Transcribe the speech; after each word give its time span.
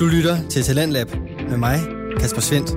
Du 0.00 0.06
lytter 0.06 0.48
til 0.48 0.62
Talentlab 0.62 1.06
med 1.48 1.56
mig, 1.56 1.78
Kasper 2.20 2.40
Svendt. 2.40 2.70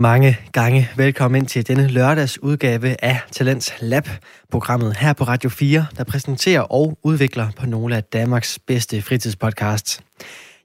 Mange 0.00 0.38
gange 0.52 0.88
velkommen 0.96 1.40
ind 1.42 1.48
til 1.48 1.68
denne 1.68 1.88
lørdags 1.88 2.42
udgave 2.42 3.04
af 3.04 3.20
Talents 3.32 3.74
Lab, 3.80 4.08
programmet 4.50 4.96
her 4.96 5.12
på 5.12 5.24
Radio 5.24 5.50
4, 5.50 5.86
der 5.96 6.04
præsenterer 6.04 6.60
og 6.60 6.98
udvikler 7.02 7.48
på 7.56 7.66
nogle 7.66 7.96
af 7.96 8.04
Danmarks 8.04 8.58
bedste 8.66 9.02
fritidspodcasts. 9.02 10.00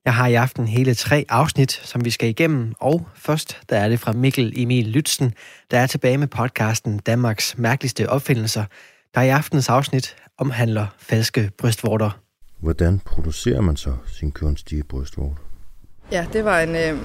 Jeg 0.06 0.14
har 0.14 0.28
i 0.28 0.34
aften 0.34 0.68
hele 0.68 0.94
tre 0.94 1.26
afsnit, 1.30 1.72
som 1.72 2.06
vi 2.06 2.10
skal 2.10 2.30
igennem, 2.30 2.74
og 2.80 3.08
først 3.16 3.62
der 3.70 3.78
er 3.78 3.90
det 3.90 4.00
fra 4.00 4.12
Mikkel 4.12 4.54
Emil 4.56 4.88
Lytzen, 4.88 5.34
der 5.72 5.80
er 5.80 5.88
tilbage 5.88 6.18
med 6.18 6.28
podcasten 6.28 6.98
Danmarks 6.98 7.58
mærkeligste 7.58 8.10
opfindelser, 8.10 8.66
der 9.16 9.22
i 9.22 9.30
aftens 9.30 9.70
afsnit 9.70 10.16
omhandler 10.38 10.88
falske 11.00 11.52
brystvorter. 11.58 12.22
Hvordan 12.62 13.00
producerer 13.06 13.62
man 13.62 13.78
så 13.78 13.94
sin 14.08 14.32
kunstige 14.32 14.84
brystvort? 14.84 15.38
Ja, 16.12 16.26
det 16.34 16.46
var 16.46 16.60
en 16.60 16.76
øh, 16.76 16.98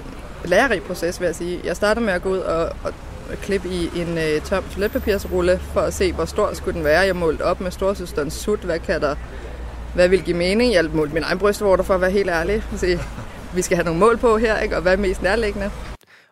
lærerig 0.44 0.82
proces, 0.82 1.20
vil 1.20 1.26
jeg 1.26 1.34
sige. 1.34 1.60
Jeg 1.64 1.76
startede 1.76 2.04
med 2.04 2.14
at 2.14 2.22
gå 2.22 2.28
ud 2.28 2.38
og, 2.38 2.76
og 2.84 2.92
klippe 3.42 3.68
i 3.68 4.00
en 4.00 4.18
øh, 4.18 4.40
tom 4.40 4.64
toiletpapirsrulle 4.70 5.58
for 5.58 5.80
at 5.80 5.94
se, 5.94 6.12
hvor 6.12 6.24
stor 6.24 6.54
skulle 6.54 6.74
den 6.76 6.84
være. 6.84 7.00
Jeg 7.00 7.16
målte 7.16 7.42
op 7.42 7.60
med 7.60 7.70
storsøsterens 7.70 8.34
sut. 8.34 8.60
Hvad 8.60 8.78
kan 8.78 9.00
der 9.00 9.16
hvad 9.96 10.08
vil 10.08 10.22
give 10.22 10.36
mening? 10.36 10.72
Jeg 10.72 10.84
målte 10.84 11.14
min 11.14 11.22
egen 11.22 11.38
brystvorter 11.38 11.84
for 11.84 11.94
at 11.94 12.00
være 12.00 12.10
helt 12.10 12.30
ærlig. 12.30 12.62
Så 12.76 12.98
vi 13.54 13.62
skal 13.62 13.76
have 13.76 13.84
nogle 13.84 14.00
mål 14.00 14.16
på 14.18 14.38
her, 14.38 14.58
ikke? 14.58 14.76
og 14.76 14.82
hvad 14.82 14.92
er 14.92 14.96
mest 14.96 15.22
nærliggende? 15.22 15.70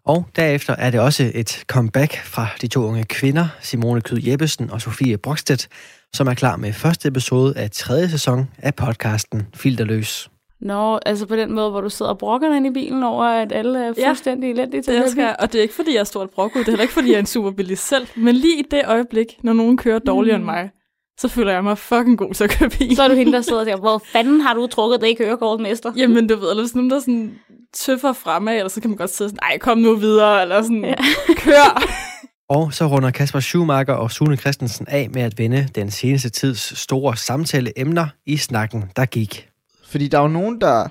Og 0.05 0.27
derefter 0.37 0.77
er 0.79 0.91
det 0.91 1.01
også 1.01 1.31
et 1.35 1.65
comeback 1.67 2.25
fra 2.25 2.47
de 2.61 2.67
to 2.67 2.85
unge 2.85 3.05
kvinder, 3.05 3.49
Simone 3.61 4.01
Kyd 4.01 4.23
Jeppesen 4.23 4.71
og 4.71 4.81
Sofie 4.81 5.19
Brokstedt, 5.19 5.69
som 6.15 6.27
er 6.27 6.35
klar 6.35 6.57
med 6.57 6.73
første 6.73 7.09
episode 7.09 7.55
af 7.57 7.71
tredje 7.71 8.09
sæson 8.09 8.51
af 8.59 8.75
podcasten 8.75 9.47
Filterløs. 9.55 10.31
Nå, 10.61 10.99
altså 11.07 11.27
på 11.27 11.37
den 11.37 11.53
måde, 11.53 11.71
hvor 11.71 11.81
du 11.81 11.89
sidder 11.89 12.13
og 12.13 12.19
brokker 12.19 12.49
dig 12.49 12.57
ind 12.57 12.67
i 12.67 12.71
bilen 12.71 13.03
over, 13.03 13.25
at 13.25 13.53
alle 13.53 13.87
er 13.87 13.93
fuldstændig 14.07 14.47
ja, 14.47 14.53
elendige 14.53 14.83
til 14.83 14.95
det 14.95 15.11
skal, 15.11 15.37
Og 15.39 15.53
det 15.53 15.59
er 15.59 15.63
ikke, 15.63 15.75
fordi 15.75 15.95
jeg 15.95 16.01
er 16.01 16.05
stort 16.05 16.31
brokket, 16.31 16.59
det 16.59 16.67
er 16.67 16.71
heller 16.73 16.83
ikke, 16.83 16.95
fordi 16.95 17.09
jeg 17.09 17.15
er 17.15 17.21
en 17.21 17.27
superbilist 17.27 17.89
selv. 17.89 18.07
Men 18.17 18.35
lige 18.35 18.59
i 18.59 18.63
det 18.71 18.83
øjeblik, 18.87 19.27
når 19.43 19.53
nogen 19.53 19.77
kører 19.77 19.99
dårligere 19.99 20.39
mm. 20.39 20.43
end 20.43 20.45
mig, 20.45 20.71
så 21.19 21.29
føler 21.29 21.53
jeg 21.53 21.65
mig 21.65 21.79
fucking 21.79 22.19
god 22.19 22.35
til 22.35 22.45
at 22.45 22.51
køre 22.51 22.71
bil. 22.71 22.97
Så 22.97 23.03
er 23.03 23.09
du 23.09 23.15
hende, 23.15 23.33
der 23.33 23.41
sidder 23.41 23.61
og 23.61 23.67
siger, 23.67 23.77
hvor 23.77 24.03
fanden 24.13 24.41
har 24.41 24.55
du 24.55 24.67
trukket 24.67 25.01
det 25.01 25.07
i 25.07 25.15
kørekort, 25.15 25.61
mester? 25.61 25.93
Jamen, 25.97 26.29
du 26.29 26.37
ved, 26.37 26.51
eller 26.51 26.63
hvis 26.63 26.75
nogen 26.75 26.91
der 26.91 27.01
sådan 27.01 27.35
tøffer 27.75 28.13
fremad, 28.13 28.57
eller 28.57 28.69
så 28.69 28.81
kan 28.81 28.91
man 28.91 28.97
godt 28.97 29.11
sidde 29.11 29.31
sådan, 29.31 29.39
nej, 29.43 29.59
kom 29.59 29.79
nu 29.79 29.95
videre, 29.95 30.43
eller 30.43 30.63
sådan, 30.63 30.85
ja. 30.85 30.95
kør. 31.37 31.83
Og 32.55 32.75
så 32.75 32.87
runder 32.87 33.11
Kasper 33.11 33.41
Schumacher 33.41 33.95
og 33.95 34.11
Sune 34.11 34.37
Christensen 34.37 34.87
af 34.89 35.11
med 35.11 35.23
at 35.23 35.39
vende 35.39 35.69
den 35.75 35.91
seneste 35.91 36.29
tids 36.29 36.79
store 36.79 37.17
samtaleemner 37.17 38.07
i 38.27 38.37
snakken, 38.37 38.85
der 38.97 39.05
gik. 39.05 39.49
Fordi 39.87 40.09
der 40.09 40.19
er 40.19 40.23
jo 40.23 40.29
nogen, 40.29 40.61
der 40.61 40.89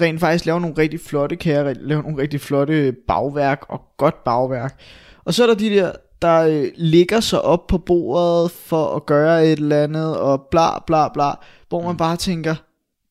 rent 0.00 0.20
faktisk 0.20 0.46
laver 0.46 0.58
nogle 0.58 0.78
rigtig 0.78 1.00
flotte 1.00 1.36
kager, 1.36 1.74
laver 1.74 2.02
nogle 2.02 2.22
rigtig 2.22 2.40
flotte 2.40 2.92
bagværk 3.08 3.64
og 3.68 3.80
godt 3.96 4.24
bagværk. 4.24 4.80
Og 5.24 5.34
så 5.34 5.42
er 5.42 5.46
der 5.46 5.54
de 5.54 5.70
der, 5.70 5.92
der 6.22 6.40
øh, 6.40 6.68
ligger 6.76 7.20
sig 7.20 7.42
op 7.42 7.66
på 7.66 7.78
bordet 7.78 8.50
for 8.50 8.96
at 8.96 9.06
gøre 9.06 9.46
et 9.46 9.58
eller 9.58 9.82
andet, 9.82 10.18
og 10.18 10.46
bla 10.50 10.78
bla 10.86 11.08
bla, 11.08 11.30
hvor 11.68 11.82
man 11.82 11.96
bare 11.96 12.16
tænker, 12.16 12.54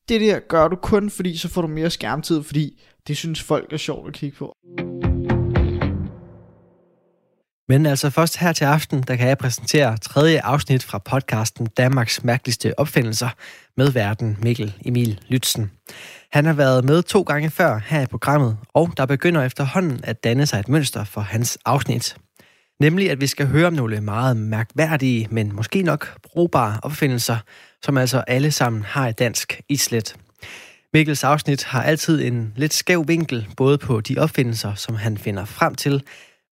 det 0.08 0.20
der 0.20 0.38
gør 0.48 0.68
du 0.68 0.76
kun, 0.76 1.10
fordi 1.10 1.36
så 1.36 1.48
får 1.48 1.62
du 1.62 1.68
mere 1.68 1.90
skærmtid, 1.90 2.42
fordi 2.42 2.82
det 3.06 3.16
synes 3.16 3.42
folk 3.42 3.72
er 3.72 3.76
sjovt 3.76 4.08
at 4.08 4.14
kigge 4.14 4.36
på. 4.36 4.56
Men 7.70 7.86
altså 7.86 8.10
først 8.10 8.36
her 8.36 8.52
til 8.52 8.64
aften, 8.64 9.02
der 9.02 9.16
kan 9.16 9.28
jeg 9.28 9.38
præsentere 9.38 9.96
tredje 9.96 10.40
afsnit 10.40 10.82
fra 10.82 10.98
podcasten 10.98 11.66
Danmarks 11.66 12.24
mærkeligste 12.24 12.78
opfindelser 12.78 13.28
med 13.76 13.90
verden 13.90 14.38
Mikkel 14.42 14.74
Emil 14.84 15.20
Lytzen. 15.28 15.70
Han 16.32 16.44
har 16.44 16.52
været 16.52 16.84
med 16.84 17.02
to 17.02 17.22
gange 17.22 17.50
før 17.50 17.80
her 17.86 18.00
i 18.02 18.06
programmet, 18.06 18.56
og 18.74 18.92
der 18.96 19.06
begynder 19.06 19.42
efterhånden 19.42 20.00
at 20.04 20.24
danne 20.24 20.46
sig 20.46 20.60
et 20.60 20.68
mønster 20.68 21.04
for 21.04 21.20
hans 21.20 21.58
afsnit. 21.64 22.16
Nemlig 22.80 23.10
at 23.10 23.20
vi 23.20 23.26
skal 23.26 23.46
høre 23.46 23.66
om 23.66 23.72
nogle 23.72 24.00
meget 24.00 24.36
mærkværdige, 24.36 25.28
men 25.30 25.56
måske 25.56 25.82
nok 25.82 26.20
brugbare 26.22 26.78
opfindelser, 26.82 27.36
som 27.82 27.96
altså 27.96 28.24
alle 28.26 28.50
sammen 28.50 28.82
har 28.82 29.08
et 29.08 29.18
dansk 29.18 29.60
islet. 29.68 30.16
Mikkels 30.92 31.24
afsnit 31.24 31.64
har 31.64 31.82
altid 31.82 32.22
en 32.22 32.52
lidt 32.56 32.74
skæv 32.74 33.08
vinkel, 33.08 33.48
både 33.56 33.78
på 33.78 34.00
de 34.00 34.18
opfindelser, 34.18 34.74
som 34.74 34.94
han 34.94 35.18
finder 35.18 35.44
frem 35.44 35.74
til, 35.74 36.02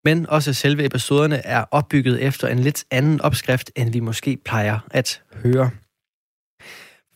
men 0.04 0.26
også 0.26 0.52
selve 0.52 0.84
episoderne 0.84 1.46
er 1.46 1.64
opbygget 1.70 2.22
efter 2.22 2.48
en 2.48 2.58
lidt 2.58 2.84
anden 2.90 3.20
opskrift, 3.20 3.70
end 3.76 3.92
vi 3.92 4.00
måske 4.00 4.38
plejer 4.44 4.78
at 4.90 5.22
høre. 5.34 5.70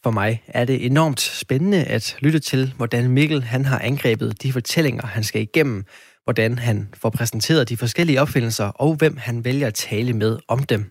For 0.02 0.10
mig 0.10 0.42
er 0.46 0.64
det 0.64 0.86
enormt 0.86 1.20
spændende 1.20 1.84
at 1.84 2.16
lytte 2.20 2.38
til, 2.38 2.72
hvordan 2.76 3.10
Mikkel 3.10 3.42
han 3.42 3.64
har 3.64 3.78
angrebet 3.78 4.42
de 4.42 4.52
fortællinger, 4.52 5.06
han 5.06 5.24
skal 5.24 5.42
igennem, 5.42 5.84
hvordan 6.24 6.58
han 6.58 6.88
får 6.94 7.10
præsenteret 7.10 7.68
de 7.68 7.76
forskellige 7.76 8.20
opfindelser, 8.20 8.64
og 8.64 8.94
hvem 8.94 9.16
han 9.16 9.44
vælger 9.44 9.66
at 9.66 9.74
tale 9.74 10.12
med 10.12 10.38
om 10.48 10.62
dem. 10.62 10.90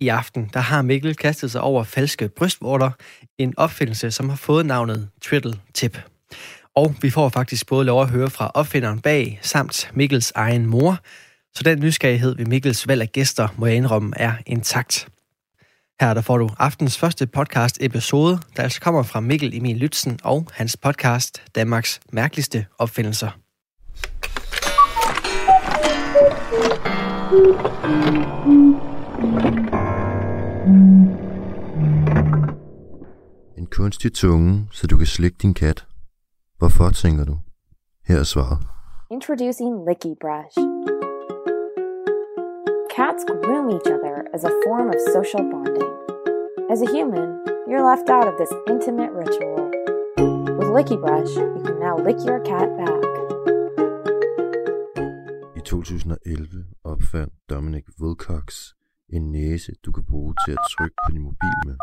I 0.00 0.08
aften 0.08 0.50
der 0.52 0.60
har 0.60 0.82
Mikkel 0.82 1.16
kastet 1.16 1.50
sig 1.50 1.60
over 1.60 1.84
falske 1.84 2.28
brystvorter, 2.28 2.90
en 3.38 3.54
opfindelse, 3.56 4.10
som 4.10 4.28
har 4.28 4.36
fået 4.36 4.66
navnet 4.66 5.08
Triddle 5.22 5.60
Tip. 5.74 5.98
Og 6.76 6.94
vi 7.02 7.10
får 7.10 7.28
faktisk 7.28 7.66
både 7.66 7.84
lov 7.84 8.02
at 8.02 8.08
høre 8.08 8.30
fra 8.30 8.50
opfinderen 8.54 9.00
bag, 9.00 9.38
samt 9.42 9.90
Mikkels 9.94 10.32
egen 10.34 10.66
mor, 10.66 10.98
så 11.54 11.62
den 11.62 11.80
nysgerrighed 11.80 12.36
ved 12.36 12.46
Mikkels 12.46 12.88
valg 12.88 13.02
af 13.02 13.12
gæster, 13.12 13.48
må 13.56 13.66
jeg 13.66 13.76
indrømme, 13.76 14.12
er 14.16 14.32
intakt. 14.46 15.08
Her 16.00 16.14
der 16.14 16.20
får 16.20 16.38
du 16.38 16.50
aftens 16.58 16.98
første 16.98 17.26
podcast 17.26 17.78
episode, 17.80 18.38
der 18.56 18.62
altså 18.62 18.80
kommer 18.80 19.02
fra 19.02 19.20
Mikkel 19.20 19.56
Emil 19.56 19.76
Lytzen 19.76 20.18
og 20.24 20.48
hans 20.52 20.76
podcast 20.76 21.42
Danmarks 21.54 22.00
mærkeligste 22.12 22.66
opfindelser. 22.78 23.30
En 33.58 33.66
kunstig 33.66 34.12
tunge, 34.14 34.68
så 34.72 34.86
du 34.86 34.96
kan 34.96 35.06
slikke 35.06 35.36
din 35.42 35.54
kat. 35.54 35.84
Hvorfor, 36.64 36.90
tænker 36.90 37.24
du? 37.24 37.36
Her 38.08 38.18
er 38.24 38.28
svaret. 38.34 38.58
Introducing 39.16 39.72
Licky 39.88 40.12
Brush. 40.24 40.56
Cats 42.96 43.22
groom 43.44 43.66
each 43.76 43.88
other 43.96 44.14
as 44.36 44.42
a 44.50 44.52
form 44.64 44.86
of 44.94 44.98
social 45.16 45.44
bonding. 45.52 45.92
As 46.72 46.80
a 46.86 46.88
human, 46.96 47.28
you're 47.68 47.86
left 47.92 48.08
out 48.16 48.26
of 48.30 48.34
this 48.40 48.52
intimate 48.72 49.12
ritual. 49.22 49.62
With 50.58 50.70
Licky 50.76 50.98
Brush, 51.04 51.32
you 51.54 51.62
can 51.66 51.76
now 51.86 51.96
lick 52.06 52.18
your 52.28 52.40
cat 52.52 52.68
back. 52.80 53.02
I 55.58 55.60
2011 55.60 56.64
opfandt 56.92 57.32
Dominic 57.50 57.84
Wilcox 58.00 58.46
en 59.08 59.32
næse, 59.32 59.72
du 59.84 59.92
kan 59.92 60.04
bruge 60.10 60.34
til 60.44 60.52
at 60.52 60.64
trykke 60.74 60.96
på 61.06 61.10
din 61.12 61.22
mobil 61.22 61.56
med. 61.66 61.76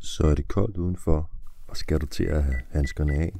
Så 0.00 0.22
er 0.30 0.34
det 0.34 0.48
koldt 0.48 0.76
udenfor, 0.76 1.30
og 1.70 1.76
skal 1.76 2.00
du 2.00 2.06
til 2.06 2.24
at 2.24 2.44
have 2.44 2.60
handskerne 2.70 3.14
af, 3.14 3.32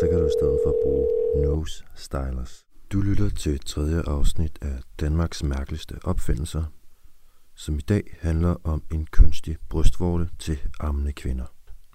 så 0.00 0.08
kan 0.10 0.18
du 0.18 0.26
i 0.26 0.36
stedet 0.40 0.58
for 0.64 0.74
bruge 0.84 1.08
nose 1.44 1.84
stylers. 1.94 2.64
Du 2.92 3.00
lytter 3.00 3.30
til 3.30 3.58
tredje 3.58 4.02
afsnit 4.06 4.58
af 4.62 4.80
Danmarks 5.00 5.42
mærkeligste 5.42 5.98
opfindelser, 6.04 6.64
som 7.54 7.78
i 7.78 7.80
dag 7.80 8.16
handler 8.20 8.56
om 8.64 8.82
en 8.92 9.06
kunstig 9.06 9.56
brystvorte 9.68 10.28
til 10.38 10.58
ammende 10.80 11.12
kvinder. 11.12 11.46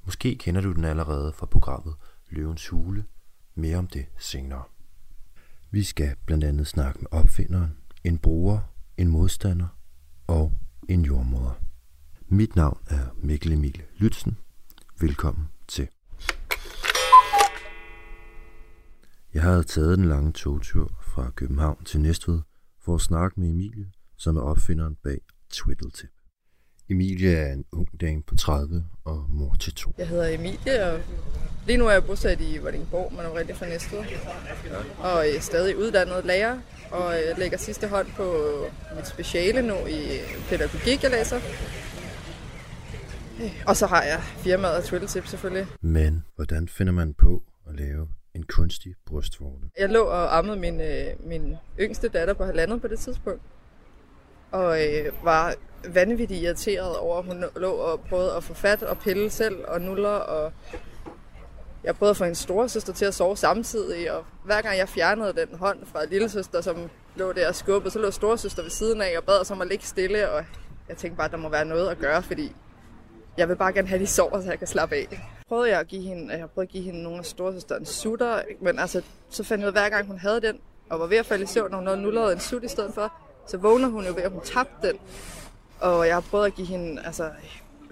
Måske 0.05 0.35
kender 0.35 0.61
du 0.61 0.73
den 0.73 0.85
allerede 0.85 1.33
fra 1.33 1.45
programmet 1.45 1.95
Løvens 2.29 2.67
Hule. 2.67 3.05
Mere 3.55 3.77
om 3.77 3.87
det 3.87 4.05
senere. 4.19 4.63
Vi 5.71 5.83
skal 5.83 6.15
blandt 6.25 6.43
andet 6.43 6.67
snakke 6.67 6.99
med 6.99 7.07
opfinderen, 7.11 7.77
en 8.03 8.17
bruger, 8.17 8.59
en 8.97 9.07
modstander 9.07 9.67
og 10.27 10.51
en 10.89 11.01
jordmoder. 11.05 11.61
Mit 12.27 12.55
navn 12.55 12.79
er 12.87 13.05
Mikkel 13.15 13.53
Emil 13.53 13.81
Lytzen. 13.97 14.37
Velkommen 14.99 15.49
til. 15.67 15.87
Jeg 19.33 19.41
havde 19.41 19.63
taget 19.63 19.97
den 19.97 20.05
lange 20.05 20.31
togtur 20.31 20.91
fra 21.01 21.31
København 21.35 21.83
til 21.83 21.99
Næstved 21.99 22.41
for 22.85 22.95
at 22.95 23.01
snakke 23.01 23.39
med 23.39 23.49
Emilie, 23.49 23.85
som 24.17 24.37
er 24.37 24.41
opfinderen 24.41 24.95
bag 25.03 25.17
Twiddletip. 25.49 26.09
Emilie 26.89 27.35
er 27.35 27.53
en 27.53 27.65
ung 27.71 28.01
dame 28.01 28.23
på 28.23 28.35
30 28.35 28.85
og 29.05 29.25
mor 29.29 29.55
til 29.59 29.73
to. 29.73 29.93
Jeg 29.97 30.07
hedder 30.07 30.27
Emilie, 30.27 30.85
og 30.91 31.01
lige 31.67 31.77
nu 31.77 31.87
er 31.87 31.91
jeg 31.91 32.03
bosat 32.03 32.41
i 32.41 32.57
Vordingborg, 32.57 33.13
men 33.13 33.19
er 33.21 33.35
rigtig 33.35 33.55
fra 33.55 33.65
Næstved. 33.65 33.99
Og 34.99 35.27
er 35.27 35.39
stadig 35.39 35.77
uddannet 35.77 36.25
lærer, 36.25 36.59
og 36.91 37.13
jeg 37.13 37.35
lægger 37.37 37.57
sidste 37.57 37.87
hånd 37.87 38.07
på 38.17 38.55
mit 38.95 39.07
speciale 39.07 39.61
nu 39.61 39.75
i 39.75 40.19
pædagogik, 40.49 41.03
jeg 41.03 41.11
læser. 41.11 41.39
Og 43.67 43.77
så 43.77 43.87
har 43.87 44.03
jeg 44.03 44.19
firmaet 44.21 44.83
Twiddletip 44.83 45.25
selvfølgelig. 45.25 45.67
Men 45.81 46.25
hvordan 46.35 46.67
finder 46.67 46.93
man 46.93 47.13
på 47.13 47.43
at 47.69 47.75
lave 47.75 48.07
en 48.35 48.43
kunstig 48.43 48.95
brystvorte? 49.05 49.69
Jeg 49.79 49.89
lå 49.89 50.03
og 50.03 50.37
ammede 50.37 50.57
min, 50.59 50.81
øh, 50.81 51.05
min 51.19 51.55
yngste 51.79 52.07
datter 52.07 52.33
på 52.33 52.45
halvandet 52.45 52.81
på 52.81 52.87
det 52.87 52.99
tidspunkt. 52.99 53.41
og 54.51 54.87
øh, 54.87 55.13
var 55.23 55.55
vanvittigt 55.93 56.43
irriteret 56.43 56.97
over, 56.97 57.17
at 57.17 57.25
hun 57.25 57.43
lå 57.55 57.71
og 57.71 57.99
prøvede 57.99 58.35
at 58.35 58.43
få 58.43 58.53
fat 58.53 58.83
og 58.83 58.97
pille 58.97 59.29
selv 59.29 59.65
og 59.67 59.81
nuller, 59.81 60.09
og 60.09 60.53
jeg 61.83 61.95
prøvede 61.95 62.09
at 62.11 62.17
få 62.17 62.23
en 62.23 62.35
storesøster 62.35 62.93
til 62.93 63.05
at 63.05 63.13
sove 63.13 63.37
samtidig, 63.37 64.11
og 64.11 64.25
hver 64.45 64.61
gang 64.61 64.77
jeg 64.77 64.89
fjernede 64.89 65.33
den 65.33 65.57
hånd 65.57 65.85
fra 65.85 66.05
lille 66.05 66.29
søster, 66.29 66.61
som 66.61 66.89
lå 67.15 67.31
der 67.31 67.47
og 67.47 67.55
skubbede, 67.55 67.91
så 67.91 67.99
lå 67.99 68.11
storesøster 68.11 68.61
ved 68.61 68.69
siden 68.69 69.01
af 69.01 69.13
og 69.17 69.23
bad 69.23 69.41
os 69.41 69.51
om 69.51 69.61
at 69.61 69.67
ligge 69.67 69.85
stille, 69.85 70.29
og 70.29 70.45
jeg 70.89 70.97
tænkte 70.97 71.17
bare, 71.17 71.25
at 71.25 71.31
der 71.31 71.37
må 71.37 71.49
være 71.49 71.65
noget 71.65 71.89
at 71.89 71.97
gøre, 71.97 72.23
fordi 72.23 72.55
jeg 73.37 73.49
vil 73.49 73.55
bare 73.55 73.73
gerne 73.73 73.87
have, 73.87 73.95
at 73.95 74.01
de 74.01 74.07
sover, 74.07 74.41
så 74.41 74.49
jeg 74.49 74.57
kan 74.59 74.67
slappe 74.67 74.95
af. 74.95 75.29
Prøvede 75.47 75.69
jeg 75.69 75.79
at 75.79 75.87
give 75.87 76.01
hende, 76.01 76.33
jeg 76.33 76.49
prøvede 76.49 76.67
at 76.67 76.71
give 76.71 76.83
hende 76.83 77.03
nogle 77.03 77.19
af 77.19 77.25
storesøsterens 77.25 77.89
sutter, 77.89 78.41
men 78.61 78.79
altså, 78.79 79.01
så 79.29 79.43
fandt 79.43 79.61
jeg 79.61 79.67
ud 79.67 79.75
af, 79.75 79.81
hver 79.81 79.89
gang 79.89 80.07
hun 80.07 80.17
havde 80.17 80.41
den, 80.41 80.59
og 80.89 80.99
var 80.99 81.07
ved 81.07 81.17
at 81.17 81.25
falde 81.25 81.43
i 81.43 81.47
søvn, 81.47 81.73
og 81.73 81.89
hun 81.89 81.99
nullede 81.99 82.31
en 82.31 82.39
sut 82.39 82.63
i 82.63 82.67
stedet 82.67 82.93
for, 82.93 83.13
så 83.47 83.57
vågner 83.57 83.87
hun 83.87 84.05
jo 84.05 84.13
ved, 84.13 84.23
at 84.23 84.31
hun 84.31 84.41
tabte 84.41 84.87
den. 84.87 84.97
Og 85.79 86.07
jeg 86.07 86.15
har 86.15 86.21
prøvet 86.21 86.45
at 86.45 86.55
give 86.55 86.67
hende 86.67 87.01
altså, 87.05 87.29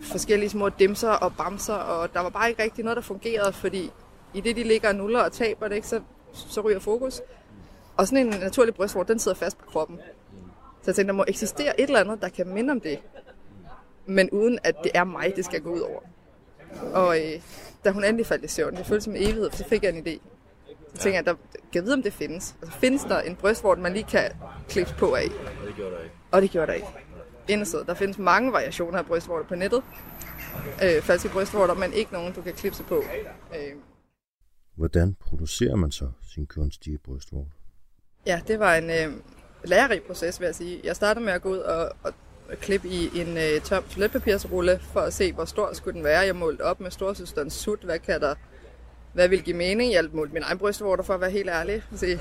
forskellige 0.01 0.49
små 0.49 0.69
dimser 0.69 1.09
og 1.09 1.33
bamser, 1.37 1.73
og 1.73 2.13
der 2.13 2.19
var 2.19 2.29
bare 2.29 2.49
ikke 2.49 2.63
rigtig 2.63 2.83
noget, 2.83 2.95
der 2.95 3.03
fungerede, 3.03 3.53
fordi 3.53 3.91
i 4.33 4.41
det, 4.41 4.55
de 4.55 4.63
ligger 4.63 4.89
og 4.89 4.95
nuller 4.95 5.19
og 5.19 5.31
taber 5.31 5.67
det, 5.67 5.75
ikke, 5.75 5.87
så, 5.87 6.01
så 6.33 6.61
ryger 6.61 6.79
fokus. 6.79 7.21
Og 7.97 8.07
sådan 8.07 8.27
en 8.27 8.39
naturlig 8.39 8.75
brystvort, 8.75 9.07
den 9.07 9.19
sidder 9.19 9.37
fast 9.37 9.57
på 9.57 9.65
kroppen. 9.65 9.99
Så 10.81 10.83
jeg 10.85 10.95
tænkte, 10.95 11.11
der 11.11 11.17
må 11.17 11.25
eksistere 11.27 11.81
et 11.81 11.87
eller 11.87 11.99
andet, 11.99 12.21
der 12.21 12.29
kan 12.29 12.47
minde 12.47 12.71
om 12.71 12.81
det. 12.81 12.99
Men 14.05 14.29
uden 14.29 14.59
at 14.63 14.75
det 14.83 14.91
er 14.95 15.03
mig, 15.03 15.33
det 15.35 15.45
skal 15.45 15.61
gå 15.61 15.69
ud 15.69 15.79
over. 15.79 16.01
Og 16.93 17.19
øh, 17.19 17.41
da 17.85 17.91
hun 17.91 18.03
endelig 18.03 18.25
faldt 18.25 18.43
i 18.43 18.47
søvn, 18.47 18.75
det 18.75 18.85
føltes 18.85 19.03
som 19.03 19.15
en 19.15 19.23
evighed, 19.23 19.51
så 19.51 19.65
fik 19.67 19.83
jeg 19.83 19.97
en 19.97 20.07
idé. 20.07 20.19
Så 20.93 21.01
tænkte 21.01 21.15
jeg, 21.15 21.25
der, 21.25 21.33
kan 21.33 21.61
jeg 21.73 21.83
vide, 21.83 21.93
om 21.93 22.03
det 22.03 22.13
findes. 22.13 22.55
Altså, 22.61 22.77
findes 22.77 23.03
der 23.03 23.19
en 23.21 23.35
brystvort, 23.35 23.79
man 23.79 23.93
lige 23.93 24.03
kan 24.03 24.31
klippe 24.69 24.93
på 24.97 25.13
af? 25.13 25.27
Og 25.61 25.67
det 25.67 25.75
gjorde 25.75 25.91
der 25.91 26.01
ikke. 26.03 26.15
Og 26.31 26.41
det 26.41 26.51
gjorde 26.51 26.67
der 26.67 26.73
ikke. 26.73 26.87
Der 27.87 27.93
findes 27.93 28.17
mange 28.17 28.51
variationer 28.51 28.99
af 28.99 29.05
brystvorter 29.05 29.45
på 29.47 29.55
nettet. 29.55 29.83
Øh, 30.83 31.01
falske 31.01 31.29
brystvorter, 31.29 31.73
men 31.73 31.93
ikke 31.93 32.13
nogen, 32.13 32.33
du 32.33 32.41
kan 32.41 32.53
klipse 32.53 32.83
på. 32.83 33.03
Øh, 33.55 33.73
Hvordan 34.75 35.15
producerer 35.19 35.75
man 35.75 35.91
så 35.91 36.11
sin 36.33 36.47
kunstige 36.47 36.97
brystvort? 36.97 37.47
Ja, 38.25 38.41
det 38.47 38.59
var 38.59 38.75
en 38.75 38.89
øh, 38.89 39.17
lærerig 39.63 40.03
proces, 40.03 40.39
vil 40.39 40.45
jeg 40.45 40.55
sige. 40.55 40.81
Jeg 40.83 40.95
startede 40.95 41.25
med 41.25 41.33
at 41.33 41.41
gå 41.41 41.49
ud 41.49 41.57
og, 41.57 41.91
og 42.03 42.13
klip 42.61 42.85
i 42.85 43.19
en 43.21 43.37
øh, 43.37 43.61
tom 43.61 43.83
toiletpapirsrulle 43.83 44.79
for 44.93 44.99
at 44.99 45.13
se, 45.13 45.33
hvor 45.33 45.45
stor 45.45 45.73
skulle 45.73 45.95
den 45.95 46.03
være. 46.03 46.19
Jeg 46.19 46.35
målte 46.35 46.61
op 46.61 46.79
med 46.79 46.91
storsøsterens 46.91 47.53
sut. 47.53 47.79
Hvad 47.79 47.99
kan 47.99 48.21
der 48.21 48.35
hvad 49.13 49.27
vil 49.27 49.43
give 49.43 49.55
mening? 49.55 49.93
Jeg 49.93 50.05
målte 50.13 50.33
min 50.33 50.43
egen 50.43 50.57
brystvorter 50.57 51.03
for 51.03 51.13
at 51.13 51.21
være 51.21 51.31
helt 51.31 51.49
ærlig. 51.49 51.83
Se, 51.95 52.19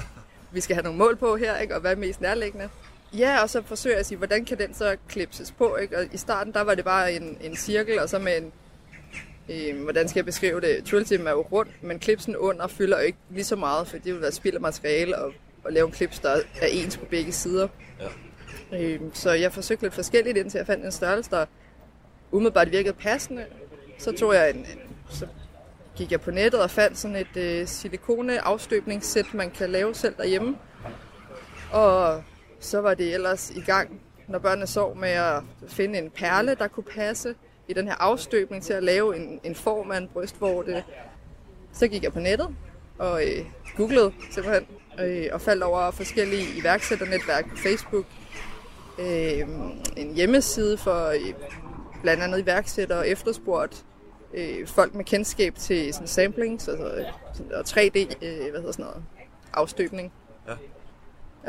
vi 0.53 0.61
skal 0.61 0.77
have 0.77 0.85
nogle 0.85 0.99
mål 0.99 1.17
på 1.17 1.37
her, 1.37 1.57
ikke? 1.57 1.75
og 1.75 1.81
hvad 1.81 1.93
er 1.93 1.97
mest 1.97 2.21
nærliggende? 2.21 2.69
Ja, 3.13 3.43
og 3.43 3.51
så 3.51 3.63
forsøger 3.63 3.95
jeg 3.95 4.01
at 4.01 4.07
sige, 4.07 4.19
hvordan 4.19 4.45
kan 4.45 4.59
den 4.59 4.75
så 4.75 4.97
klipses 5.09 5.53
på? 5.53 5.77
Ikke? 5.77 5.99
Og 5.99 6.05
i 6.13 6.17
starten, 6.17 6.53
der 6.53 6.61
var 6.61 6.75
det 6.75 6.85
bare 6.85 7.13
en, 7.13 7.39
en 7.41 7.57
cirkel, 7.57 7.99
og 7.99 8.09
så 8.09 8.19
med 8.19 8.37
en, 8.37 8.53
øh, 9.49 9.83
hvordan 9.83 10.09
skal 10.09 10.19
jeg 10.19 10.25
beskrive 10.25 10.61
det? 10.61 10.85
Twiltim 10.85 11.27
er 11.27 11.31
jo 11.31 11.41
rundt, 11.41 11.83
men 11.83 11.99
klipsen 11.99 12.37
under 12.37 12.67
fylder 12.67 13.01
jo 13.01 13.07
ikke 13.07 13.19
lige 13.31 13.45
så 13.45 13.57
meget, 13.57 13.89
for 13.89 13.97
det 13.97 14.13
vil 14.13 14.23
være 14.23 14.33
spild 14.33 14.55
af 14.55 14.61
materiale 14.61 15.19
og, 15.19 15.33
og 15.65 15.73
lave 15.73 15.87
en 15.87 15.93
klips, 15.93 16.19
der 16.19 16.31
er 16.61 16.67
ens 16.67 16.97
på 16.97 17.05
begge 17.05 17.33
sider. 17.33 17.69
Ja. 18.01 18.07
Øh, 18.73 19.01
så 19.13 19.33
jeg 19.33 19.53
forsøgte 19.53 19.85
lidt 19.85 19.95
forskelligt, 19.95 20.39
indtil 20.39 20.59
jeg 20.59 20.67
fandt 20.67 20.85
en 20.85 20.93
størrelse, 20.93 21.31
der 21.31 21.47
umiddelbart 22.31 22.71
virkede 22.71 22.95
passende. 22.95 23.47
Så 23.99 24.13
tog 24.13 24.35
jeg 24.35 24.51
en, 24.51 24.57
en 24.57 24.67
så 25.11 25.27
gik 25.97 26.13
jeg 26.13 26.21
på 26.21 26.31
nettet 26.31 26.63
og 26.63 26.71
fandt 26.71 26.99
sådan 26.99 27.17
et 27.17 27.37
øh, 27.37 27.67
silikone 27.67 28.41
afstøbningssæt, 28.41 29.35
man 29.35 29.51
kan 29.51 29.71
lave 29.71 29.95
selv 29.95 30.15
derhjemme. 30.17 30.57
Og 31.73 32.23
så 32.61 32.81
var 32.81 32.95
det 32.95 33.15
ellers 33.15 33.51
i 33.51 33.61
gang, 33.61 34.01
når 34.29 34.39
børnene 34.39 34.67
sov, 34.67 34.97
med 34.97 35.09
at 35.09 35.43
finde 35.69 35.99
en 35.99 36.11
perle, 36.11 36.55
der 36.55 36.69
kunne 36.69 36.85
passe 36.85 37.35
i 37.69 37.73
den 37.73 37.89
her 37.89 37.95
afstøbning 37.95 38.63
til 38.63 38.73
at 38.73 38.83
lave 38.83 39.17
en, 39.17 39.41
en 39.45 39.55
form 39.55 39.91
af 39.91 39.99
en 39.99 40.09
brystvorte. 40.13 40.85
Så 41.73 41.89
gik 41.89 42.03
jeg 42.03 42.13
på 42.13 42.21
nettet 42.21 42.49
og 42.99 43.23
øh, 43.27 43.45
googlede 43.77 44.13
simpelthen, 44.31 44.67
øh, 45.01 45.27
og 45.33 45.41
faldt 45.41 45.63
over 45.63 45.91
forskellige 45.91 46.59
iværksætternetværk 46.59 47.51
på 47.51 47.57
Facebook. 47.57 48.05
Øh, 49.01 49.49
en 49.97 50.15
hjemmeside 50.15 50.77
for 50.77 51.07
øh, 51.07 51.35
blandt 52.03 52.23
andet 52.23 52.39
iværksættere 52.39 52.99
og 52.99 53.09
efterspurgt 53.09 53.85
øh, 54.35 54.67
folk 54.67 54.95
med 54.95 55.05
kendskab 55.05 55.55
til 55.55 55.95
sådan 55.95 56.07
samplings 56.07 56.69
altså, 56.69 57.05
sådan, 57.35 57.53
og 57.53 57.61
3D 57.61 57.99
øh, 58.27 58.51
hvad 58.51 58.61
hedder 58.61 58.73
sådan 58.73 58.85
noget, 58.85 59.03
afstøbning. 59.53 60.13
Ja. 60.49 60.55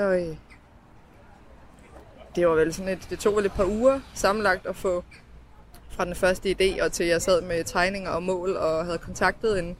Og 0.03 0.21
øh, 0.21 0.35
det 2.35 2.47
var 2.47 2.55
vel 2.55 2.73
sådan 2.73 2.93
et, 2.93 3.07
det 3.09 3.19
tog 3.19 3.35
vel 3.35 3.45
et 3.45 3.51
par 3.51 3.65
uger 3.65 3.99
sammenlagt 4.13 4.65
at 4.65 4.75
få 4.75 5.03
fra 5.89 6.05
den 6.05 6.15
første 6.15 6.55
idé 6.59 6.83
og 6.83 6.91
til 6.91 7.05
jeg 7.05 7.21
sad 7.21 7.41
med 7.41 7.63
tegninger 7.63 8.09
og 8.09 8.23
mål 8.23 8.55
og 8.55 8.85
havde 8.85 8.97
kontaktet 8.97 9.59
en, 9.59 9.77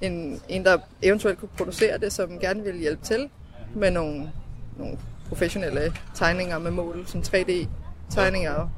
en, 0.00 0.42
en 0.48 0.64
der 0.64 0.78
eventuelt 1.02 1.38
kunne 1.38 1.48
producere 1.56 1.98
det, 1.98 2.12
som 2.12 2.38
gerne 2.38 2.62
ville 2.62 2.80
hjælpe 2.80 3.04
til 3.04 3.30
med 3.74 3.90
nogle, 3.90 4.32
nogle 4.78 4.98
professionelle 5.32 5.92
tegninger 6.14 6.58
med 6.58 6.70
mål, 6.70 7.06
som 7.06 7.20
3D-tegninger. 7.20 8.68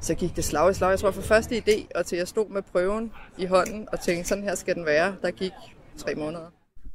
Så 0.00 0.14
gik 0.14 0.36
det 0.36 0.44
slag 0.44 0.70
i 0.70 0.74
slag. 0.74 0.90
Jeg 0.90 0.98
tror 0.98 1.10
for 1.10 1.22
første 1.22 1.56
idé, 1.56 1.86
og 1.94 2.06
til 2.06 2.18
jeg 2.18 2.28
stod 2.28 2.48
med 2.48 2.62
prøven 2.62 3.12
i 3.38 3.44
hånden 3.44 3.88
og 3.92 4.00
tænkte, 4.00 4.28
sådan 4.28 4.44
her 4.44 4.54
skal 4.54 4.74
den 4.74 4.86
være, 4.86 5.16
der 5.22 5.30
gik 5.30 5.52
tre 5.96 6.14
måneder. 6.14 6.50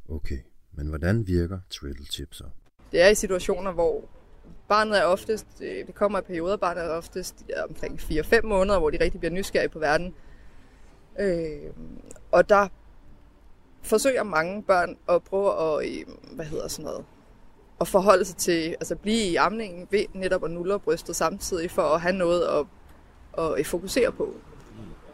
Okay, 0.08 0.38
men 0.72 0.86
hvordan 0.86 1.26
virker 1.26 1.58
Triddle 1.70 2.06
Tip 2.06 2.34
så? 2.34 2.44
Det 2.92 3.02
er 3.02 3.08
i 3.08 3.14
situationer, 3.14 3.72
hvor 3.72 4.04
barnet 4.68 4.98
er 4.98 5.04
oftest, 5.04 5.46
øh, 5.60 5.86
det 5.86 5.94
kommer 5.94 6.18
i 6.18 6.22
perioder, 6.22 6.56
barnet 6.56 6.84
er 6.84 6.88
oftest 6.88 7.44
omkring 7.68 8.00
4-5 8.00 8.46
måneder, 8.46 8.78
hvor 8.78 8.90
de 8.90 8.98
rigtig 9.00 9.20
bliver 9.20 9.32
nysgerrige 9.32 9.68
på 9.68 9.78
verden. 9.78 10.14
Øh, 11.18 11.72
og 12.32 12.48
der 12.48 12.68
forsøger 13.82 14.22
mange 14.22 14.62
børn 14.62 14.96
at 15.08 15.22
prøve 15.22 15.80
at, 15.82 15.88
øh, 15.88 16.34
hvad 16.34 16.44
hedder 16.44 16.68
sådan 16.68 16.84
noget, 16.84 17.04
at 17.82 17.88
forholde 17.88 18.24
sig 18.24 18.36
til, 18.36 18.68
altså 18.80 18.96
blive 18.96 19.22
i 19.22 19.36
amningen 19.36 19.88
ved 19.90 20.04
netop 20.14 20.44
at 20.44 20.50
nulle 20.50 20.78
brystet 20.78 21.16
samtidig 21.16 21.70
for 21.70 21.82
at 21.82 22.00
have 22.00 22.14
noget 22.14 22.42
at, 23.38 23.58
at 23.58 23.66
fokusere 23.66 24.12
på. 24.12 24.34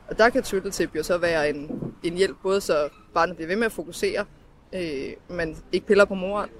Og 0.08 0.18
der 0.18 0.28
kan 0.28 0.42
Twitter 0.42 0.86
jo 0.96 1.02
så 1.02 1.18
være 1.18 1.50
en, 1.50 1.92
en 2.02 2.14
hjælp, 2.14 2.36
både 2.42 2.60
så 2.60 2.88
barnet 3.14 3.36
bliver 3.36 3.48
ved 3.48 3.56
med 3.56 3.66
at 3.66 3.72
fokusere, 3.72 4.24
øh, 4.72 5.12
men 5.28 5.56
ikke 5.72 5.86
piller 5.86 6.04
på 6.04 6.14
moren, 6.14 6.50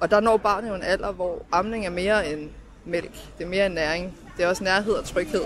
og 0.00 0.10
der 0.10 0.20
når 0.20 0.36
barnet 0.36 0.68
jo 0.68 0.74
en 0.74 0.82
alder, 0.82 1.12
hvor 1.12 1.42
amning 1.52 1.86
er 1.86 1.90
mere 1.90 2.32
end 2.32 2.50
mælk. 2.84 3.12
Det 3.38 3.44
er 3.44 3.48
mere 3.48 3.66
end 3.66 3.74
næring. 3.74 4.18
Det 4.36 4.44
er 4.44 4.48
også 4.48 4.64
nærhed 4.64 4.92
og 4.92 5.04
tryghed. 5.04 5.44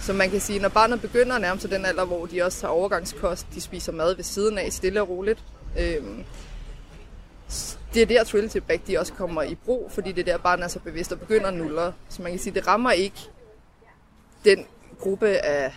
Så 0.00 0.12
man 0.12 0.30
kan 0.30 0.40
sige, 0.40 0.58
når 0.58 0.68
barnet 0.68 1.00
begynder 1.00 1.34
at 1.34 1.40
nærme 1.40 1.60
sig 1.60 1.70
den 1.70 1.86
alder, 1.86 2.04
hvor 2.04 2.26
de 2.26 2.42
også 2.42 2.60
tager 2.60 2.72
overgangskost, 2.72 3.46
de 3.54 3.60
spiser 3.60 3.92
mad 3.92 4.16
ved 4.16 4.24
siden 4.24 4.58
af, 4.58 4.72
stille 4.72 5.02
og 5.02 5.08
roligt. 5.08 5.44
øh, 5.78 6.02
det 7.94 8.02
er 8.02 8.06
der 8.06 8.24
Trinity 8.24 8.56
Back, 8.56 8.86
de 8.86 8.98
også 8.98 9.12
kommer 9.12 9.42
i 9.42 9.54
brug, 9.54 9.92
fordi 9.92 10.12
det 10.12 10.28
er 10.28 10.32
der, 10.32 10.42
barnet 10.42 10.64
er 10.64 10.68
så 10.68 10.80
bevidst 10.80 11.12
og 11.12 11.20
begynder 11.20 11.46
at 11.46 11.54
nulle. 11.54 11.92
Så 12.08 12.22
man 12.22 12.30
kan 12.32 12.38
sige, 12.38 12.54
det 12.54 12.66
rammer 12.66 12.90
ikke 12.90 13.20
den 14.44 14.58
gruppe 14.98 15.28
af, 15.28 15.74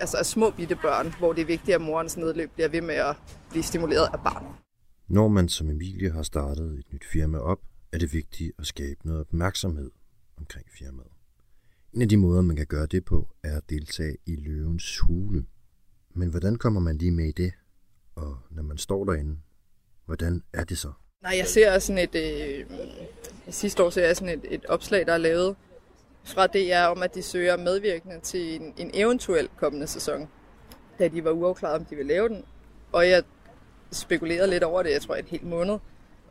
altså 0.00 0.16
af 0.16 0.26
små 0.26 0.50
bitte 0.50 0.76
børn, 0.76 1.14
hvor 1.18 1.32
det 1.32 1.42
er 1.42 1.46
vigtigt, 1.46 1.74
at 1.74 1.80
morens 1.80 2.16
nedløb 2.16 2.50
bliver 2.54 2.68
ved 2.68 2.80
med 2.80 2.94
at 2.94 3.16
blive 3.50 3.62
stimuleret 3.62 4.08
af 4.12 4.20
barnet. 4.24 4.50
Når 5.08 5.28
man 5.28 5.48
som 5.48 5.70
Emilie 5.70 6.10
har 6.10 6.22
startet 6.22 6.78
et 6.78 6.92
nyt 6.92 7.04
firma 7.12 7.38
op, 7.38 7.58
er 7.92 7.98
det 7.98 8.12
vigtigt 8.12 8.52
at 8.58 8.66
skabe 8.66 9.00
noget 9.04 9.20
opmærksomhed 9.20 9.90
omkring 10.38 10.66
firmaet. 10.78 11.10
En 11.92 12.02
af 12.02 12.08
de 12.08 12.16
måder, 12.16 12.42
man 12.42 12.56
kan 12.56 12.66
gøre 12.66 12.86
det 12.86 13.04
på, 13.04 13.28
er 13.42 13.56
at 13.56 13.70
deltage 13.70 14.16
i 14.26 14.36
løvens 14.36 14.98
hule. 14.98 15.44
Men 16.14 16.28
hvordan 16.28 16.56
kommer 16.56 16.80
man 16.80 16.98
lige 16.98 17.10
med 17.10 17.24
i 17.24 17.32
det? 17.32 17.52
Og 18.14 18.38
når 18.50 18.62
man 18.62 18.78
står 18.78 19.04
derinde, 19.04 19.38
hvordan 20.04 20.42
er 20.52 20.64
det 20.64 20.78
så? 20.78 20.92
Nej, 21.26 21.36
jeg 21.38 21.46
ser 21.46 21.78
sådan 21.78 21.98
et... 21.98 22.14
Øh, 22.14 22.64
sidste 23.50 23.82
år 23.82 23.90
ser 23.90 24.06
jeg 24.06 24.16
sådan 24.16 24.38
et, 24.38 24.44
et 24.50 24.66
opslag, 24.66 25.06
der 25.06 25.12
er 25.12 25.18
lavet 25.18 25.56
fra 26.24 26.46
DR 26.46 26.86
om, 26.86 27.02
at 27.02 27.14
de 27.14 27.22
søger 27.22 27.56
medvirkende 27.56 28.20
til 28.20 28.54
en, 28.54 28.74
en 28.76 28.90
eventuel 28.94 29.48
kommende 29.56 29.86
sæson. 29.86 30.28
Da 30.98 31.08
de 31.08 31.24
var 31.24 31.30
uafklaret, 31.30 31.76
om 31.76 31.84
de 31.84 31.96
ville 31.96 32.12
lave 32.14 32.28
den. 32.28 32.44
Og 32.92 33.08
jeg 33.08 33.22
spekulerede 33.92 34.50
lidt 34.50 34.62
over 34.62 34.82
det, 34.82 34.90
jeg 34.90 35.02
tror 35.02 35.14
en 35.14 35.24
hel 35.24 35.44
måned. 35.44 35.78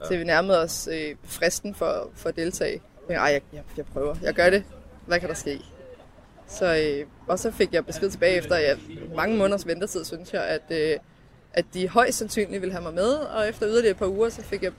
Ja. 0.01 0.05
Så 0.05 0.17
vi 0.17 0.23
nærmede 0.23 0.61
os 0.61 0.89
øh, 0.91 1.15
fristen 1.23 1.75
for, 1.75 2.09
for 2.15 2.29
at 2.29 2.35
deltage. 2.35 2.81
Men, 3.07 3.17
ej, 3.17 3.23
jeg, 3.23 3.41
jeg, 3.53 3.63
jeg 3.77 3.85
prøver. 3.85 4.15
Jeg 4.21 4.33
gør 4.33 4.49
det. 4.49 4.63
Hvad 5.07 5.19
kan 5.19 5.29
der 5.29 5.35
ske? 5.35 5.61
Så, 6.47 6.75
øh, 6.75 7.07
og 7.27 7.39
så 7.39 7.51
fik 7.51 7.73
jeg 7.73 7.85
besked 7.85 8.09
tilbage 8.09 8.37
efter 8.37 8.57
ja, 8.57 8.75
mange 9.15 9.37
måneders 9.37 9.67
ventetid, 9.67 10.05
synes 10.05 10.33
jeg, 10.33 10.43
at, 10.43 10.63
øh, 10.69 10.97
at 11.53 11.65
de 11.73 11.89
højst 11.89 12.17
sandsynligt 12.17 12.61
ville 12.61 12.73
have 12.73 12.83
mig 12.83 12.93
med. 12.93 13.13
Og 13.13 13.49
efter 13.49 13.67
yderligere 13.67 13.91
et 13.91 13.97
par 13.97 14.07
uger, 14.07 14.29
så 14.29 14.41
fik 14.41 14.63
jeg, 14.63 14.71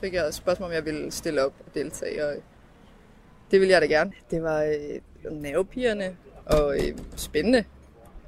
fik 0.00 0.14
jeg 0.14 0.34
spørgsmål, 0.34 0.66
om 0.66 0.72
jeg 0.72 0.84
ville 0.84 1.10
stille 1.10 1.44
op 1.44 1.52
og 1.66 1.74
deltage. 1.74 2.26
Og 2.26 2.34
det 3.50 3.60
ville 3.60 3.72
jeg 3.72 3.80
da 3.80 3.86
gerne. 3.86 4.12
Det 4.30 4.42
var 4.42 4.62
øh, 4.62 5.32
nervepigerne 5.32 6.16
og 6.46 6.76
øh, 6.76 6.98
spændende. 7.16 7.64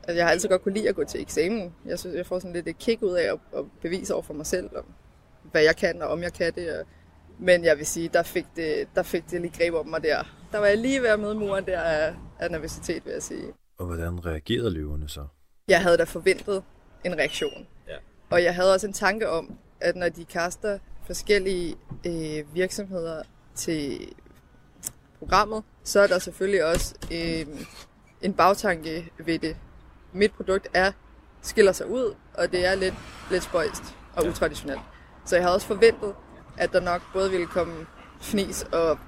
Altså, 0.03 0.17
jeg 0.17 0.25
har 0.25 0.31
altid 0.31 0.49
godt 0.49 0.63
kunne 0.63 0.75
lide 0.75 0.89
at 0.89 0.95
gå 0.95 1.05
til 1.05 1.21
eksamen. 1.21 1.75
Jeg 1.87 1.99
synes, 1.99 2.17
jeg 2.17 2.27
får 2.27 2.39
sådan 2.39 2.53
lidt 2.53 2.69
et 2.69 2.79
kick 2.79 3.03
ud 3.03 3.13
af 3.13 3.33
at, 3.33 3.39
at 3.57 3.65
bevise 3.83 4.15
over 4.15 4.23
for 4.23 4.35
mig 4.35 4.47
selv, 4.47 4.71
om, 4.77 4.85
hvad 5.43 5.63
jeg 5.63 5.77
kan, 5.77 6.03
og 6.03 6.09
om 6.09 6.23
jeg 6.23 6.33
kan 6.33 6.53
det. 6.55 6.79
Og 6.79 6.87
Men 7.39 7.65
jeg 7.65 7.79
vil 7.79 7.87
sige, 7.87 8.09
der 8.09 8.23
fik 8.23 8.47
det, 8.57 8.89
der 8.95 9.03
fik 9.03 9.31
det 9.31 9.41
lige 9.41 9.53
greb 9.59 9.75
om 9.75 9.87
mig 9.87 10.03
der. 10.03 10.25
Der 10.53 10.59
var 10.59 10.67
jeg 10.67 10.79
lige 10.79 11.03
ved 11.03 11.09
at 11.09 11.21
møde 11.21 11.35
muren 11.35 11.67
der 11.67 11.81
af, 11.81 12.15
af 12.39 12.51
nervøsitet, 12.51 13.05
vil 13.05 13.13
jeg 13.13 13.23
sige. 13.23 13.47
Og 13.79 13.87
hvordan 13.87 14.27
reagerede 14.27 14.71
løverne 14.71 15.09
så? 15.09 15.27
Jeg 15.69 15.83
havde 15.83 15.97
da 15.97 16.05
forventet 16.05 16.63
en 17.05 17.19
reaktion. 17.19 17.67
Ja. 17.89 17.97
Og 18.31 18.45
jeg 18.45 18.55
havde 18.55 18.75
også 18.75 18.87
en 18.87 18.93
tanke 18.93 19.29
om, 19.29 19.59
at 19.81 19.97
når 19.97 20.09
de 20.09 20.25
kaster 20.25 20.79
forskellige 21.07 21.77
øh, 22.07 22.55
virksomheder 22.55 23.23
til 23.55 24.09
programmet, 25.19 25.63
så 25.85 26.01
er 26.01 26.07
der 26.07 26.19
selvfølgelig 26.19 26.65
også 26.65 26.95
øh, 27.13 27.47
en 28.23 28.35
bagtanke 28.35 29.11
ved 29.19 29.39
det. 29.39 29.57
Mit 30.13 30.33
produkt 30.33 30.69
er 30.75 30.93
skiller 31.43 31.73
sig 31.73 31.91
ud, 31.91 32.15
og 32.35 32.53
det 32.53 32.67
er 32.67 32.75
lidt, 32.75 32.95
lidt 33.31 33.43
spøjst 33.43 33.83
og 34.17 34.27
utraditionelt. 34.27 34.81
Så 35.25 35.37
jeg 35.37 35.45
havde 35.45 35.55
også 35.55 35.67
forventet, 35.67 36.15
at 36.59 36.73
der 36.73 36.81
nok 36.81 37.03
både 37.13 37.31
ville 37.31 37.47
komme 37.47 37.87
fnis 38.21 38.63
og 38.63 38.99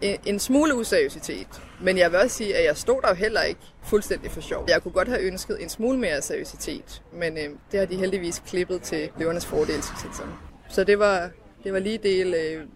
en, 0.00 0.18
en 0.26 0.38
smule 0.38 0.74
useriøsitet. 0.74 1.62
Men 1.80 1.98
jeg 1.98 2.12
vil 2.12 2.20
også 2.20 2.36
sige, 2.36 2.56
at 2.56 2.64
jeg 2.64 2.76
stod 2.76 3.02
der 3.02 3.08
jo 3.08 3.14
heller 3.14 3.42
ikke 3.42 3.60
fuldstændig 3.82 4.30
for 4.30 4.40
sjov. 4.40 4.64
Jeg 4.68 4.82
kunne 4.82 4.92
godt 4.92 5.08
have 5.08 5.20
ønsket 5.20 5.62
en 5.62 5.68
smule 5.68 5.98
mere 5.98 6.22
seriøsitet, 6.22 7.02
men 7.12 7.38
øh, 7.38 7.50
det 7.72 7.80
har 7.80 7.86
de 7.86 7.96
heldigvis 7.96 8.42
klippet 8.46 8.82
til 8.82 9.10
løvernes 9.18 9.46
fordel. 9.46 9.82
synes 9.82 10.04
jeg 10.04 10.10
sådan. 10.14 10.51
Så 10.72 10.84
det 10.84 10.98
var, 10.98 11.30
det 11.64 11.72
var 11.72 11.78
lige 11.78 11.98
del 11.98 12.34
øh, 12.34 12.66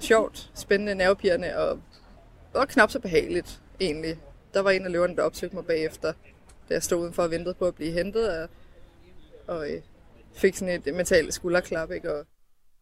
sjovt, 0.00 0.50
spændende, 0.54 0.94
nervepirrende 0.94 1.56
og, 1.56 1.80
og 2.54 2.68
knap 2.68 2.90
så 2.90 2.98
behageligt 3.00 3.60
egentlig. 3.80 4.16
Der 4.54 4.60
var 4.60 4.70
en 4.70 4.84
af 4.84 4.92
løverne, 4.92 5.16
der 5.16 5.22
opsøgte 5.22 5.56
mig 5.56 5.66
bagefter, 5.66 6.12
da 6.68 6.74
jeg 6.74 6.82
stod 6.82 6.98
udenfor 6.98 7.22
og 7.22 7.30
ventede 7.30 7.54
på 7.54 7.66
at 7.66 7.74
blive 7.74 7.92
hentet, 7.92 8.38
og, 8.38 8.48
og 9.46 9.70
øh, 9.70 9.82
fik 10.34 10.56
sådan 10.56 10.82
et 10.86 10.94
mentalt 10.94 11.34
skulderklap. 11.34 11.90
Ikke? 11.90 12.14
Og 12.14 12.26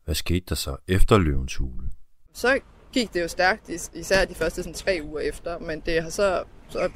Hvad 0.05 0.15
skete 0.15 0.45
der 0.49 0.55
så 0.55 0.77
efter 0.89 1.19
løvens 1.19 1.57
hule? 1.57 1.87
så 2.35 2.61
gik 2.93 3.15
det 3.15 3.23
jo 3.23 3.29
stærkt, 3.29 3.69
is- 3.69 3.91
især 3.95 4.25
de 4.25 4.35
første 4.35 4.63
sådan, 4.63 4.75
tre 4.75 5.01
uger 5.05 5.21
efter, 5.21 5.59
men 5.59 5.81
det 5.81 6.03
har 6.03 6.11
så, 6.11 6.45
så 6.69 6.91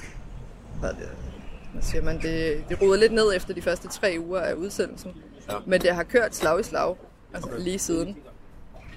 hvad 0.81 0.93
siger 1.83 2.03
man, 2.03 2.23
det, 2.23 2.65
det 2.69 2.83
roder 2.83 2.97
lidt 3.01 3.13
ned 3.13 3.35
efter 3.37 3.55
de 3.55 3.63
første 3.63 3.89
tre 3.89 4.17
uger 4.21 4.41
af 4.41 4.55
udsendelsen, 4.55 5.13
ja. 5.51 5.59
men 5.67 5.81
det 5.81 5.95
har 5.95 6.03
kørt 6.03 6.35
slag 6.35 6.61
i 6.61 6.63
slag, 6.63 6.97
altså 7.35 7.51
okay. 7.51 7.63
lige 7.63 7.79
siden. 7.79 8.17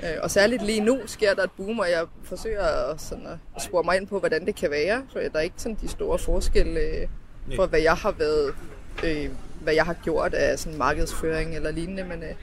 Øh, 0.03 0.17
Og 0.23 0.31
særligt 0.31 0.65
lige 0.65 0.81
nu 0.81 0.99
sker 1.05 1.33
der 1.33 1.43
et 1.43 1.51
boom, 1.57 1.79
og 1.79 1.89
jeg 1.89 2.05
forsøger 2.23 2.63
at, 2.63 3.01
sådan 3.01 3.25
at 3.55 3.61
spore 3.61 3.83
mig 3.83 3.97
ind 3.97 4.07
på, 4.07 4.19
hvordan 4.19 4.45
det 4.45 4.55
kan 4.55 4.71
være, 4.71 5.05
for 5.11 5.19
der 5.19 5.29
er 5.33 5.39
ikke 5.39 5.61
sådan 5.61 5.77
de 5.81 5.87
store 5.87 6.19
forskelle 6.19 6.79
øh, 6.79 7.07
for, 7.55 7.65
hvad 7.65 7.79
jeg 7.79 7.93
har 7.95 8.11
været, 8.11 8.53
øh, 9.03 9.29
hvad 9.61 9.73
jeg 9.73 9.85
har 9.85 9.93
gjort 9.93 10.33
af 10.33 10.59
sådan 10.59 10.77
markedsføring 10.77 11.55
eller 11.55 11.71
lignende, 11.71 12.03
men 12.03 12.23
øh, 12.23 12.35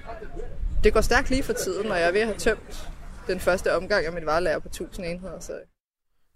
det 0.84 0.92
går 0.92 1.00
stærkt 1.00 1.30
lige 1.30 1.42
for 1.42 1.52
tiden, 1.52 1.90
og 1.90 1.98
jeg 1.98 2.08
er 2.08 2.12
ved 2.12 2.20
at 2.20 2.26
have 2.26 2.38
tømt 2.38 2.88
den 3.26 3.40
første 3.40 3.76
omgang 3.76 4.06
af 4.06 4.12
mit 4.12 4.26
varelager 4.26 4.58
på 4.58 4.68
1000 4.68 5.06
enheder. 5.06 5.40
Så 5.40 5.52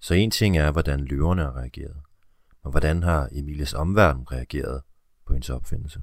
Så 0.01 0.15
en 0.15 0.31
ting 0.31 0.59
er, 0.59 0.71
hvordan 0.73 1.01
løverne 1.01 1.43
har 1.43 1.57
reageret. 1.57 1.97
Og 2.65 2.71
hvordan 2.71 3.03
har 3.03 3.29
Emilies 3.33 3.75
omverden 3.75 4.33
reageret 4.33 4.83
på 5.27 5.33
hendes 5.33 5.51
opfindelse? 5.51 6.01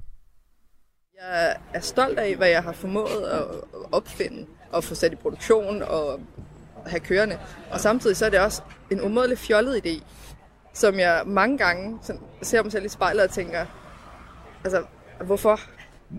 Jeg 1.20 1.56
er 1.74 1.80
stolt 1.80 2.18
af, 2.18 2.36
hvad 2.36 2.48
jeg 2.48 2.62
har 2.62 2.72
formået 2.72 3.24
at 3.30 3.44
opfinde 3.92 4.46
og 4.72 4.84
få 4.84 4.94
sat 4.94 5.12
i 5.12 5.16
produktion 5.16 5.82
og 5.82 6.20
have 6.86 7.00
kørende. 7.00 7.38
Og 7.70 7.80
samtidig 7.80 8.16
så 8.16 8.26
er 8.26 8.30
det 8.30 8.40
også 8.40 8.62
en 8.90 9.00
umådelig 9.00 9.38
fjollet 9.38 9.86
idé, 9.86 10.02
som 10.72 10.98
jeg 10.98 11.22
mange 11.26 11.58
gange 11.58 11.98
ser 12.42 12.62
mig 12.62 12.72
selv 12.72 12.84
i 12.84 12.88
spejlet 12.88 13.24
og 13.24 13.30
tænker, 13.30 13.66
altså, 14.64 14.84
hvorfor? 15.24 15.60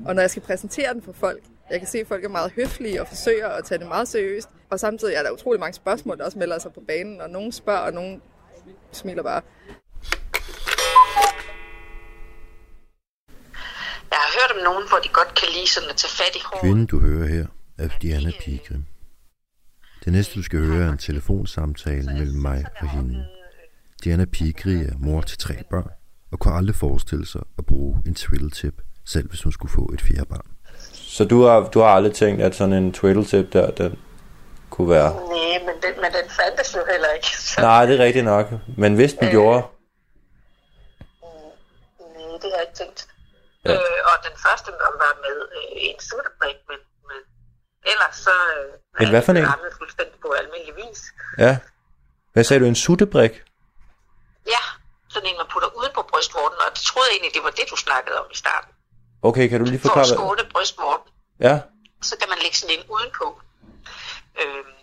Og 0.05 0.15
når 0.15 0.21
jeg 0.21 0.29
skal 0.29 0.41
præsentere 0.41 0.93
den 0.93 1.01
for 1.01 1.11
folk, 1.11 1.43
jeg 1.69 1.79
kan 1.79 1.87
se, 1.87 1.99
at 1.99 2.07
folk 2.07 2.25
er 2.25 2.29
meget 2.29 2.51
høflige 2.51 3.01
og 3.01 3.07
forsøger 3.07 3.47
at 3.47 3.65
tage 3.65 3.79
det 3.79 3.87
meget 3.87 4.07
seriøst. 4.07 4.49
Og 4.69 4.79
samtidig 4.79 5.15
er 5.15 5.23
der 5.23 5.31
utrolig 5.31 5.59
mange 5.59 5.73
spørgsmål, 5.73 6.17
der 6.17 6.25
også 6.25 6.39
melder 6.39 6.59
sig 6.59 6.73
på 6.73 6.81
banen, 6.87 7.21
og 7.21 7.29
nogen 7.29 7.51
spørger, 7.51 7.79
og 7.79 7.93
nogen 7.93 8.21
smiler 8.91 9.23
bare. 9.23 9.41
Nogen, 14.63 14.83
hvor 14.89 14.97
de 14.97 15.09
godt 15.09 15.35
kan 15.35 15.47
lide 15.55 15.69
sådan 15.69 15.89
at 15.89 15.95
tage 15.95 16.11
fat 16.11 16.35
i 16.35 16.39
håret. 16.45 16.61
Kvinden, 16.61 16.85
du 16.85 16.99
hører 16.99 17.27
her, 17.27 17.45
er 17.77 17.87
Diana 18.01 18.31
Pigrim. 18.41 18.85
Det 20.05 20.13
næste, 20.13 20.35
du 20.35 20.43
skal 20.43 20.59
høre, 20.59 20.85
er 20.85 20.89
en 20.91 20.97
telefonsamtale 20.97 22.13
mellem 22.13 22.41
mig 22.41 22.65
og 22.81 22.89
hende. 22.89 23.25
Diana 24.03 24.25
Pigri 24.25 24.73
er 24.75 24.93
mor 24.97 25.21
til 25.21 25.37
tre 25.37 25.53
børn, 25.69 25.89
og 26.31 26.39
kunne 26.39 26.53
aldrig 26.53 26.75
forestille 26.75 27.25
sig 27.27 27.41
at 27.57 27.65
bruge 27.65 27.97
en 28.07 28.15
twiddle-tip, 28.15 28.81
selv 29.05 29.29
hvis 29.29 29.43
hun 29.43 29.51
skulle 29.51 29.71
få 29.71 29.91
et 29.93 30.01
fjerde 30.01 30.25
barn. 30.25 30.45
Så 30.93 31.25
du 31.25 31.41
har, 31.43 31.69
du 31.69 31.79
har 31.79 31.87
aldrig 31.87 32.13
tænkt, 32.13 32.41
at 32.41 32.55
sådan 32.55 32.73
en 32.73 32.93
twiddle-tip 32.93 33.53
der, 33.53 33.71
den 33.71 33.99
kunne 34.69 34.89
være... 34.89 35.13
Nej, 35.13 35.59
men 35.65 35.75
den, 35.83 36.01
men 36.01 36.11
den 36.11 36.29
fandtes 36.29 36.75
jo 36.75 36.79
heller 36.91 37.07
ikke. 37.15 37.27
Så, 37.37 37.61
Nej, 37.61 37.85
det 37.85 37.99
er 37.99 38.03
rigtigt 38.03 38.25
nok. 38.25 38.47
Men 38.77 38.95
hvis 38.95 39.13
den 39.13 39.25
Øh. 39.25 39.31
gjorde... 39.31 39.61
Nej, 41.21 42.37
det 42.41 42.49
har 42.51 42.57
jeg 42.59 42.65
ikke 42.67 42.77
tænkt. 42.77 43.07
Ja. 43.69 43.75
Øh, 43.75 43.99
og 44.11 44.15
den 44.27 44.35
første 44.45 44.69
var 45.03 45.13
med 45.25 45.37
øh, 45.57 45.87
en 45.87 45.99
suttebrik, 46.09 46.57
men, 46.69 46.79
men 47.09 47.19
ellers 47.91 48.15
så... 48.27 48.35
Øh, 48.57 49.03
En 49.03 49.09
hvad 49.13 49.21
for 49.25 49.31
en? 49.31 49.37
det 49.67 49.73
fuldstændig 49.81 50.17
på 50.25 50.29
almindelig 50.41 50.75
vis. 50.81 51.01
Ja. 51.45 51.53
Hvad 52.33 52.43
sagde 52.43 52.59
du? 52.63 52.65
En 52.65 52.75
suttebrik? 52.85 53.33
Ja, 54.53 54.63
sådan 55.13 55.27
en, 55.29 55.37
man 55.41 55.47
putter 55.53 55.69
ude 55.79 55.89
på 55.97 56.01
brystvorten, 56.11 56.57
og 56.65 56.69
det 56.75 56.81
troede 56.89 57.07
jeg 57.09 57.13
egentlig, 57.15 57.33
det 57.37 57.43
var 57.47 57.53
det, 57.59 57.65
du 57.73 57.75
snakkede 57.85 58.15
om 58.21 58.27
i 58.35 58.37
starten. 58.43 58.71
Okay, 59.29 59.45
kan 59.49 59.57
du 59.59 59.65
lige 59.65 59.79
For 59.79 59.89
at 59.89 59.93
forklare... 59.93 60.15
skåne 60.17 60.43
brystvorten. 60.53 61.09
Ja. 61.47 61.55
så 62.09 62.13
kan 62.19 62.29
man 62.29 62.39
lægge 62.43 62.57
sådan 62.57 62.75
en 62.77 62.85
udenpå. 62.95 63.27
Øhm, 64.41 64.73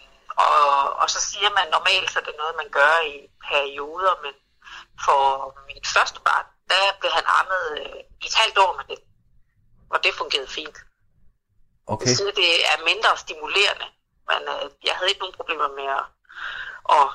og, 0.47 0.61
og 1.03 1.07
så 1.15 1.21
siger 1.31 1.51
man 1.59 1.67
normalt, 1.77 2.09
så 2.13 2.19
det 2.25 2.31
er 2.35 2.41
noget, 2.43 2.55
man 2.63 2.71
gør 2.79 2.95
i 3.13 3.15
perioder, 3.51 4.15
men 4.25 4.35
for 5.05 5.21
mit 5.69 5.87
første 5.97 6.19
barn, 6.29 6.47
der 6.71 6.85
blev 7.01 7.13
han 7.19 7.27
ammet 7.39 7.65
øh, 7.81 8.01
i 8.23 8.27
et 8.31 8.35
halvt 8.43 8.59
år 8.59 8.73
med 8.79 8.87
det. 8.91 9.05
Og 9.91 9.99
det 10.05 10.15
fungerede 10.15 10.51
fint. 10.59 10.79
Okay. 11.87 12.07
Det 12.07 12.17
siger, 12.17 12.33
det 12.43 12.51
er 12.73 12.85
mindre 12.91 13.11
stimulerende, 13.25 13.89
men 14.31 14.41
øh, 14.55 14.65
jeg 14.87 14.95
havde 14.97 15.09
ikke 15.11 15.23
nogen 15.25 15.39
problemer 15.41 15.69
med 15.79 15.89
at, 16.01 16.07
at 16.99 17.09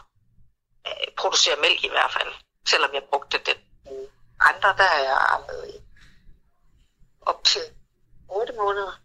øh, 0.88 1.08
producere 1.22 1.62
mælk 1.62 1.84
i 1.84 1.94
hvert 1.96 2.12
fald, 2.18 2.32
selvom 2.72 2.92
jeg 2.94 3.04
brugte 3.10 3.38
den. 3.50 3.60
Andre, 4.40 4.70
der 4.82 4.90
er 4.98 5.04
jeg 5.10 5.18
ammet 5.36 5.62
i 5.76 5.78
op 7.22 7.44
til 7.44 7.62
8 8.30 8.54
måneder 8.54 9.02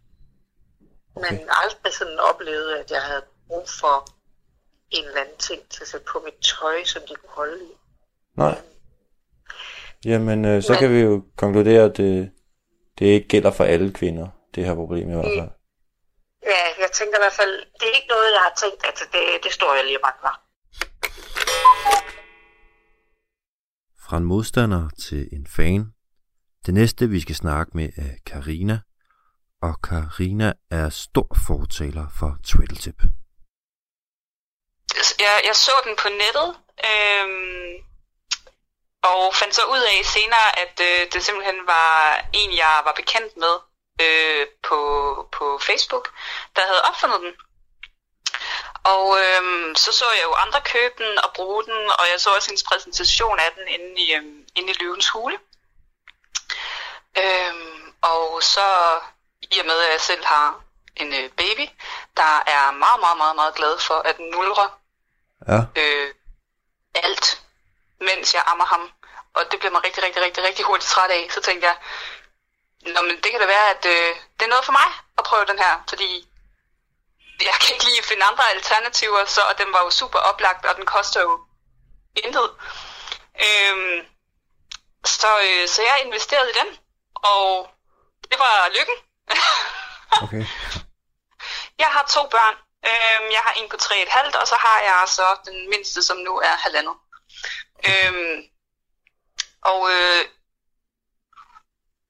men 1.21 1.49
aldrig 1.49 1.93
sådan 1.93 2.19
oplevet, 2.19 2.75
at 2.75 2.91
jeg 2.91 3.01
havde 3.01 3.23
brug 3.47 3.69
for 3.79 4.07
en 4.89 5.05
eller 5.05 5.21
anden 5.21 5.37
ting 5.37 5.69
til 5.69 5.81
at 5.81 5.87
sætte 5.87 6.05
på 6.11 6.19
mit 6.25 6.33
tøj, 6.33 6.83
som 6.83 7.01
de 7.09 7.15
kunne 7.15 7.35
holde 7.35 7.65
i. 7.65 7.71
Nej. 8.35 8.61
Jamen, 10.05 10.45
øh, 10.45 10.63
så 10.63 10.75
kan 10.79 10.93
vi 10.93 10.99
jo 10.99 11.23
konkludere, 11.37 11.83
at 11.83 11.97
det, 11.97 12.31
det 12.99 13.05
ikke 13.05 13.27
gælder 13.27 13.51
for 13.51 13.63
alle 13.63 13.93
kvinder, 13.93 14.27
det 14.55 14.65
her 14.65 14.75
problem 14.75 15.09
i 15.09 15.13
hvert 15.13 15.33
fald. 15.37 15.49
Ja, 16.43 16.63
jeg 16.83 16.89
tænker 16.93 17.17
i 17.17 17.21
hvert 17.21 17.37
fald, 17.41 17.55
det 17.79 17.85
er 17.89 17.95
ikke 17.95 18.07
noget, 18.09 18.31
jeg 18.33 18.41
har 18.41 18.53
tænkt, 18.57 18.85
at 18.85 18.97
det, 19.11 19.43
det 19.43 19.51
står 19.51 19.75
jeg 19.75 19.85
lige 19.85 19.97
og 19.97 20.01
mangler. 20.07 20.41
Fra 24.05 24.17
en 24.17 24.23
modstander 24.23 24.89
til 25.03 25.29
en 25.31 25.47
fan. 25.55 25.85
Det 26.65 26.73
næste, 26.73 27.09
vi 27.09 27.19
skal 27.19 27.35
snakke 27.35 27.71
med, 27.75 27.89
er 27.97 28.13
Karina. 28.25 28.79
Og 29.61 29.81
Karina 29.81 30.53
er 30.71 30.89
stor 30.89 31.37
fortaler 31.47 32.05
for 32.19 32.37
Twiddle-tip. 32.47 33.01
jeg, 35.19 35.41
jeg 35.47 35.55
så 35.55 35.71
den 35.85 35.95
på 36.03 36.09
nettet, 36.23 36.49
øhm, 36.89 37.86
og 39.07 39.35
fandt 39.35 39.55
så 39.55 39.63
ud 39.65 39.81
af 39.91 40.05
senere, 40.05 40.59
at 40.63 40.75
øh, 40.89 41.11
det 41.11 41.25
simpelthen 41.25 41.67
var 41.67 42.21
en, 42.33 42.57
jeg 42.57 42.81
var 42.85 42.93
bekendt 43.01 43.37
med 43.37 43.55
øh, 44.01 44.47
på, 44.67 44.79
på 45.31 45.59
Facebook, 45.67 46.05
der 46.55 46.61
havde 46.61 46.81
opfundet 46.89 47.21
den. 47.21 47.33
Og 48.83 49.17
øhm, 49.19 49.75
så 49.75 49.91
så 49.91 50.05
jeg 50.15 50.23
jo 50.23 50.33
andre 50.33 50.61
købe 50.61 50.93
den 51.03 51.17
og 51.25 51.29
bruge 51.35 51.63
den, 51.63 51.91
og 51.99 52.05
jeg 52.11 52.19
så 52.19 52.29
også 52.35 52.49
hendes 52.49 52.63
præsentation 52.63 53.39
af 53.39 53.51
den 53.57 53.67
inde 53.67 54.01
i, 54.01 54.13
øhm, 54.13 54.45
inde 54.55 54.69
i 54.73 54.77
løvens 54.79 55.09
hule. 55.09 55.37
Øhm, 57.17 57.93
og 58.01 58.43
så 58.43 58.67
i 59.41 59.59
og 59.59 59.65
med, 59.65 59.79
at 59.85 59.91
jeg 59.91 60.01
selv 60.01 60.25
har 60.25 60.61
en 60.95 61.13
øh, 61.13 61.29
baby, 61.29 61.69
der 62.17 62.43
er 62.47 62.71
meget, 62.71 62.99
meget, 62.99 63.17
meget, 63.17 63.35
meget 63.35 63.55
glad 63.55 63.79
for 63.79 63.93
at 63.93 64.19
nulre 64.19 64.69
Ja. 65.47 65.59
øh, 65.81 66.13
alt, 66.95 67.41
mens 67.99 68.33
jeg 68.33 68.43
ammer 68.47 68.65
ham. 68.65 68.91
Og 69.37 69.51
det 69.51 69.59
bliver 69.59 69.71
man 69.71 69.83
rigtig, 69.83 70.03
rigtig, 70.03 70.21
rigtig, 70.23 70.43
rigtig 70.43 70.65
hurtigt 70.65 70.91
træt 70.91 71.11
af. 71.11 71.27
Så 71.31 71.41
tænkte 71.41 71.67
jeg, 71.67 71.77
Nå, 72.93 73.01
men 73.01 73.15
det 73.23 73.31
kan 73.31 73.39
da 73.39 73.45
være, 73.45 73.69
at 73.75 73.85
øh, 73.85 74.15
det 74.37 74.43
er 74.45 74.53
noget 74.53 74.65
for 74.65 74.71
mig 74.71 74.89
at 75.17 75.23
prøve 75.23 75.45
den 75.45 75.59
her, 75.59 75.73
fordi 75.89 76.09
jeg 77.47 77.55
kan 77.61 77.73
ikke 77.73 77.85
lige 77.85 78.03
finde 78.03 78.23
andre 78.23 78.49
alternativer, 78.55 79.25
så 79.25 79.41
og 79.49 79.57
den 79.57 79.73
var 79.73 79.83
jo 79.83 79.89
super 79.89 80.19
oplagt, 80.19 80.65
og 80.65 80.75
den 80.75 80.85
koster 80.85 81.21
jo 81.21 81.33
intet. 82.15 82.49
Øhm, 83.45 83.99
så, 85.05 85.31
øh, 85.47 85.67
så 85.67 85.81
jeg 85.81 86.05
investerede 86.05 86.49
i 86.49 86.57
den, 86.59 86.69
og 87.15 87.69
det 88.31 88.39
var 88.39 88.69
lykken. 88.77 88.97
Okay. 90.23 90.45
Jeg 91.79 91.87
har 91.87 92.05
to 92.15 92.27
børn, 92.27 92.55
Øhm, 92.91 93.27
jeg 93.35 93.41
har 93.45 93.53
en 93.59 93.69
på 93.69 93.77
3,5, 93.81 94.41
og 94.41 94.47
så 94.47 94.55
har 94.65 94.79
jeg 94.89 95.03
så 95.17 95.27
den 95.45 95.69
mindste, 95.69 96.03
som 96.03 96.17
nu 96.17 96.33
er 96.49 96.55
halvandet. 96.63 96.95
Øhm, 97.89 98.35
og 99.71 99.79
øh, 99.95 100.21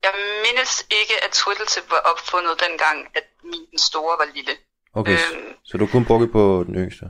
jeg 0.05 0.13
mindes 0.45 0.73
ikke, 0.99 1.15
at 1.25 1.31
Twiddletip 1.39 1.85
var 1.95 2.01
opfundet 2.11 2.53
dengang, 2.65 2.97
at 3.17 3.25
min 3.51 3.65
den 3.71 3.79
store 3.89 4.15
var 4.21 4.27
lille. 4.37 4.53
Okay, 4.99 5.17
øhm, 5.17 5.49
så 5.67 5.73
du 5.77 5.85
har 5.85 5.91
kun 5.91 6.05
brugt 6.09 6.31
på 6.37 6.43
den 6.67 6.75
yngste? 6.83 7.05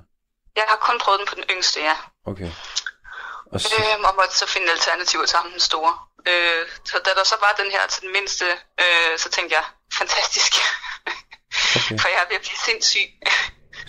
Jeg 0.59 0.65
har 0.71 0.79
kun 0.87 0.97
prøvet 1.03 1.19
den 1.21 1.27
på 1.31 1.35
den 1.39 1.47
yngste, 1.53 1.79
ja. 1.89 1.95
Okay. 2.31 2.51
Og, 3.53 3.57
så... 3.61 3.67
øhm, 3.77 4.03
og 4.07 4.13
måtte 4.19 4.35
så 4.41 4.47
finde 4.53 4.67
alternativer 4.75 5.25
til 5.25 5.37
ham 5.41 5.49
den 5.55 5.63
store. 5.69 5.93
Øh, 6.29 6.63
så 6.89 6.95
da 7.05 7.11
der 7.19 7.25
så 7.33 7.37
var 7.45 7.53
den 7.61 7.69
her 7.75 7.83
til 7.93 8.01
den 8.05 8.11
mindste, 8.17 8.45
øh, 8.83 9.13
så 9.23 9.27
tænkte 9.35 9.53
jeg, 9.59 9.65
fantastisk. 9.99 10.53
Okay. 11.77 11.97
For 12.01 12.07
jeg 12.13 12.19
er 12.23 12.29
ved 12.29 12.37
at 12.41 12.45
blive 12.47 12.61
sindssyg. 12.67 13.07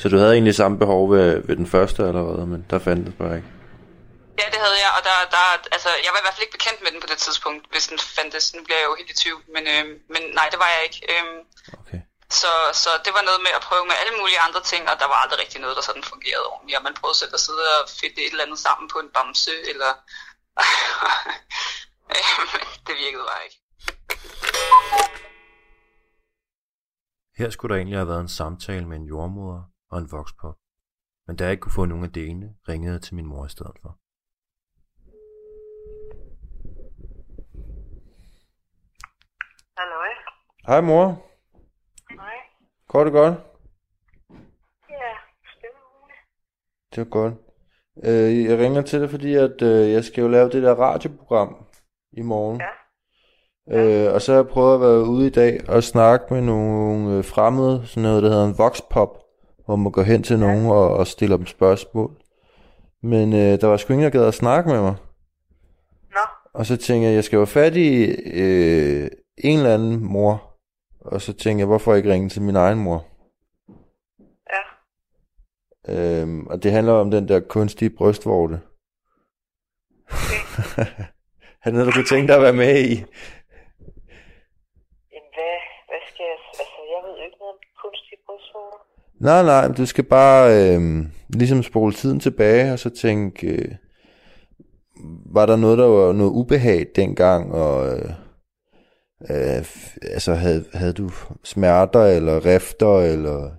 så 0.00 0.09
du 0.09 0.17
havde 0.19 0.33
egentlig 0.33 0.55
samme 0.55 0.79
behov 0.79 1.03
ved, 1.15 1.29
ved 1.49 1.57
den 1.57 1.69
første 1.75 2.00
allerede, 2.11 2.47
men 2.47 2.61
der 2.71 2.79
fandt 2.79 3.07
det 3.07 3.15
bare 3.19 3.37
ikke? 3.37 3.49
Det 4.59 4.67
havde 4.67 4.85
jeg, 4.87 4.93
og 4.99 5.03
der, 5.09 5.17
der, 5.37 5.45
altså, 5.77 5.91
jeg 6.05 6.11
var 6.12 6.21
i 6.21 6.25
hvert 6.25 6.37
fald 6.37 6.47
ikke 6.47 6.59
bekendt 6.59 6.81
med 6.83 6.91
den 6.93 7.00
på 7.05 7.11
det 7.12 7.19
tidspunkt, 7.27 7.62
hvis 7.73 7.87
den 7.91 7.99
fandtes. 8.17 8.47
Nu 8.57 8.61
bliver 8.67 8.81
jeg 8.81 8.88
jo 8.91 8.99
helt 9.00 9.12
i 9.15 9.21
tvivl, 9.23 9.43
men, 9.55 9.65
øh, 9.75 9.85
men 10.15 10.23
nej, 10.38 10.47
det 10.53 10.59
var 10.65 10.71
jeg 10.75 10.83
ikke. 10.87 11.00
Øh, 11.12 11.25
okay. 11.81 12.00
så, 12.41 12.53
så 12.83 12.91
det 13.05 13.12
var 13.17 13.25
noget 13.29 13.41
med 13.47 13.53
at 13.59 13.67
prøve 13.69 13.85
med 13.91 13.97
alle 14.00 14.15
mulige 14.21 14.45
andre 14.47 14.62
ting, 14.71 14.83
og 14.91 14.97
der 15.00 15.09
var 15.12 15.19
aldrig 15.23 15.38
rigtig 15.45 15.59
noget, 15.61 15.77
der 15.79 15.85
sådan 15.88 16.11
fungerede 16.12 16.47
ordentligt. 16.53 16.79
Og 16.79 16.85
man 16.88 16.99
prøvede 17.00 17.19
selv 17.23 17.35
at 17.38 17.45
sidde 17.47 17.65
og 17.79 17.83
fedte 17.99 18.21
et 18.25 18.33
eller 18.33 18.47
andet 18.47 18.61
sammen 18.67 18.87
på 18.93 18.99
en 19.05 19.12
bamse, 19.17 19.55
eller... 19.71 19.91
det 22.87 22.95
virkede 23.05 23.25
bare 23.31 23.43
ikke. 23.47 23.59
Her 27.41 27.49
skulle 27.55 27.71
der 27.73 27.79
egentlig 27.81 27.99
have 28.03 28.12
været 28.12 28.27
en 28.27 28.37
samtale 28.41 28.87
med 28.91 28.97
en 29.00 29.09
jordmoder 29.12 29.62
og 29.93 29.99
en 30.03 30.12
vokspop. 30.17 30.57
Men 31.27 31.37
da 31.37 31.45
jeg 31.45 31.53
ikke 31.53 31.65
kunne 31.65 31.81
få 31.81 31.85
nogen 31.85 32.05
af 32.09 32.12
delene, 32.12 32.49
ringede 32.69 32.93
jeg 32.95 33.03
til 33.03 33.15
min 33.15 33.27
mor 33.27 33.47
i 33.47 33.55
stedet 33.57 33.77
for. 33.83 33.98
Hallo? 39.79 39.97
Hej 40.67 40.81
mor. 40.81 41.23
Hej. 42.11 42.35
Går 42.89 43.05
det 43.05 43.13
godt? 43.13 43.35
Ja, 44.91 45.11
stille 45.57 45.75
Det 46.95 47.01
er 47.01 47.05
godt. 47.05 47.35
Øh, 48.05 48.45
jeg 48.45 48.59
ringer 48.59 48.83
til 48.83 49.01
dig, 49.01 49.11
fordi 49.11 49.35
at, 49.35 49.63
øh, 49.63 49.93
jeg 49.93 50.05
skal 50.05 50.23
jo 50.23 50.29
lave 50.29 50.51
det 50.51 50.63
der 50.63 50.75
radioprogram 50.75 51.67
i 52.13 52.23
morgen. 52.23 52.61
Ja. 53.71 54.07
Øh, 54.07 54.15
og 54.15 54.23
så 54.23 54.33
har 54.33 54.39
jeg 54.39 54.49
prøvet 54.49 54.75
at 54.75 54.81
være 54.81 55.05
ude 55.05 55.27
i 55.27 55.31
dag 55.31 55.61
og 55.69 55.83
snakke 55.83 56.35
med 56.35 56.43
nogle 56.43 57.17
øh, 57.17 57.25
fremmede, 57.25 57.87
sådan 57.87 58.03
noget, 58.03 58.23
der 58.23 58.29
hedder 58.29 58.47
en 58.47 58.59
voxpop, 58.59 59.19
hvor 59.65 59.77
man 59.77 59.93
går 59.93 60.03
hen 60.03 60.23
til 60.23 60.39
nogen 60.39 60.67
og, 60.67 60.97
og 60.97 61.07
stiller 61.07 61.37
dem 61.37 61.47
spørgsmål. 61.47 62.17
Men 63.03 63.33
øh, 63.33 63.61
der 63.61 63.67
var 63.67 63.77
sgu 63.77 63.93
ingen, 63.93 64.13
der 64.13 64.19
gad 64.19 64.29
at 64.29 64.35
snakke 64.35 64.71
med 64.71 64.81
mig. 64.81 64.95
Nå. 66.11 66.21
Og 66.55 66.67
så 66.67 66.77
tænkte 66.77 67.07
jeg, 67.07 67.15
jeg 67.15 67.25
skal 67.25 67.37
jo 67.37 67.45
fat 67.45 67.77
i 67.77 68.05
øh, 68.35 69.11
en 69.45 69.57
eller 69.59 69.75
anden 69.75 70.04
mor. 70.04 70.59
Og 71.00 71.21
så 71.21 71.33
tænkte 71.33 71.61
jeg, 71.61 71.66
hvorfor 71.66 71.95
ikke 71.95 72.12
ringe 72.12 72.28
til 72.28 72.42
min 72.42 72.57
egen 72.57 72.78
mor? 72.78 73.07
Ja. 74.52 74.62
Øhm, 75.88 76.47
og 76.47 76.62
det 76.62 76.73
handler 76.73 76.92
om 76.92 77.11
den 77.11 77.28
der 77.28 77.40
kunstige 77.40 77.90
brystvorte. 77.90 78.61
Okay. 80.11 80.87
er 81.62 81.64
det 81.64 81.73
noget, 81.73 81.87
du 81.87 81.92
kunne 81.92 82.04
tænke 82.04 82.28
dig 82.28 82.37
at 82.37 82.42
være 82.42 82.52
med 82.52 82.78
i? 82.85 82.95
Jamen, 85.12 85.30
hvad, 85.37 85.54
hvad 85.88 86.02
skal 86.11 86.25
jeg... 86.30 86.38
Altså, 86.61 86.80
jeg 86.92 87.00
ved 87.04 87.18
jo 87.18 87.25
ikke 87.25 87.38
noget 87.40 87.54
om 87.54 87.61
kunstige 87.83 88.18
brystvorter. 88.26 88.78
Nej, 89.21 89.42
nej, 89.42 89.76
du 89.76 89.87
skal 89.87 90.04
bare 90.04 90.42
øh, 90.59 90.80
ligesom 91.28 91.62
spole 91.62 91.92
tiden 91.92 92.21
tilbage, 92.21 92.73
og 92.73 92.78
så 92.78 92.90
tænke, 92.90 93.47
øh, 93.47 93.75
var 95.33 95.47
der 95.47 95.57
noget, 95.57 95.78
der 95.78 95.87
var 95.87 96.12
noget 96.12 96.30
ubehag 96.30 96.87
dengang, 96.97 97.52
og 97.52 97.99
øh, 97.99 98.11
øh, 99.21 99.61
altså 100.03 100.35
havde, 100.35 100.64
havde 100.73 100.92
du 100.92 101.09
smerter, 101.45 102.05
eller 102.16 102.47
rifter, 102.47 102.99
eller 103.12 103.55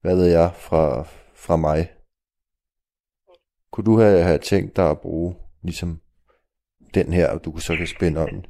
hvad 0.00 0.16
ved 0.16 0.26
jeg, 0.26 0.50
fra, 0.54 1.02
fra 1.34 1.56
mig? 1.56 1.92
Kunne 3.72 3.84
du 3.84 3.98
have, 3.98 4.22
have 4.22 4.38
tænkt 4.38 4.76
dig 4.76 4.90
at 4.90 5.00
bruge 5.00 5.36
ligesom 5.62 6.00
den 6.94 7.12
her, 7.12 7.30
og 7.32 7.44
du 7.44 7.58
så 7.58 7.76
kan 7.76 7.86
spænde 7.86 8.20
om 8.20 8.28
den? 8.28 8.46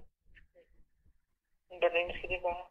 Hvor 1.69 1.93
længe 1.97 2.13
skal 2.19 2.29
det 2.29 2.41
være? 2.49 2.65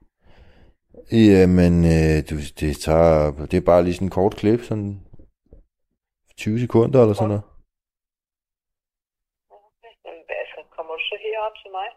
Jamen, 1.11 1.73
øh, 1.95 2.17
du, 2.29 2.35
det 2.59 2.77
tager, 2.77 3.31
det 3.51 3.57
er 3.57 3.65
bare 3.71 3.83
lige 3.83 3.93
sådan 3.93 4.05
en 4.05 4.17
kort 4.19 4.35
klip, 4.35 4.61
sådan 4.61 5.09
20 6.37 6.59
sekunder 6.59 7.01
eller 7.01 7.13
sådan 7.13 7.27
noget. 7.27 7.43
Okay. 9.49 9.93
Hvad, 10.03 10.37
altså, 10.43 10.59
kommer 10.75 10.93
du 10.97 11.01
så 11.09 11.15
herop 11.23 11.55
til 11.61 11.71
mig? 11.77 11.87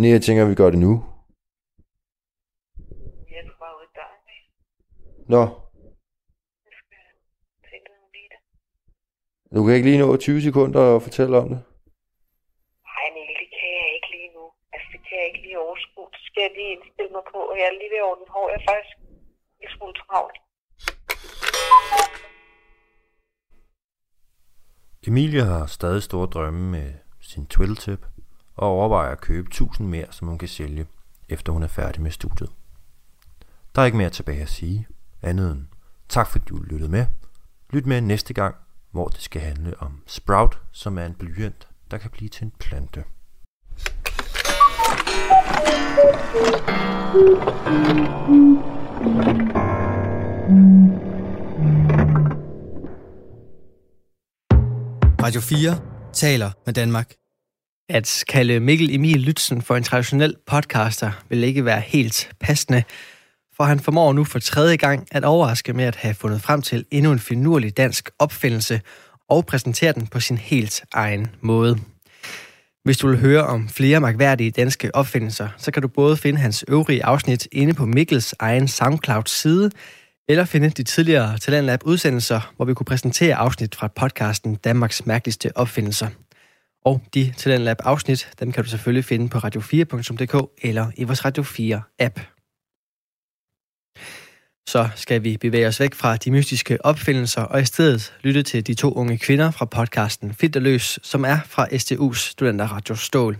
Nej, 0.00 0.10
jeg 0.10 0.22
tænker, 0.22 0.42
at 0.44 0.50
vi 0.50 0.60
gør 0.62 0.70
det 0.70 0.80
nu. 0.86 0.92
Ja, 3.32 3.40
du 3.48 3.54
var 3.62 3.70
ude 3.78 3.90
der. 3.98 4.08
Nå, 5.28 5.42
du 9.54 9.64
kan 9.64 9.74
ikke 9.74 9.88
lige 9.88 10.02
nå 10.04 10.16
20 10.16 10.40
sekunder 10.48 10.80
og 10.94 11.02
fortælle 11.02 11.34
om 11.42 11.48
det. 11.52 11.60
Nej, 12.88 13.06
Niel, 13.14 13.34
det 13.42 13.48
kan 13.56 13.70
jeg 13.80 13.88
ikke 13.96 14.10
lige 14.16 14.30
nu. 14.36 14.44
Altså, 14.72 14.88
det 14.92 15.00
kan 15.06 15.14
jeg 15.18 15.26
ikke 15.30 15.42
lige 15.46 15.58
overskue. 15.66 16.08
Det 16.14 16.22
skal 16.28 16.40
jeg 16.46 16.52
lige 16.58 16.72
indstille 16.76 17.12
mig 17.16 17.24
på, 17.32 17.38
og 17.50 17.54
jeg 17.58 17.66
er 17.70 17.76
lige 17.80 17.92
ved 17.94 18.02
orden 18.10 18.28
hår. 18.34 18.46
Jeg 18.50 18.58
er 18.60 18.66
faktisk 18.70 18.94
lille 19.60 19.74
smule 19.76 19.94
travlt. 20.02 20.36
Emilie 25.08 25.44
har 25.52 25.66
stadig 25.66 26.02
store 26.02 26.26
drømme 26.34 26.70
med 26.76 26.88
sin 27.20 27.46
twiddletip 27.46 28.02
og 28.56 28.68
overvejer 28.68 29.12
at 29.12 29.20
købe 29.20 29.46
1000 29.48 29.88
mere, 29.88 30.12
som 30.12 30.28
hun 30.28 30.38
kan 30.38 30.48
sælge, 30.48 30.86
efter 31.28 31.52
hun 31.52 31.62
er 31.62 31.72
færdig 31.78 32.02
med 32.02 32.10
studiet. 32.10 32.50
Der 33.74 33.82
er 33.82 33.86
ikke 33.86 33.98
mere 33.98 34.10
tilbage 34.10 34.42
at 34.42 34.48
sige, 34.48 34.86
andet 35.26 35.52
end 35.52 35.62
tak 36.08 36.28
fordi 36.28 36.44
du 36.48 36.56
lyttede 36.56 36.90
med. 36.90 37.06
Lyt 37.72 37.86
med 37.86 38.00
næste 38.00 38.34
gang, 38.34 38.54
hvor 38.92 39.08
det 39.08 39.20
skal 39.20 39.42
handle 39.42 39.82
om 39.82 40.02
Sprout, 40.06 40.60
som 40.72 40.98
er 40.98 41.06
en 41.06 41.14
blyant, 41.14 41.68
der 41.90 41.98
kan 41.98 42.10
blive 42.10 42.28
til 42.28 42.44
en 42.44 42.52
plante. 42.58 43.04
Radio 55.22 55.40
4 55.40 55.78
taler 56.12 56.50
med 56.66 56.74
Danmark. 56.74 57.12
At 57.88 58.24
kalde 58.28 58.60
Mikkel 58.60 58.94
Emil 58.94 59.20
Lytzen 59.20 59.62
for 59.62 59.76
en 59.76 59.82
traditionel 59.82 60.34
podcaster 60.46 61.10
vil 61.28 61.44
ikke 61.44 61.64
være 61.64 61.80
helt 61.80 62.30
passende, 62.40 62.84
for 63.56 63.64
han 63.64 63.80
formår 63.80 64.12
nu 64.12 64.24
for 64.24 64.38
tredje 64.38 64.76
gang 64.76 65.06
at 65.12 65.24
overraske 65.24 65.72
med 65.72 65.84
at 65.84 65.96
have 65.96 66.14
fundet 66.14 66.42
frem 66.42 66.62
til 66.62 66.84
endnu 66.90 67.12
en 67.12 67.18
finurlig 67.18 67.76
dansk 67.76 68.10
opfindelse 68.18 68.80
og 69.28 69.46
præsentere 69.46 69.92
den 69.92 70.06
på 70.06 70.20
sin 70.20 70.38
helt 70.38 70.84
egen 70.92 71.26
måde. 71.40 71.78
Hvis 72.84 72.98
du 72.98 73.08
vil 73.08 73.18
høre 73.18 73.46
om 73.46 73.68
flere 73.68 74.00
magværdige 74.00 74.50
danske 74.50 74.94
opfindelser, 74.94 75.48
så 75.56 75.70
kan 75.70 75.82
du 75.82 75.88
både 75.88 76.16
finde 76.16 76.38
hans 76.38 76.64
øvrige 76.68 77.04
afsnit 77.04 77.48
inde 77.52 77.74
på 77.74 77.86
Mikkels 77.86 78.34
egen 78.38 78.68
SoundCloud-side, 78.68 79.70
eller 80.28 80.44
finde 80.44 80.70
de 80.70 80.82
tidligere 80.82 81.38
Talentlab 81.38 81.80
udsendelser, 81.84 82.52
hvor 82.56 82.64
vi 82.64 82.74
kunne 82.74 82.84
præsentere 82.84 83.34
afsnit 83.34 83.74
fra 83.74 83.88
podcasten 83.88 84.54
Danmarks 84.54 85.06
mærkeligste 85.06 85.56
opfindelser. 85.56 86.08
Og 86.84 87.02
de 87.14 87.32
Talentlab 87.36 87.76
afsnit, 87.84 88.28
dem 88.40 88.52
kan 88.52 88.64
du 88.64 88.70
selvfølgelig 88.70 89.04
finde 89.04 89.28
på 89.28 89.38
radio4.dk 89.38 90.50
eller 90.62 90.90
i 90.96 91.04
vores 91.04 91.24
Radio 91.24 91.42
4 91.42 91.82
app. 91.98 92.35
Så 94.68 94.88
skal 94.94 95.24
vi 95.24 95.36
bevæge 95.36 95.66
os 95.66 95.80
væk 95.80 95.94
fra 95.94 96.16
de 96.16 96.30
mystiske 96.30 96.84
opfindelser 96.84 97.42
og 97.42 97.60
i 97.60 97.64
stedet 97.64 98.12
lytte 98.22 98.42
til 98.42 98.66
de 98.66 98.74
to 98.74 98.92
unge 98.92 99.18
kvinder 99.18 99.50
fra 99.50 99.64
podcasten 99.64 100.34
Filterløs, 100.34 100.98
som 101.02 101.24
er 101.24 101.38
fra 101.46 101.66
STU's 101.66 102.30
Studenterradio 102.30 102.94
Stål. 102.94 103.36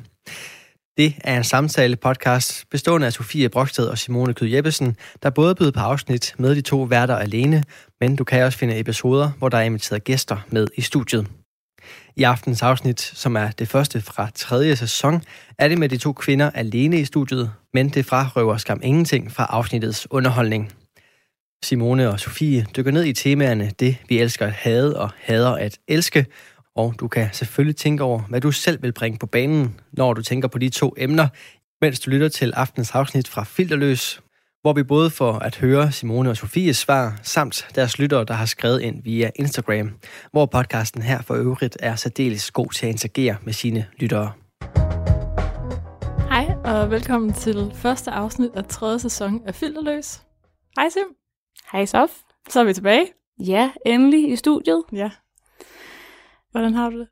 Det 0.97 1.15
er 1.25 1.37
en 1.37 1.45
samtale-podcast 1.45 2.65
bestående 2.71 3.07
af 3.07 3.13
Sofie 3.13 3.49
Broksted 3.49 3.87
og 3.87 3.99
Simone 3.99 4.35
Kød 4.35 4.49
Jeppesen, 4.49 4.97
der 5.23 5.31
både 5.31 5.55
byder 5.55 5.71
på 5.71 5.81
afsnit 5.81 6.35
med 6.39 6.55
de 6.55 6.61
to 6.61 6.83
værter 6.83 7.17
alene, 7.17 7.65
men 8.01 8.17
du 8.17 8.25
kan 8.25 8.45
også 8.45 8.59
finde 8.59 8.81
episoder, 8.81 9.31
hvor 9.39 9.49
der 9.49 9.59
er 9.59 9.63
inviteret 9.63 10.05
gæster 10.05 10.37
med 10.51 10.67
i 10.77 10.81
studiet. 10.81 11.27
I 12.19 12.23
aftens 12.23 12.63
afsnit, 12.63 13.01
som 13.01 13.37
er 13.37 13.51
det 13.51 13.69
første 13.69 14.01
fra 14.01 14.31
tredje 14.35 14.77
sæson, 14.77 15.23
er 15.59 15.69
det 15.69 15.79
med 15.79 15.89
de 15.89 15.97
to 15.97 16.13
kvinder 16.13 16.51
alene 16.51 17.01
i 17.01 17.05
studiet, 17.05 17.53
men 17.75 17.89
det 17.89 18.07
frarøver 18.07 18.57
skam 18.57 18.81
ingenting 18.83 19.33
fra 19.33 19.47
afsnittets 19.51 20.07
underholdning. 20.11 20.73
Simone 21.65 22.09
og 22.11 22.21
Sofie 22.21 22.67
dykker 22.77 22.93
ned 22.93 23.05
i 23.05 23.13
temaerne 23.13 23.73
det, 23.81 23.97
vi 24.09 24.19
elsker 24.19 24.47
at 24.47 24.53
have 24.53 24.97
og 24.97 25.11
hader 25.21 25.55
at 25.55 25.79
elske, 25.89 26.27
og 26.77 26.95
du 27.01 27.09
kan 27.09 27.29
selvfølgelig 27.33 27.77
tænke 27.77 28.03
over, 28.03 28.21
hvad 28.21 28.41
du 28.41 28.53
selv 28.53 28.83
vil 28.83 28.93
bringe 28.93 29.19
på 29.19 29.27
banen, 29.27 29.81
når 29.93 30.15
du 30.15 30.23
tænker 30.23 30.49
på 30.49 30.59
de 30.59 30.69
to 30.69 30.95
emner, 30.99 31.29
mens 31.81 32.01
du 32.01 32.11
lytter 32.11 32.29
til 32.29 32.53
aftens 32.57 32.91
afsnit 32.91 33.29
fra 33.29 33.45
Filterløs, 33.45 34.21
hvor 34.67 34.73
vi 34.73 34.83
både 34.83 35.11
får 35.11 35.33
at 35.33 35.57
høre 35.57 35.93
Simone 35.93 36.31
og 36.31 36.37
Sofies 36.37 36.77
svar, 36.77 37.21
samt 37.23 37.69
deres 37.75 37.99
lyttere, 37.99 38.25
der 38.25 38.35
har 38.35 38.47
skrevet 38.47 38.81
ind 38.81 39.03
via 39.03 39.31
Instagram, 39.37 39.91
hvor 40.33 40.47
podcasten 40.47 41.03
her 41.03 41.23
for 41.23 41.35
øvrigt 41.35 41.77
er 41.81 41.97
særdeles 41.97 42.51
god 42.51 42.71
til 42.71 42.87
at 42.87 42.91
interagere 42.91 43.37
med 43.45 43.53
sine 43.53 43.87
lyttere. 43.97 44.33
Hej, 46.29 46.55
og 46.65 46.91
velkommen 46.91 47.33
til 47.33 47.71
første 47.75 48.11
afsnit 48.11 48.51
af 48.55 48.65
tredje 48.65 48.99
sæson 48.99 49.43
af 49.47 49.55
Filterløs. 49.55 50.23
Hej 50.77 50.89
Sim. 50.89 51.17
Hej 51.73 51.85
Sof. 51.85 52.11
Så 52.49 52.61
er 52.61 52.65
vi 52.65 52.73
tilbage. 52.73 53.07
Ja, 53.39 53.71
endelig 53.87 54.33
i 54.33 54.37
studiet. 54.37 54.83
Ja. 54.93 55.11
Hvordan 56.51 56.75
har 56.75 56.91
du 56.91 56.99
det? 56.99 57.09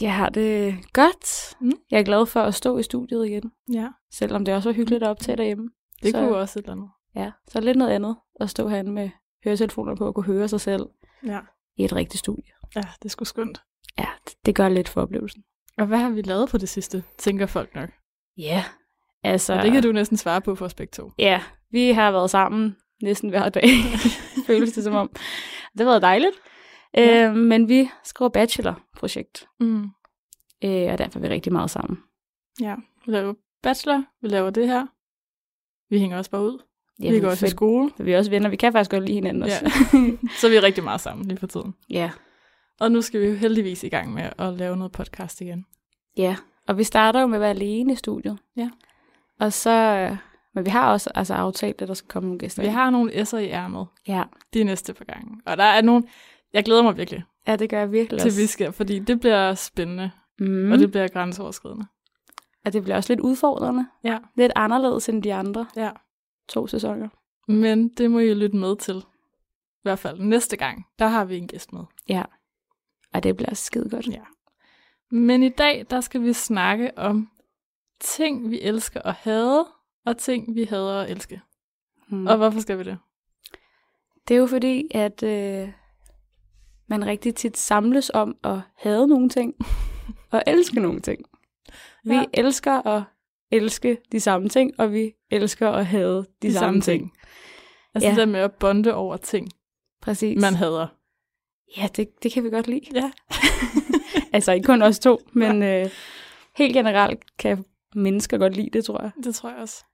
Jeg 0.00 0.14
har 0.14 0.28
det 0.28 0.74
godt. 0.92 1.54
Mm. 1.60 1.72
Jeg 1.90 2.00
er 2.00 2.04
glad 2.04 2.26
for 2.26 2.40
at 2.40 2.54
stå 2.54 2.78
i 2.78 2.82
studiet 2.82 3.26
igen. 3.26 3.52
Ja. 3.72 3.88
Selvom 4.12 4.44
det 4.44 4.54
også 4.54 4.68
var 4.68 4.74
hyggeligt 4.74 5.02
at 5.02 5.08
optage 5.08 5.36
derhjemme. 5.36 5.68
Det 6.02 6.10
så, 6.12 6.18
kunne 6.18 6.28
jo 6.28 6.40
også 6.40 6.58
et 6.58 6.62
eller 6.62 6.72
andet. 6.72 6.88
Ja, 7.16 7.30
så 7.48 7.60
lidt 7.60 7.76
noget 7.76 7.90
andet 7.90 8.16
at 8.40 8.50
stå 8.50 8.68
herinde 8.68 8.92
med 8.92 9.10
høretelefoner 9.44 9.96
på 9.96 10.06
og 10.06 10.14
kunne 10.14 10.26
høre 10.26 10.48
sig 10.48 10.60
selv 10.60 10.86
Ja. 11.26 11.40
i 11.76 11.84
et 11.84 11.92
rigtigt 11.92 12.18
studie. 12.18 12.52
Ja, 12.76 12.80
det 12.80 13.04
er 13.04 13.08
sgu 13.08 13.24
skønt. 13.24 13.62
Ja, 13.98 14.06
det, 14.28 14.34
det 14.46 14.54
gør 14.54 14.68
lidt 14.68 14.88
for 14.88 15.02
oplevelsen. 15.02 15.44
Og 15.78 15.86
hvad 15.86 15.98
har 15.98 16.10
vi 16.10 16.22
lavet 16.22 16.48
på 16.48 16.58
det 16.58 16.68
sidste, 16.68 17.04
tænker 17.18 17.46
folk 17.46 17.74
nok. 17.74 17.90
Ja, 18.36 18.64
altså... 19.22 19.54
Og 19.54 19.62
det 19.62 19.72
kan 19.72 19.82
du 19.82 19.92
næsten 19.92 20.16
svare 20.16 20.40
på 20.40 20.54
for 20.54 20.64
os 20.64 20.74
begge 20.74 20.90
to. 20.90 21.10
Ja, 21.18 21.42
vi 21.70 21.90
har 21.92 22.10
været 22.10 22.30
sammen 22.30 22.76
næsten 23.02 23.30
hver 23.30 23.48
dag, 23.48 23.62
føles 24.46 24.72
det 24.72 24.84
som 24.84 24.94
om. 24.94 25.08
Det 25.72 25.80
har 25.80 25.84
været 25.84 26.02
dejligt. 26.02 26.34
Ja. 26.96 27.28
Øh, 27.28 27.36
men 27.36 27.68
vi 27.68 27.90
skriver 28.04 28.28
bachelorprojekt, 28.28 29.46
Mm. 29.60 29.82
øh, 30.64 30.92
og 30.92 30.98
derfor 30.98 31.18
er 31.18 31.22
vi 31.22 31.28
rigtig 31.28 31.52
meget 31.52 31.70
sammen. 31.70 31.98
Ja, 32.60 32.74
vi 33.06 33.12
laver 33.12 33.34
bachelor, 33.62 34.04
vi 34.22 34.28
laver 34.28 34.50
det 34.50 34.66
her. 34.68 34.86
Vi 35.90 35.98
hænger 35.98 36.18
også 36.18 36.30
bare 36.30 36.42
ud. 36.42 36.62
Ja, 37.02 37.10
vi 37.10 37.20
går 37.20 37.28
også 37.28 37.46
i 37.46 37.50
skole. 37.50 37.90
Vi 37.98 38.12
er 38.12 38.18
også 38.18 38.30
venner. 38.30 38.48
Vi 38.48 38.56
kan 38.56 38.72
faktisk 38.72 38.90
godt 38.90 39.02
lide 39.04 39.14
hinanden 39.14 39.42
også. 39.42 39.56
Ja. 39.94 40.00
Så 40.40 40.48
vi 40.48 40.56
er 40.56 40.62
rigtig 40.62 40.84
meget 40.84 41.00
sammen 41.00 41.26
lige 41.26 41.38
for 41.38 41.46
tiden. 41.46 41.74
ja. 41.90 42.10
Og 42.80 42.92
nu 42.92 43.00
skal 43.02 43.20
vi 43.20 43.26
jo 43.26 43.34
heldigvis 43.34 43.84
i 43.84 43.88
gang 43.88 44.14
med 44.14 44.30
at 44.38 44.54
lave 44.54 44.76
noget 44.76 44.92
podcast 44.92 45.40
igen. 45.40 45.66
ja. 46.16 46.36
Og 46.68 46.78
vi 46.78 46.84
starter 46.84 47.20
jo 47.20 47.26
med 47.26 47.34
at 47.36 47.40
være 47.40 47.50
alene 47.50 47.92
i 47.92 47.96
studiet. 47.96 48.38
Ja. 48.56 48.70
Og 49.40 49.52
så... 49.52 49.70
øh, 50.10 50.16
Men 50.54 50.64
vi 50.64 50.70
har 50.70 50.92
også 50.92 51.10
altså, 51.14 51.34
aftalt, 51.34 51.82
at 51.82 51.88
der 51.88 51.94
skal 51.94 52.08
komme 52.08 52.26
nogle 52.28 52.38
gæster. 52.38 52.62
Vi 52.62 52.68
har 52.68 52.90
nogle 52.90 53.12
S'er 53.12 53.36
i 53.36 53.48
ærmet 53.48 53.86
Ja. 54.08 54.22
de 54.54 54.64
næste 54.64 54.94
par 54.94 55.04
gange. 55.04 55.36
Og 55.46 55.56
der 55.56 55.64
er 55.64 55.82
nogle... 55.82 56.04
Jeg 56.52 56.64
glæder 56.64 56.82
mig 56.82 56.96
virkelig 56.96 57.24
ja, 57.46 57.56
det 57.56 57.70
gør 57.70 57.78
jeg 57.78 57.92
virkelig 57.92 58.20
til, 58.20 58.28
også. 58.28 58.40
vi 58.40 58.46
skal, 58.46 58.72
fordi 58.72 58.98
det 58.98 59.20
bliver 59.20 59.54
spændende, 59.54 60.10
mm. 60.38 60.72
og 60.72 60.78
det 60.78 60.90
bliver 60.90 61.08
grænseoverskridende. 61.08 61.86
Og 62.64 62.72
det 62.72 62.82
bliver 62.82 62.96
også 62.96 63.12
lidt 63.12 63.20
udfordrende. 63.20 63.86
Ja. 64.04 64.18
Lidt 64.36 64.52
anderledes 64.56 65.08
end 65.08 65.22
de 65.22 65.34
andre 65.34 65.66
Ja. 65.76 65.90
To 66.48 66.66
sæsoner. 66.66 67.08
Men 67.48 67.88
det 67.88 68.10
må 68.10 68.18
I 68.18 68.34
lytte 68.34 68.56
med 68.56 68.76
til. 68.76 68.96
I 68.96 69.82
hvert 69.82 69.98
fald 69.98 70.18
næste 70.20 70.56
gang, 70.56 70.86
der 70.98 71.06
har 71.06 71.24
vi 71.24 71.36
en 71.38 71.48
gæst 71.48 71.72
med. 71.72 71.82
Ja. 72.08 72.22
Og 73.12 73.22
det 73.22 73.36
bliver 73.36 73.54
skide 73.54 73.90
godt. 73.90 74.06
Ja. 74.06 74.20
Men 75.10 75.42
i 75.42 75.48
dag, 75.48 75.86
der 75.90 76.00
skal 76.00 76.22
vi 76.22 76.32
snakke 76.32 76.98
om 76.98 77.30
ting, 78.00 78.50
vi 78.50 78.60
elsker 78.60 79.02
at 79.02 79.14
hade, 79.14 79.66
og 80.06 80.16
ting, 80.16 80.54
vi 80.54 80.64
hader 80.64 81.00
at 81.00 81.10
elske. 81.10 81.40
Mm. 82.08 82.26
Og 82.26 82.36
hvorfor 82.36 82.60
skal 82.60 82.78
vi 82.78 82.84
det? 82.84 82.98
Det 84.28 84.34
er 84.34 84.38
jo 84.38 84.46
fordi, 84.46 84.86
at 84.90 85.22
øh, 85.22 85.68
man 86.86 87.06
rigtig 87.06 87.34
tit 87.34 87.56
samles 87.56 88.10
om 88.14 88.36
at 88.44 88.60
have 88.76 89.06
nogle 89.06 89.28
ting, 89.28 89.54
og 90.32 90.42
elske 90.46 90.80
nogle 90.80 91.00
ting. 91.00 91.24
Vi 92.04 92.14
Ja. 92.14 92.24
elsker 92.34 92.86
at 92.86 93.02
elske 93.52 93.98
de 94.12 94.20
samme 94.20 94.48
ting, 94.48 94.72
og 94.80 94.92
vi 94.92 95.12
elsker 95.30 95.70
at 95.70 95.86
have 95.86 96.18
de, 96.42 96.48
de 96.48 96.52
samme 96.52 96.80
ting. 96.80 97.12
Altså 97.94 98.06
Ja. 98.06 98.10
det 98.10 98.18
der 98.18 98.26
med 98.26 98.40
at 98.40 98.52
bonde 98.52 98.94
over 98.94 99.16
ting, 99.16 99.48
Præcis. 100.02 100.40
man 100.40 100.54
hader. 100.54 100.86
Ja, 101.76 101.88
det, 101.96 102.08
det 102.22 102.32
kan 102.32 102.44
vi 102.44 102.50
godt 102.50 102.68
lide. 102.68 102.80
Ja. 102.94 103.10
altså 104.32 104.52
ikke 104.52 104.66
kun 104.66 104.82
os 104.82 104.98
to, 104.98 105.18
men 105.32 105.62
øh, 105.62 105.90
helt 106.56 106.74
generelt 106.74 107.36
kan 107.38 107.64
mennesker 107.94 108.38
godt 108.38 108.56
lide 108.56 108.70
det, 108.72 108.84
tror 108.84 109.02
jeg. 109.02 109.10
Det 109.24 109.34
tror 109.34 109.48
jeg 109.50 109.58
også. 109.58 109.84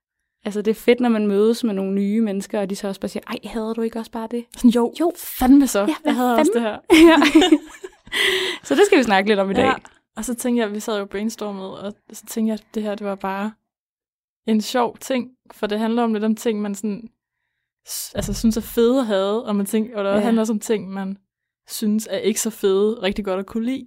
Altså 0.45 0.63
det 0.63 0.71
er 0.71 0.75
fedt, 0.75 1.01
når 1.01 1.09
man 1.09 1.27
mødes 1.27 1.65
med 1.65 1.75
nogle 1.75 1.93
nye 1.93 2.21
mennesker, 2.21 2.61
og 2.61 2.71
de 2.71 2.77
så 2.77 2.89
også 2.89 3.01
bare 3.01 3.09
siger, 3.09 3.23
ej, 3.27 3.37
hader 3.45 3.75
du 3.75 3.83
ikke 3.83 3.99
også 3.99 4.11
bare 4.11 4.29
det? 4.31 4.45
Sådan, 4.57 4.71
jo, 4.71 4.93
Jo, 5.01 5.13
fandme 5.17 5.67
så. 5.67 5.79
Ja, 5.81 5.95
jeg 6.05 6.15
hader 6.17 6.39
også 6.39 6.53
det 6.55 6.63
her. 6.63 6.79
ja. 7.11 7.23
så 8.65 8.75
det 8.75 8.83
skal 8.87 8.99
vi 8.99 9.03
snakke 9.03 9.31
lidt 9.31 9.39
om 9.41 9.51
i 9.51 9.55
dag. 9.55 9.65
Ja. 9.65 9.73
Og 10.17 10.25
så 10.25 10.35
tænkte 10.35 10.61
jeg, 10.63 10.73
vi 10.73 10.81
sad 10.81 10.99
jo 10.99 11.05
brainstormet, 11.05 11.79
og 11.79 11.93
så 12.13 12.27
tænkte 12.27 12.49
jeg, 12.49 12.55
at 12.61 12.67
det 12.75 12.83
her 12.83 12.95
det 12.95 13.07
var 13.07 13.15
bare 13.15 13.53
en 14.47 14.61
sjov 14.61 14.99
ting, 14.99 15.31
for 15.53 15.67
det 15.67 15.79
handler 15.79 16.03
om 16.03 16.13
lidt 16.13 16.25
om 16.25 16.37
ting, 16.37 16.61
man 16.63 16.75
sådan, 16.75 17.11
altså, 18.15 18.35
synes 18.35 18.57
er 18.57 18.61
fede 18.61 19.01
at 19.01 19.07
have, 19.07 19.43
og, 19.45 19.57
man 19.57 19.67
tænker, 19.67 19.99
og 19.99 20.05
der 20.05 20.15
Ja. 20.15 20.21
handler 20.21 20.43
også 20.43 20.53
om 20.53 20.61
ting, 20.61 20.91
man 20.91 21.19
synes 21.69 22.09
er 22.11 22.19
ikke 22.19 22.41
så 22.41 22.51
fede, 22.51 23.03
rigtig 23.03 23.25
godt 23.25 23.41
at 23.41 23.47
kunne 23.47 23.65
lide. 23.65 23.87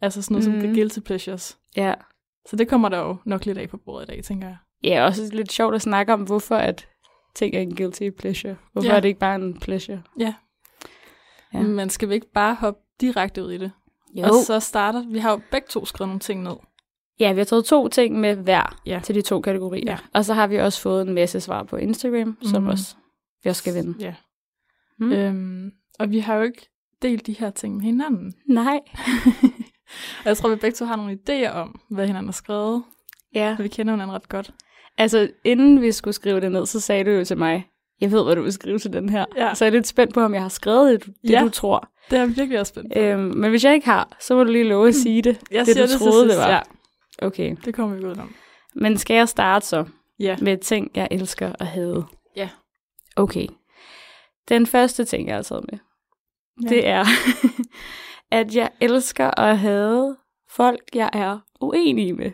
Altså 0.00 0.22
sådan 0.22 0.34
noget 0.34 0.48
mm. 0.48 0.54
Mhm. 0.54 0.60
som 0.66 0.74
guilty 0.74 0.98
pleasures. 1.00 1.58
Ja. 1.76 1.94
Så 2.48 2.56
det 2.56 2.68
kommer 2.68 2.88
der 2.88 2.98
jo 2.98 3.16
nok 3.24 3.46
lidt 3.46 3.58
af 3.58 3.68
på 3.68 3.76
bordet 3.76 4.08
i 4.08 4.10
dag, 4.14 4.24
tænker 4.24 4.48
jeg. 4.48 4.56
Ja, 4.84 5.04
også 5.04 5.28
lidt 5.32 5.52
sjovt 5.52 5.74
at 5.74 5.82
snakke 5.82 6.12
om, 6.12 6.22
hvorfor 6.22 6.56
at 6.56 6.88
ting 7.34 7.54
er 7.54 7.60
en 7.60 7.76
guilty 7.76 8.10
pleasure. 8.18 8.56
Hvorfor 8.72 8.88
Ja. 8.88 8.96
er 8.96 9.00
det 9.00 9.08
ikke 9.08 9.20
bare 9.20 9.34
en 9.34 9.60
pleasure? 9.60 10.02
Ja. 10.18 10.34
Ja. 11.54 11.58
ja. 11.58 11.62
Men 11.62 11.90
skal 11.90 12.08
vi 12.08 12.14
ikke 12.14 12.30
bare 12.34 12.54
hoppe 12.54 12.80
direkte 13.00 13.44
ud 13.44 13.52
i 13.52 13.58
det? 13.58 13.72
Jo. 14.14 14.24
Og 14.24 14.34
så 14.46 14.60
starter, 14.60 15.04
vi 15.12 15.18
har 15.18 15.30
jo 15.30 15.40
begge 15.50 15.66
to 15.70 15.84
skrevet 15.84 16.08
nogle 16.08 16.20
ting 16.20 16.42
ned. 16.42 16.56
Ja, 17.20 17.32
vi 17.32 17.38
har 17.40 17.44
taget 17.44 17.64
to 17.64 17.88
ting 17.88 18.20
med 18.20 18.36
hver 18.36 18.80
Ja. 18.86 19.00
til 19.04 19.14
de 19.14 19.22
to 19.22 19.40
kategorier. 19.40 19.90
Ja. 19.92 19.98
Og 20.14 20.24
så 20.24 20.34
har 20.34 20.46
vi 20.46 20.56
også 20.56 20.80
fået 20.80 21.08
en 21.08 21.14
masse 21.14 21.40
svar 21.40 21.62
på 21.62 21.76
Instagram, 21.76 22.28
mm. 22.28 22.36
som 22.48 22.62
Mhm. 22.62 22.70
også 22.70 22.94
vi 23.44 23.50
også 23.50 23.58
skal 23.62 23.74
vinde. 23.74 23.94
Ja. 24.00 24.14
Mm. 24.98 25.06
Mm. 25.06 25.12
Øhm, 25.12 25.70
og 25.98 26.10
vi 26.10 26.18
har 26.18 26.34
jo 26.34 26.42
ikke 26.42 26.68
delt 27.02 27.26
de 27.26 27.32
her 27.32 27.50
ting 27.50 27.74
med 27.76 27.84
hinanden. 27.84 28.34
Nej. 28.48 28.80
Og 30.18 30.24
jeg 30.24 30.36
tror, 30.36 30.48
vi 30.50 30.56
begge 30.56 30.74
to 30.74 30.84
har 30.84 30.96
nogle 30.96 31.18
idéer 31.28 31.50
om, 31.50 31.80
hvad 31.90 32.06
hinanden 32.06 32.28
har 32.28 32.32
skrevet. 32.32 32.82
Ja. 33.34 33.56
Og 33.58 33.64
vi 33.64 33.68
kender 33.68 33.92
hinanden 33.92 34.14
ret 34.14 34.28
godt. 34.28 34.50
Altså, 34.98 35.28
inden 35.44 35.80
vi 35.80 35.92
skulle 35.92 36.14
skrive 36.14 36.40
det 36.40 36.52
ned, 36.52 36.66
så 36.66 36.80
sagde 36.80 37.04
du 37.04 37.10
jo 37.10 37.24
til 37.24 37.38
mig, 37.38 37.64
jeg 38.02 38.12
ved, 38.12 38.24
hvad 38.24 38.36
du 38.36 38.42
vil 38.42 38.52
skrive 38.52 38.78
til 38.78 38.92
den 38.92 39.08
her. 39.08 39.24
Ja. 39.36 39.54
Så 39.54 39.64
jeg 39.64 39.70
er 39.70 39.72
lidt 39.74 39.86
spændt 39.86 40.14
på, 40.14 40.20
om 40.20 40.34
jeg 40.34 40.42
har 40.42 40.48
skrevet 40.48 41.00
det, 41.00 41.14
det 41.22 41.30
Ja. 41.30 41.40
du 41.44 41.48
tror. 41.48 41.88
Det 42.10 42.16
er 42.18 42.20
jeg 42.22 42.36
virkelig 42.36 42.60
også 42.60 42.70
spændt 42.70 42.92
på. 42.92 42.98
Øhm, 42.98 43.20
men 43.36 43.50
hvis 43.50 43.64
jeg 43.64 43.74
ikke 43.74 43.86
har, 43.86 44.16
så 44.20 44.34
må 44.34 44.44
du 44.44 44.50
lige 44.50 44.64
love 44.64 44.88
at 44.88 44.94
sige 44.94 45.22
det. 45.22 45.40
jeg 45.50 45.66
det, 45.66 45.76
du 45.76 45.82
det 45.82 45.90
troede, 45.90 46.28
det 46.28 46.36
var. 46.38 46.48
Ja, 46.50 46.60
Okay. 47.22 47.56
det 47.64 47.74
kommer 47.74 47.96
vi 47.96 48.04
ud 48.04 48.16
om. 48.16 48.34
Men 48.74 48.98
skal 48.98 49.14
jeg 49.16 49.28
starte 49.28 49.66
så 49.66 49.84
Ja. 50.20 50.36
med 50.42 50.56
ting, 50.58 50.90
jeg 50.94 51.08
elsker 51.10 51.52
at 51.60 51.66
have? 51.66 52.04
Ja. 52.36 52.48
Okay. 53.16 53.46
Den 54.48 54.66
første 54.66 55.04
ting, 55.04 55.28
jeg 55.28 55.34
har 55.36 55.42
taget 55.42 55.64
med, 55.72 55.78
Ja. 56.62 56.68
det 56.68 56.88
er, 56.88 57.04
at 58.40 58.56
jeg 58.56 58.70
elsker 58.80 59.40
at 59.40 59.58
have 59.58 60.16
folk, 60.50 60.82
jeg 60.94 61.10
er 61.12 61.38
uenig 61.60 62.16
med. 62.16 62.30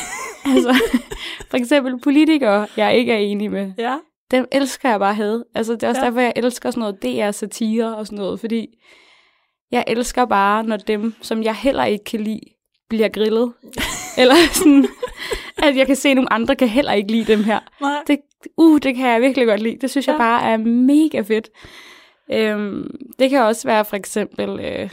altså, 0.54 0.74
for 1.50 1.56
eksempel 1.56 2.00
politikere, 2.00 2.66
jeg 2.76 2.96
ikke 2.96 3.12
er 3.12 3.18
enig 3.18 3.50
med. 3.50 3.72
Ja. 3.78 3.96
Dem 4.30 4.46
elsker 4.52 4.90
jeg 4.90 4.98
bare 4.98 5.10
at 5.10 5.16
have. 5.16 5.44
Altså, 5.54 5.72
det 5.72 5.82
er 5.82 5.88
også 5.88 6.00
Ja. 6.00 6.06
derfor, 6.06 6.20
jeg 6.20 6.32
elsker 6.36 6.70
sådan 6.70 6.80
noget 6.80 7.02
DR-satire 7.02 7.96
og 7.96 8.06
sådan 8.06 8.18
noget, 8.18 8.40
fordi 8.40 8.66
jeg 9.70 9.84
elsker 9.86 10.24
bare, 10.24 10.64
når 10.64 10.76
dem, 10.76 11.14
som 11.22 11.42
jeg 11.42 11.54
heller 11.54 11.84
ikke 11.84 12.04
kan 12.04 12.20
lide, 12.20 12.40
bliver 12.88 13.08
grillet. 13.08 13.52
Eller 14.18 14.34
sådan, 14.52 14.86
at 15.62 15.76
jeg 15.76 15.86
kan 15.86 15.96
se, 15.96 16.08
at 16.08 16.14
nogle 16.16 16.32
andre 16.32 16.56
kan 16.56 16.68
heller 16.68 16.92
ikke 16.92 17.12
lide 17.12 17.32
dem 17.32 17.44
her. 17.44 17.60
Nej. 17.80 18.02
Det, 18.06 18.18
uh, 18.56 18.78
det 18.82 18.96
kan 18.96 19.08
jeg 19.08 19.20
virkelig 19.20 19.46
godt 19.46 19.62
lide. 19.62 19.78
Det 19.80 19.90
synes. 19.90 20.06
Ja. 20.06 20.12
jeg 20.12 20.18
bare 20.18 20.42
er 20.52 20.56
mega 20.56 21.20
fedt. 21.20 21.50
Øhm, 22.32 22.90
det 23.18 23.30
kan 23.30 23.42
også 23.42 23.68
være 23.68 23.84
for 23.84 23.96
eksempel, 23.96 24.60
øh, 24.60 24.90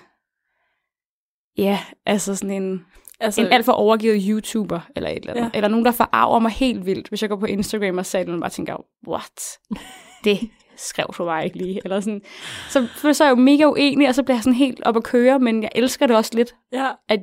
ja, 1.57 1.79
altså 2.05 2.35
sådan 2.35 2.63
en, 2.63 2.85
Altså, 3.19 3.41
en 3.41 3.47
alt 3.47 3.65
for 3.65 3.71
overgivet 3.71 4.23
YouTuber, 4.29 4.79
eller 4.95 5.09
et 5.09 5.15
eller 5.15 5.33
andet. 5.33 5.43
Ja. 5.43 5.49
Eller 5.53 5.67
nogen, 5.67 5.85
der 5.85 5.91
forarver 5.91 6.39
mig 6.39 6.51
helt 6.51 6.85
vildt, 6.85 7.09
hvis 7.09 7.21
jeg 7.21 7.29
går 7.29 7.35
på 7.35 7.45
Instagram 7.45 7.97
og 7.97 8.05
selv 8.05 8.33
og 8.33 8.39
bare 8.39 8.49
tænker, 8.49 8.85
what? 9.07 9.41
Det 10.23 10.49
skrev 10.75 11.05
du 11.17 11.25
bare 11.25 11.45
ikke 11.45 11.57
lige. 11.57 11.81
Eller 11.83 11.99
sådan. 11.99 12.21
Så, 12.69 12.87
for 12.95 13.13
så 13.13 13.23
er 13.23 13.27
jeg 13.27 13.37
jo 13.37 13.41
mega 13.41 13.65
uenig, 13.65 14.07
og 14.09 14.15
så 14.15 14.23
bliver 14.23 14.35
jeg 14.35 14.43
sådan 14.43 14.53
helt 14.57 14.83
op 14.83 14.97
at 14.97 15.03
køre, 15.03 15.39
men 15.39 15.63
jeg 15.63 15.69
elsker 15.75 16.07
det 16.07 16.15
også 16.15 16.31
lidt, 16.33 16.55
ja. 16.71 16.91
at, 17.09 17.19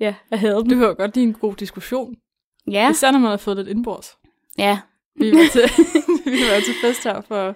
ja, 0.00 0.14
at 0.30 0.38
have 0.38 0.58
dem. 0.60 0.68
Du 0.68 0.74
jo 0.86 0.94
godt 0.98 1.14
lide 1.14 1.26
en 1.26 1.32
god 1.32 1.54
diskussion. 1.54 2.14
Ja, 2.70 2.90
Især 2.90 3.10
når 3.10 3.18
man 3.18 3.30
har 3.30 3.36
fået 3.36 3.56
lidt 3.56 3.68
indbords. 3.68 4.10
ja, 4.58 4.78
Vi 5.16 5.32
var 5.32 5.48
til, 5.52 5.62
vi 6.32 6.40
var 6.50 6.60
til 6.64 6.74
fest 6.84 7.04
her 7.04 7.20
for 7.20 7.54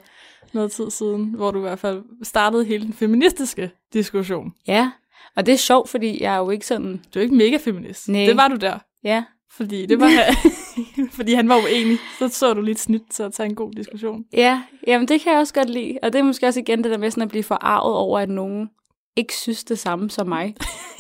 noget 0.53 0.72
tid 0.72 0.90
siden, 0.90 1.35
hvor 1.35 1.51
du 1.51 1.59
i 1.59 1.61
hvert 1.61 1.79
fald 1.79 2.03
startede 2.22 2.64
hele 2.64 2.85
den 2.85 2.92
feministiske 2.92 3.70
diskussion. 3.92 4.53
ja. 4.66 4.90
Og 5.37 5.46
det 5.46 5.53
er 5.55 5.59
sjovt, 5.59 5.88
fordi 5.88 6.22
jeg 6.22 6.35
er 6.35 6.38
jo 6.38 6.51
ikke 6.51 6.66
sådan, 6.66 7.05
Du 7.14 7.18
er 7.18 7.22
ikke 7.22 7.35
mega 7.35 7.57
feminist. 7.57 8.09
Nej. 8.09 8.25
Det 8.27 8.37
var 8.37 8.49
du 8.49 8.57
der. 8.57 8.79
ja, 9.05 9.25
Fordi, 9.51 9.87
det 9.87 10.01
var, 10.01 10.11
fordi 11.16 11.35
han 11.35 11.49
var 11.49 11.57
uenig. 11.57 11.99
Så 12.18 12.29
så 12.29 12.55
du 12.55 12.61
lige 12.61 12.72
et 12.72 12.79
snit 12.79 13.03
til 13.11 13.22
at 13.22 13.33
tage 13.33 13.49
en 13.49 13.55
god 13.55 13.72
diskussion. 13.72 14.25
Ja, 14.33 14.62
jamen 14.87 15.09
det 15.09 15.20
kan 15.20 15.33
jeg 15.33 15.40
også 15.40 15.55
godt 15.55 15.70
lide. 15.70 15.99
Og 16.03 16.12
det 16.12 16.18
er 16.18 16.22
måske 16.22 16.46
også 16.46 16.61
igen 16.61 16.85
det 16.85 16.90
der 16.90 16.99
med 16.99 17.11
sådan 17.11 17.22
at 17.22 17.29
blive 17.29 17.44
forarvet 17.44 17.94
over, 17.94 18.18
at 18.18 18.29
nogen 18.29 18.70
ikke 19.16 19.35
synes 19.35 19.64
det 19.64 19.79
samme 19.79 20.11
som 20.11 20.27
mig. 20.29 20.57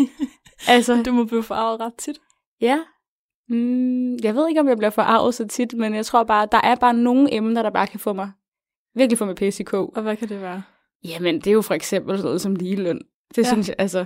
altså, 0.68 1.02
Du 1.02 1.12
må 1.12 1.24
blive 1.24 1.42
farvet 1.42 1.80
ret 1.80 1.94
tit. 1.94 2.16
ja. 2.60 2.78
Mm, 3.48 4.16
jeg 4.16 4.34
ved 4.34 4.48
ikke, 4.48 4.60
om 4.60 4.68
jeg 4.68 4.76
bliver 4.76 4.90
forarvet 4.90 5.34
så 5.34 5.48
tit, 5.48 5.74
men 5.74 5.94
jeg 5.94 6.06
tror 6.06 6.24
bare, 6.24 6.48
der 6.52 6.60
er 6.64 6.74
bare 6.74 6.94
nogle 6.94 7.34
emner, 7.34 7.62
der 7.62 7.70
bare 7.70 7.86
kan 7.86 8.00
få 8.00 8.12
mig 8.12 8.30
virkelig 8.96 9.18
få 9.18 9.34
i 9.60 9.62
kog. 9.62 9.92
Og 9.96 10.02
hvad 10.02 10.16
kan 10.16 10.28
det 10.28 10.40
være? 10.40 10.62
Jamen, 11.04 11.34
det 11.34 11.46
er 11.46 11.52
jo 11.52 11.62
for 11.62 11.74
eksempel 11.74 12.16
sådan 12.16 12.24
noget 12.24 12.40
som 12.40 12.54
ligeløn. 12.54 13.00
Det 13.34 13.38
ja. 13.38 13.42
synes 13.52 13.68
jeg, 13.68 13.76
altså... 13.78 14.04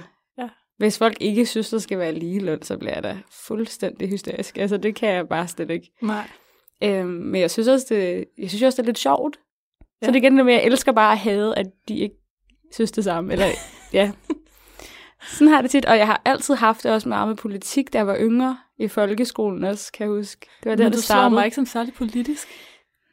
Hvis 0.80 0.98
folk 0.98 1.16
ikke 1.20 1.46
synes, 1.46 1.70
der 1.70 1.78
skal 1.78 1.98
være 1.98 2.12
ligeløn, 2.12 2.62
så 2.62 2.76
bliver 2.76 2.94
jeg 2.94 3.02
da 3.02 3.16
fuldstændig 3.30 4.08
hysterisk. 4.08 4.58
Altså, 4.58 4.76
det 4.76 4.94
kan 4.94 5.08
jeg 5.08 5.28
bare 5.28 5.48
slet 5.48 5.70
ikke. 5.70 5.90
Nej. 6.02 6.28
Øhm, 6.82 7.08
men 7.08 7.40
jeg 7.40 7.50
synes 7.50 7.68
også, 7.68 7.86
det, 7.88 8.24
jeg 8.38 8.48
synes 8.48 8.62
også, 8.62 8.76
det 8.76 8.82
er 8.82 8.86
lidt 8.86 8.98
sjovt. 8.98 9.38
Ja. 9.80 10.06
Så 10.06 10.12
det 10.12 10.16
er 10.16 10.22
igen 10.22 10.36
det 10.36 10.44
med, 10.44 10.54
at 10.54 10.60
jeg 10.60 10.66
elsker 10.66 10.92
bare 10.92 11.12
at 11.12 11.18
have, 11.18 11.58
at 11.58 11.66
de 11.88 11.98
ikke 11.98 12.14
synes 12.72 12.92
det 12.92 13.04
samme. 13.04 13.32
Eller, 13.32 13.46
ja. 13.92 14.12
Sådan 15.22 15.48
har 15.48 15.62
det 15.62 15.70
tit, 15.70 15.84
og 15.84 15.98
jeg 15.98 16.06
har 16.06 16.22
altid 16.24 16.54
haft 16.54 16.82
det 16.82 16.92
også 16.92 17.08
meget 17.08 17.28
med 17.28 17.36
politik, 17.36 17.92
da 17.92 17.98
jeg 17.98 18.06
var 18.06 18.16
yngre 18.20 18.58
i 18.78 18.88
folkeskolen 18.88 19.64
også, 19.64 19.92
kan 19.92 20.04
jeg 20.06 20.16
huske. 20.16 20.46
Det 20.62 20.70
var 20.70 20.76
der, 20.76 20.84
Men 20.84 20.92
det 20.92 20.98
du 20.98 21.02
slår 21.02 21.28
mig 21.28 21.44
ikke 21.44 21.54
som 21.54 21.66
særlig 21.66 21.94
politisk. 21.94 22.48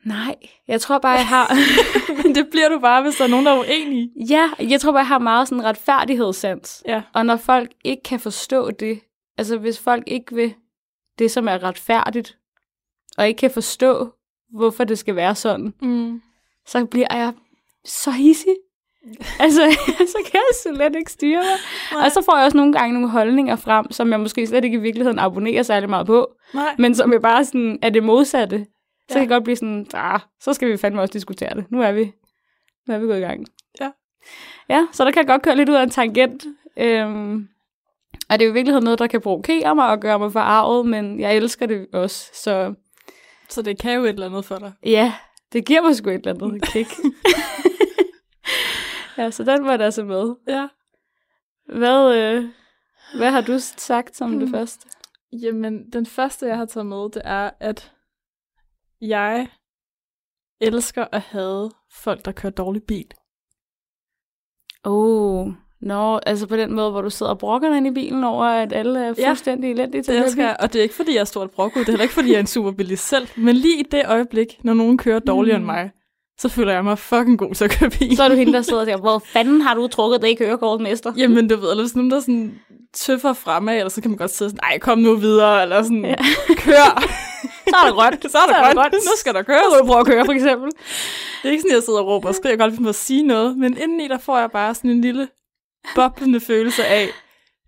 Nej, 0.05 0.35
jeg 0.67 0.81
tror 0.81 0.97
bare, 0.97 1.11
jeg 1.11 1.27
har... 1.27 1.53
Men 2.23 2.35
det 2.35 2.47
bliver 2.51 2.69
du 2.69 2.79
bare, 2.79 3.01
hvis 3.01 3.15
der 3.15 3.23
er 3.23 3.27
nogen, 3.29 3.45
der 3.45 3.51
er 3.53 3.59
uenige. 3.59 4.11
ja, 4.29 4.49
jeg 4.59 4.81
tror 4.81 4.91
bare, 4.91 4.99
jeg 4.99 5.07
har 5.07 5.19
meget 5.19 5.47
sådan 5.47 5.63
retfærdighedssans. 5.63 6.83
Ja. 6.87 7.01
Og 7.13 7.25
når 7.25 7.37
folk 7.37 7.71
ikke 7.83 8.03
kan 8.03 8.19
forstå 8.19 8.71
det, 8.71 8.99
altså 9.37 9.57
hvis 9.57 9.79
folk 9.79 10.03
ikke 10.07 10.35
vil 10.35 10.53
det, 11.19 11.31
som 11.31 11.47
er 11.47 11.63
retfærdigt, 11.63 12.37
og 13.17 13.27
ikke 13.27 13.37
kan 13.39 13.51
forstå, 13.51 14.13
hvorfor 14.53 14.83
det 14.83 14.97
skal 14.99 15.15
være 15.15 15.35
sådan, 15.35 15.73
Mm. 15.81 16.21
så 16.67 16.85
bliver 16.85 17.07
jeg 17.15 17.33
så 17.85 18.11
hissig. 18.11 18.55
altså, 19.39 19.61
så 20.13 20.17
kan 20.31 20.33
jeg 20.49 20.75
slet 20.75 20.95
ikke 20.95 21.11
styre 21.11 21.37
mig. 21.37 21.57
Nej. 21.93 22.05
Og 22.05 22.11
så 22.11 22.21
får 22.25 22.35
jeg 22.37 22.45
også 22.45 22.57
nogle 22.57 22.73
gange 22.73 22.93
nogle 22.93 23.09
holdninger 23.09 23.55
frem, 23.55 23.91
som 23.91 24.11
jeg 24.11 24.19
måske 24.19 24.47
slet 24.47 24.63
ikke 24.65 24.77
i 24.77 24.81
virkeligheden 24.81 25.19
abonnerer 25.19 25.63
særlig 25.63 25.89
meget 25.89 26.07
på, 26.07 26.31
Nej. 26.53 26.75
men 26.79 26.95
som 26.95 27.13
jeg 27.13 27.21
bare 27.21 27.45
sådan, 27.45 27.79
er 27.81 27.89
det 27.89 28.03
modsatte. 28.03 28.65
Så 29.09 29.13
Ja. 29.13 29.13
kan 29.13 29.21
jeg 29.21 29.29
godt 29.29 29.43
blive 29.43 29.55
sådan, 29.55 29.87
ah, 29.93 30.19
så 30.39 30.53
skal 30.53 30.67
vi 30.71 30.77
fandme 30.77 31.01
også 31.01 31.11
diskutere 31.13 31.55
det. 31.55 31.71
Nu 31.71 31.81
er 31.81 31.91
vi, 31.91 32.11
nu 32.87 32.93
er 32.93 32.97
vi 32.99 33.05
gået 33.05 33.17
i 33.17 33.21
gang. 33.21 33.45
Ja. 33.81 33.91
Ja, 34.69 34.87
så 34.91 35.05
der 35.05 35.11
kan 35.11 35.19
jeg 35.19 35.27
godt 35.27 35.41
køre 35.41 35.55
lidt 35.55 35.69
ud 35.69 35.75
af 35.75 35.83
en 35.83 35.89
tangent. 35.89 36.45
Øhm, 36.77 37.47
og 38.29 38.39
det 38.39 38.41
er 38.41 38.45
jo 38.45 38.51
i 38.51 38.53
virkeligheden 38.53 38.83
noget, 38.83 38.99
der 38.99 39.07
kan 39.07 39.21
provokere 39.21 39.75
mig 39.75 39.89
og 39.89 39.99
gøre 39.99 40.19
mig 40.19 40.31
forarvet, 40.31 40.85
men 40.85 41.19
jeg 41.19 41.35
elsker 41.37 41.65
det 41.65 41.87
også. 41.93 42.29
Så 42.33 42.73
Så 43.49 43.61
det 43.61 43.79
kan 43.79 43.93
jo 43.95 44.03
et 44.03 44.09
eller 44.09 44.25
andet 44.25 44.45
for 44.45 44.55
dig. 44.57 44.71
ja, 44.85 45.13
det 45.53 45.65
giver 45.65 45.81
mig 45.81 45.95
sgu 45.95 46.09
et 46.09 46.15
eller 46.27 46.45
andet 46.45 46.61
kick. 46.73 46.89
ja, 49.17 49.31
så 49.31 49.43
den 49.43 49.65
var 49.65 49.77
der 49.77 49.85
altså 49.85 50.03
med. 50.03 50.35
Ja. 50.47 50.67
Hvad, 51.77 52.15
øh, 52.17 52.45
hvad 53.17 53.31
har 53.31 53.41
du 53.41 53.59
sagt 53.59 54.15
som 54.15 54.31
det 54.31 54.39
Hmm. 54.41 54.51
første? 54.51 54.87
Jamen, 55.33 55.89
den 55.93 56.05
første, 56.05 56.45
jeg 56.47 56.57
har 56.57 56.65
taget 56.65 56.85
med, 56.85 57.09
det 57.13 57.21
er, 57.25 57.49
at 57.59 57.91
jeg 59.01 59.47
elsker 60.61 61.05
at 61.11 61.21
have 61.21 61.71
folk, 61.93 62.25
der 62.25 62.31
kører 62.31 62.53
dårlig 62.53 62.83
bil. 62.83 63.05
Oh, 64.83 65.47
Nå, 65.81 66.19
altså 66.25 66.47
på 66.47 66.55
den 66.57 66.73
måde, 66.73 66.91
hvor 66.91 67.01
du 67.01 67.09
sidder 67.09 67.31
og 67.31 67.37
brokker 67.39 67.73
ind 67.75 67.87
i 67.87 67.91
bilen 67.91 68.23
over, 68.23 68.45
at 68.45 68.73
alle 68.73 68.99
er 69.05 69.13
Ja, 69.17 69.29
fuldstændig 69.29 69.71
elendige 69.71 70.03
til 70.03 70.13
Det 70.13 70.19
at 70.19 70.25
elsker 70.25 70.41
køre 70.41 70.47
jeg, 70.47 70.57
og 70.59 70.73
det 70.73 70.79
er 70.79 70.83
ikke, 70.83 70.95
fordi 70.95 71.13
jeg 71.13 71.19
er 71.19 71.25
stort 71.25 71.51
brokkud. 71.51 71.81
Det 71.81 71.87
er 71.87 71.91
heller 71.91 72.03
ikke, 72.03 72.13
fordi 72.13 72.29
jeg 72.29 72.35
er 72.35 72.39
en 72.39 72.47
superbilist 72.47 73.07
selv. 73.07 73.27
Men 73.37 73.55
lige 73.55 73.79
i 73.79 73.83
det 73.83 74.01
øjeblik, 74.05 74.59
når 74.63 74.73
nogen 74.73 74.97
kører 74.97 75.19
dårligere 75.19 75.57
Mm. 75.57 75.63
end 75.63 75.65
mig, 75.65 75.91
så 76.39 76.49
føler 76.49 76.73
jeg 76.73 76.83
mig 76.83 76.97
fucking 76.99 77.39
god 77.39 77.53
til 77.55 77.65
at 77.65 77.71
køre 77.71 77.89
bil. 77.89 77.99
bil. 77.99 78.17
Så 78.17 78.23
er 78.23 78.29
du 78.29 78.35
hende, 78.35 78.53
der 78.53 78.61
sidder 78.61 78.79
og 78.79 78.85
siger, 78.87 78.97
hvor 78.97 79.19
fanden 79.19 79.61
har 79.61 79.73
du 79.73 79.87
trukket 79.87 80.21
det 80.21 80.27
i 80.27 80.35
kørekort, 80.35 80.81
mester? 80.81 81.13
Jamen, 81.17 81.47
du 81.47 81.55
ved, 81.55 81.71
eller 81.71 81.83
hvis 81.83 81.95
nogen 81.95 82.11
der 82.11 82.19
sådan 82.19 82.59
tøffer 82.93 83.33
fremad, 83.33 83.75
eller 83.77 83.89
så 83.89 84.01
kan 84.01 84.11
man 84.11 84.17
godt 84.17 84.31
sidde 84.31 84.49
sådan, 84.51 84.59
nej, 84.63 84.79
kom 84.79 84.97
nu 84.99 85.15
videre, 85.15 85.61
eller 85.63 85.83
sådan, 85.83 86.05
ja. 86.05 86.15
kør. 86.57 87.03
Så 87.73 87.77
er 87.83 87.87
der 87.87 87.93
grønt. 87.93 88.31
så 88.31 88.37
er 88.37 88.45
der 88.45 88.73
grønt. 88.73 88.93
Nu 88.93 89.15
skal 89.17 89.33
der 89.33 89.43
køres. 89.43 89.61
Så 89.71 89.83
prøve 89.85 89.99
at 89.99 90.05
køre, 90.05 90.25
for 90.25 90.31
eksempel. 90.31 90.71
Det 91.41 91.47
er 91.47 91.51
ikke 91.51 91.61
sådan, 91.61 91.71
at 91.71 91.75
jeg 91.75 91.83
sidder 91.83 91.99
og 91.99 92.07
råber 92.07 92.29
og 92.29 92.35
skriger, 92.35 92.57
godt 92.57 92.83
på 92.83 92.89
at 92.89 92.95
sige 92.95 93.23
noget, 93.23 93.57
men 93.57 93.77
indeni 93.77 94.07
der 94.07 94.17
får 94.17 94.37
jeg 94.39 94.51
bare 94.51 94.75
sådan 94.75 94.91
en 94.91 95.01
lille 95.01 95.27
boblende 95.95 96.39
følelse 96.39 96.85
af, 96.85 97.09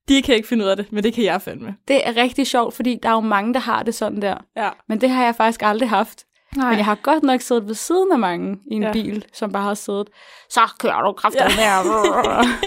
de 0.09 0.21
kan 0.21 0.35
ikke 0.35 0.47
finde 0.47 0.65
ud 0.65 0.69
af 0.69 0.77
det, 0.77 0.91
men 0.91 1.03
det 1.03 1.13
kan 1.13 1.23
jeg 1.23 1.41
fandme. 1.41 1.75
Det 1.87 2.07
er 2.07 2.15
rigtig 2.17 2.47
sjovt, 2.47 2.73
fordi 2.73 2.99
der 3.03 3.09
er 3.09 3.13
jo 3.13 3.19
mange, 3.19 3.53
der 3.53 3.59
har 3.59 3.83
det 3.83 3.95
sådan 3.95 4.21
der. 4.21 4.37
Ja. 4.57 4.69
Men 4.87 5.01
det 5.01 5.09
har 5.09 5.23
jeg 5.23 5.35
faktisk 5.35 5.61
aldrig 5.63 5.89
haft. 5.89 6.25
Nej. 6.55 6.69
Men 6.69 6.77
jeg 6.77 6.85
har 6.85 6.95
godt 6.95 7.23
nok 7.23 7.41
siddet 7.41 7.67
ved 7.67 7.75
siden 7.75 8.11
af 8.11 8.19
mange 8.19 8.57
i 8.71 8.75
en 8.75 8.83
ja. 8.83 8.91
bil, 8.91 9.25
som 9.33 9.51
bare 9.51 9.63
har 9.63 9.73
siddet, 9.73 10.09
så 10.49 10.59
kører 10.79 11.01
du 11.01 11.11
kraftigt 11.11 11.43
ja. 11.43 11.49
der. 11.61 11.83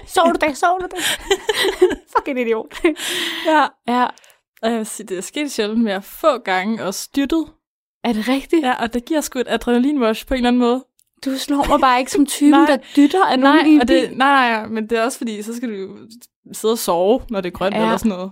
så 0.07 0.21
du 0.25 0.47
det, 0.47 0.57
så 0.59 0.67
du 0.81 0.87
det. 0.97 1.05
Fucking 2.17 2.41
idiot. 2.41 2.85
Ja. 3.47 3.67
ja. 3.89 4.07
Og 4.63 4.71
jeg 4.71 4.79
vil 4.79 4.87
sige, 4.87 5.07
det 5.07 5.17
er 5.19 5.23
sket 5.23 5.53
sjældent 5.53 5.83
med 5.83 5.93
at 5.93 6.05
få 6.05 6.39
gange 6.39 6.85
og 6.85 6.95
styrtet. 6.95 7.47
Er 8.05 8.13
det 8.13 8.29
rigtigt? 8.29 8.63
Ja, 8.63 8.73
og 8.83 8.95
det 8.95 9.05
giver 9.05 9.21
sgu 9.21 9.39
et 9.39 9.47
adrenalinrush 9.49 10.27
på 10.27 10.35
en 10.35 10.39
eller 10.39 10.49
anden 10.49 10.61
måde. 10.61 10.85
Du 11.25 11.39
slår 11.39 11.69
mig 11.69 11.81
bare 11.81 11.99
ikke 11.99 12.11
som 12.11 12.27
typen, 12.27 12.53
der 12.69 12.77
dytter 12.97 13.25
af 13.27 13.39
nogen 13.39 13.57
Nej, 13.57 13.67
en 13.67 13.81
og 13.81 13.89
det, 13.89 14.17
nej, 14.17 14.51
nej, 14.51 14.67
men 14.67 14.87
det 14.91 14.99
er 14.99 15.03
også 15.05 15.19
fordi, 15.19 15.43
så 15.43 15.57
skal 15.57 15.69
du 15.87 15.97
sidde 16.53 16.73
og 16.73 16.79
sove, 16.79 17.21
når 17.31 17.41
det 17.41 17.49
er 17.49 17.59
grønt 17.59 17.75
Ja. 17.75 17.83
eller 17.83 17.97
sådan 17.97 18.09
noget. 18.09 18.31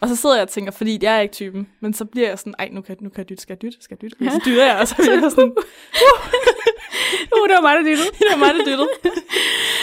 Og 0.00 0.08
så 0.08 0.16
sidder 0.16 0.34
jeg 0.36 0.42
og 0.42 0.48
tænker, 0.48 0.72
fordi 0.72 0.98
jeg 1.02 1.16
er 1.16 1.20
ikke 1.20 1.34
typen, 1.34 1.68
men 1.80 1.94
så 1.94 2.04
bliver 2.04 2.28
jeg 2.28 2.38
sådan, 2.38 2.54
ej, 2.58 2.68
nu 2.72 2.80
kan, 2.80 2.96
nu 3.00 3.08
kan 3.08 3.18
jeg 3.18 3.28
dytte, 3.28 3.42
skal 3.42 3.52
jeg 3.54 3.62
dytte, 3.62 3.78
skal 3.84 3.98
jeg 4.02 4.10
dytte? 4.10 4.26
Og 4.28 4.32
så 4.32 4.40
dytter 4.46 4.64
jeg, 4.66 4.78
og 4.80 4.88
så 4.88 4.94
bliver 4.94 5.20
jeg 5.20 5.30
sådan, 5.30 5.52
Uh, 7.36 7.44
det 7.48 7.54
var 7.56 7.60
mig, 7.60 7.74
der 7.76 7.82
dyttede. 7.82 8.08
det 8.18 8.26
er 8.32 8.36
mig, 8.36 8.54
der 8.54 8.64
dyttede. 8.64 8.88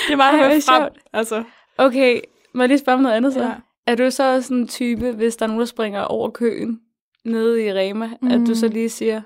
Det 0.08 0.12
er 0.14 0.16
mig, 0.16 0.34
der 0.34 0.40
Ej, 0.40 0.50
frem. 0.50 0.62
sjovt. 0.62 0.98
Altså, 1.14 1.44
Okay, 1.78 2.22
må 2.54 2.62
jeg 2.62 2.68
lige 2.68 2.80
spørge 2.80 2.96
om 2.96 3.02
noget 3.02 3.16
andet 3.16 3.34
så? 3.34 3.42
Ja. 3.44 3.52
Er 3.88 3.96
du 3.96 4.12
så 4.12 4.42
sådan 4.42 4.58
en 4.58 4.68
type, 4.68 5.12
hvis 5.12 5.36
der 5.36 5.46
er 5.46 5.48
nogen, 5.48 5.60
der 5.60 5.66
springer 5.66 6.02
over 6.02 6.30
køen 6.30 6.82
nede 7.26 7.66
i 7.66 7.74
Rema, 7.74 8.10
mm. 8.22 8.28
at 8.28 8.40
du 8.48 8.56
så 8.56 8.68
lige 8.68 8.90
siger, 8.90 9.22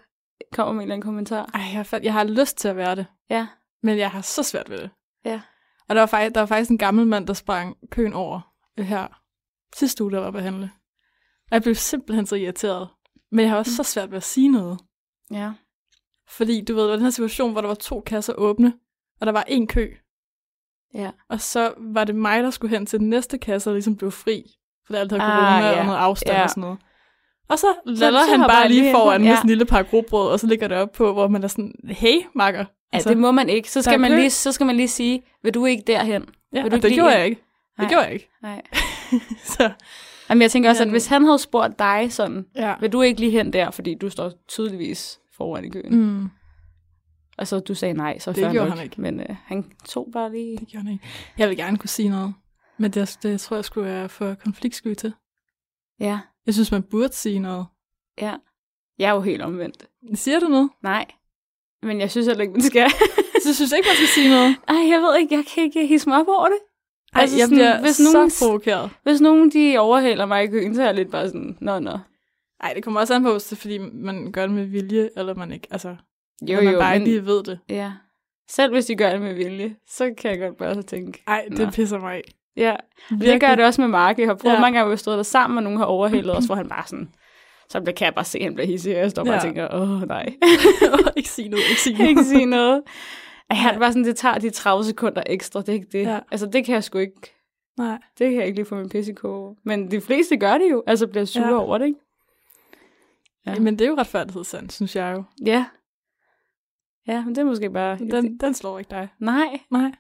kommer 0.54 0.74
med 0.74 0.80
en 0.80 0.84
eller 0.86 0.94
anden 0.96 1.06
kommentar? 1.06 1.50
ej, 1.54 1.62
jeg, 1.74 1.86
fat- 1.86 2.04
jeg 2.04 2.14
har 2.14 2.24
lyst 2.24 2.58
til 2.58 2.68
at 2.68 2.76
være 2.76 2.96
det, 2.96 3.06
Ja. 3.30 3.48
men 3.84 3.98
jeg 3.98 4.12
har 4.12 4.22
så 4.22 4.44
svært 4.44 4.70
ved 4.70 4.78
det. 4.78 4.90
Ja. 5.26 5.42
Og 5.90 5.96
der 5.96 6.02
var, 6.02 6.06
faktisk, 6.08 6.36
der 6.36 6.42
var 6.42 6.48
faktisk 6.48 6.72
en 6.72 6.78
gammel 6.78 7.08
mand, 7.08 7.28
der 7.28 7.34
sprang 7.34 7.78
køen 7.92 8.14
over 8.14 8.54
øh, 8.80 8.86
her 8.86 9.22
sidste 9.76 10.04
uge, 10.04 10.12
der 10.12 10.20
var 10.20 10.32
på 10.32 10.40
handle. 10.40 10.72
Og 11.44 11.52
jeg 11.52 11.62
blev 11.62 11.76
simpelthen 11.76 12.26
så 12.26 12.36
irriteret. 12.36 12.90
Men 13.32 13.40
jeg 13.40 13.50
har 13.50 13.58
også 13.58 13.72
mm. 13.72 13.84
så 13.84 13.92
svært 13.92 14.10
ved 14.12 14.18
at 14.18 14.24
sige 14.24 14.50
noget. 14.50 14.80
Ja. 15.32 15.52
Fordi 16.30 16.62
du 16.66 16.74
ved, 16.76 16.82
der 16.84 16.90
var 16.90 16.96
den 16.96 17.04
her 17.06 17.10
situation, 17.10 17.52
hvor 17.52 17.62
der 17.62 17.68
var 17.68 17.76
to 17.76 18.02
kasser 18.02 18.34
åbne, 18.34 18.74
og 19.22 19.26
der 19.26 19.32
var 19.32 19.44
en 19.48 19.68
kø. 19.68 19.94
Ja. 20.94 21.10
Og 21.30 21.42
så 21.42 21.74
var 21.78 22.04
det 22.04 22.16
mig, 22.16 22.44
der 22.44 22.50
skulle 22.50 22.78
hen 22.78 22.86
til 22.86 23.00
den 23.00 23.10
næste 23.10 23.38
kasse, 23.38 23.70
og 23.70 23.74
ligesom 23.74 23.96
blev 23.96 24.12
fri. 24.12 24.44
For 24.88 24.94
der 24.94 25.00
altid 25.00 25.18
Ah, 25.22 25.28
corona 25.30 25.70
ja. 25.70 25.80
og 25.80 25.86
noget 25.86 25.98
afstand 25.98 26.38
Ja. 26.38 26.44
og 26.44 26.50
sådan 26.50 26.62
noget. 26.62 26.78
Og 27.50 27.60
så 27.60 27.68
lader 27.86 28.30
han 28.38 28.40
bare 28.40 28.68
lige 28.68 28.82
lige 28.82 28.94
foran 28.94 29.22
med 29.22 29.30
Ja. 29.30 29.36
sådan 29.36 29.46
en 29.46 29.50
lille 29.50 29.66
par 29.66 29.84
grobrød, 29.84 30.32
og 30.32 30.40
så 30.40 30.48
ligger 30.48 30.68
det 30.68 30.78
op 30.78 30.92
på, 30.92 31.14
hvor 31.14 31.28
man 31.28 31.44
er 31.44 31.48
sådan, 31.48 31.74
hey, 31.90 32.16
makker. 32.36 32.66
Altså, 32.94 33.10
det 33.10 33.18
må 33.18 33.32
man 33.32 33.50
ikke. 33.50 33.72
Så 33.72 33.82
skal 33.82 34.00
man, 34.00 34.12
lige, 34.12 34.30
så 34.30 34.52
skal 34.52 34.66
man 34.66 34.76
lige 34.76 34.88
sige, 34.88 35.22
vil 35.44 35.54
du 35.54 35.66
ikke 35.66 35.84
derhen? 35.88 36.26
Ja, 36.54 36.62
vil 36.62 36.72
du 36.72 36.76
og 36.76 36.82
det 36.82 36.94
gjorde 36.94 37.10
jeg 37.18 37.26
ikke. 37.26 37.42
Det 37.72 37.78
Nej. 37.80 37.90
gjorde 37.90 38.04
jeg 38.06 38.14
ikke. 38.14 38.30
Nej. 38.44 38.62
Så, 39.58 39.72
Jamen, 40.30 40.42
jeg 40.42 40.52
tænker 40.52 40.70
også, 40.70 40.84
at 40.84 40.90
hvis 40.90 41.08
han 41.08 41.24
havde 41.26 41.40
spurgt 41.40 41.80
dig 41.80 42.08
sådan, 42.10 42.46
ja. 42.56 42.76
vil 42.80 42.92
du 42.92 43.02
ikke 43.02 43.20
lige 43.20 43.32
hen 43.32 43.54
der, 43.54 43.72
fordi 43.72 43.96
du 43.96 44.10
står 44.10 44.32
tydeligvis 44.48 45.20
foran 45.38 45.66
i 45.66 45.70
køen. 45.70 45.96
Mm, 45.96 46.30
Og 47.40 47.48
så 47.48 47.60
du 47.60 47.74
sagde 47.76 47.94
nej, 47.94 48.20
så 48.20 48.32
Det 48.32 48.52
gjorde 48.52 48.70
nok. 48.70 48.78
han 48.78 48.84
ikke. 48.84 49.02
Men 49.02 49.20
øh, 49.20 49.36
han 49.46 49.72
tog 49.86 50.10
bare 50.14 50.32
lige... 50.32 50.58
det 50.58 50.68
gjorde 50.68 50.84
han 50.84 50.94
ikke. 50.94 51.06
Jeg 51.38 51.50
vil 51.50 51.58
gerne 51.58 51.78
kunne 51.78 51.90
sige 51.90 52.10
noget. 52.10 52.34
Men 52.78 52.92
det, 52.92 53.18
det 53.24 53.42
tror 53.42 53.56
jeg 53.58 53.66
skulle 53.66 53.88
være 53.92 54.10
for 54.10 54.34
konfliktsky 54.34 54.94
til. 54.94 55.14
Ja, 56.00 56.20
Jeg 56.46 56.54
synes, 56.54 56.72
man 56.72 56.84
burde 56.84 57.14
sige 57.14 57.40
noget. 57.40 57.66
ja. 58.22 58.36
Jeg 59.00 59.10
er 59.10 59.14
jo 59.14 59.22
helt 59.22 59.42
omvendt. 59.42 59.86
Siger 60.14 60.40
du 60.40 60.48
noget? 60.48 60.70
Nej. 60.84 61.06
Men 61.84 62.00
jeg 62.00 62.12
synes 62.12 62.28
heller 62.28 62.42
ikke, 62.42 62.54
man 62.54 62.62
skal. 62.62 62.90
Så 63.46 63.54
synes 63.56 63.72
jeg 63.72 63.78
ikke, 63.78 63.88
man 63.90 63.96
skal 63.96 64.08
sige 64.08 64.30
noget. 64.30 64.56
Ej, 64.68 64.90
jeg 64.92 65.02
ved 65.02 65.18
ikke, 65.20 65.36
jeg 65.36 65.44
kan 65.54 65.64
ikke 65.64 65.88
hisse 65.88 66.10
mig 66.10 66.20
op 66.20 66.28
over 66.28 66.46
det. 66.46 66.58
Ej, 67.14 67.22
Altså 67.22 67.38
jeg 67.38 67.44
sådan, 67.46 67.58
bliver 67.58 67.82
hvis 67.82 67.96
så 67.96 68.04
nogen- 68.14 68.32
provokeret. 68.42 68.90
Hvis 69.04 69.22
nogen 69.22 69.52
de 69.52 69.78
overhaler 69.78 70.26
mig 70.26 70.44
i 70.44 70.48
køen, 70.48 70.76
så 70.76 70.82
er 70.82 70.86
jeg 70.86 70.96
lidt 70.96 71.12
bare 71.12 71.28
sådan, 71.28 71.58
nå, 71.62 71.80
nå. 71.80 71.98
Nej, 72.64 72.74
det 72.74 72.84
kommer 72.84 73.00
også 73.00 73.14
an 73.16 73.24
på, 73.24 73.32
hvis 73.32 73.44
det 73.44 73.52
er, 73.52 73.56
fordi 73.62 73.78
man 73.78 74.32
gør 74.32 74.42
det 74.42 74.56
med 74.56 74.66
vilje, 74.66 75.10
eller 75.18 75.36
man 75.36 75.52
ikke, 75.52 75.68
altså, 75.72 75.96
Jo, 76.42 76.48
eller 76.48 76.64
man 76.64 76.74
jo, 76.74 76.80
bare 76.80 77.00
men, 77.00 77.08
lige 77.08 77.26
ved 77.26 77.44
det. 77.44 77.60
ja. 77.70 77.92
Selv 78.50 78.74
hvis 78.74 78.86
de 78.86 78.96
gør 78.96 79.12
det 79.12 79.22
med 79.22 79.34
vilje, 79.34 79.76
så 79.88 80.14
kan 80.18 80.32
jeg 80.32 80.40
godt 80.40 80.58
bare 80.58 80.76
så 80.76 80.82
tænke, 80.82 81.24
Ej, 81.28 81.46
det 81.52 81.60
Nå. 81.60 81.72
pisser 81.72 82.00
mig 82.00 82.14
af. 82.16 82.22
ja. 82.58 82.72
Og 82.72 82.78
det 83.10 83.20
Virkelig. 83.20 83.42
gør 83.42 83.56
det 83.56 83.66
også 83.66 83.82
med 83.82 83.88
Mark. 83.90 84.20
Jeg 84.20 84.28
har 84.28 84.36
prøvet 84.36 84.56
Ja. 84.56 84.60
mange 84.62 84.78
gange, 84.78 84.86
hvor 84.86 84.92
jeg 84.92 85.00
stået 85.00 85.18
der 85.18 85.24
sammen, 85.24 85.58
og 85.58 85.64
nogen 85.64 85.78
har 85.80 85.86
overhalet 85.86 86.38
os, 86.38 86.46
hvor 86.46 86.56
han 86.56 86.70
bare 86.70 86.84
sådan, 86.88 87.10
så 87.70 87.80
kan 87.98 88.06
jeg 88.06 88.14
bare 88.16 88.26
se, 88.26 88.38
at 88.40 88.44
han 88.44 88.54
bliver 88.54 88.68
hissig, 88.68 88.96
og 88.96 89.02
jeg 89.02 89.12
står 89.12 89.24
bare 89.24 89.34
Ja. 89.34 89.38
og 89.40 89.44
tænker, 89.44 89.68
åh 89.74 90.02
nej. 90.08 90.26
ikke 91.18 91.30
sige 91.30 91.50
noget, 91.50 91.64
ikke 91.70 91.82
sige 91.82 91.96
noget. 91.98 92.10
ikke 92.10 92.24
sige 92.24 92.46
noget. 92.46 92.82
Ej, 93.50 93.56
han 93.56 93.80
var 93.80 93.90
sådan, 93.90 94.04
det 94.06 94.16
tager 94.16 94.38
de 94.38 94.50
30 94.50 94.84
sekunder 94.84 95.24
ekstra, 95.26 95.60
det 95.62 95.70
er 95.70 95.74
ikke 95.74 95.88
det. 95.92 96.04
Ja. 96.04 96.20
Altså, 96.32 96.46
det 96.46 96.66
kan 96.66 96.74
jeg 96.76 96.84
sgu 96.84 96.98
ikke, 96.98 97.34
Nej. 97.78 97.98
det 98.20 98.30
kan 98.30 98.36
jeg 98.40 98.46
ikke 98.46 98.56
lige 98.58 98.66
få 98.66 98.76
min 98.76 98.90
pisse. 98.90 99.14
Men 99.66 99.92
de 99.92 100.02
fleste 100.02 100.38
gør 100.38 100.58
det 100.58 100.72
jo, 100.72 100.84
altså 100.88 101.08
bliver 101.08 101.26
sure 101.26 101.48
Ja. 101.48 101.60
over 101.60 101.78
det, 101.78 101.86
ikke? 101.86 102.00
Ja. 103.46 103.52
Ja. 103.52 103.60
Men 103.60 103.80
det 103.80 103.86
er 103.86 103.90
jo 103.90 103.96
retfærdighedssand, 103.98 104.70
synes 104.70 104.96
jeg 104.96 105.14
jo. 105.18 105.24
Ja. 105.46 105.66
Ja, 107.10 107.26
men 107.26 107.36
det 107.36 107.42
er 107.42 107.46
måske 107.46 107.70
bare... 107.70 107.98
Den, 107.98 108.38
den 108.38 108.54
slår 108.54 108.80
ikke 108.80 108.90
dig. 108.90 109.08
Nej. 109.20 109.60
Nej. 109.72 109.92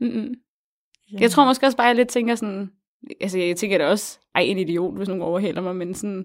Mm-mm. 0.00 0.34
Jeg 1.20 1.30
tror 1.30 1.44
måske 1.44 1.66
også 1.66 1.76
bare, 1.76 1.86
jeg 1.86 1.96
lidt 1.96 2.08
tænker 2.08 2.34
sådan... 2.34 2.70
Altså, 3.20 3.38
jeg 3.38 3.56
tænker 3.56 3.78
det 3.78 3.86
også, 3.86 4.18
ej, 4.34 4.40
en 4.42 4.58
idiot, 4.58 4.96
hvis 4.96 5.08
nogen 5.08 5.22
overhælder 5.22 5.62
mig, 5.62 5.76
men 5.76 5.94
sådan... 5.94 6.24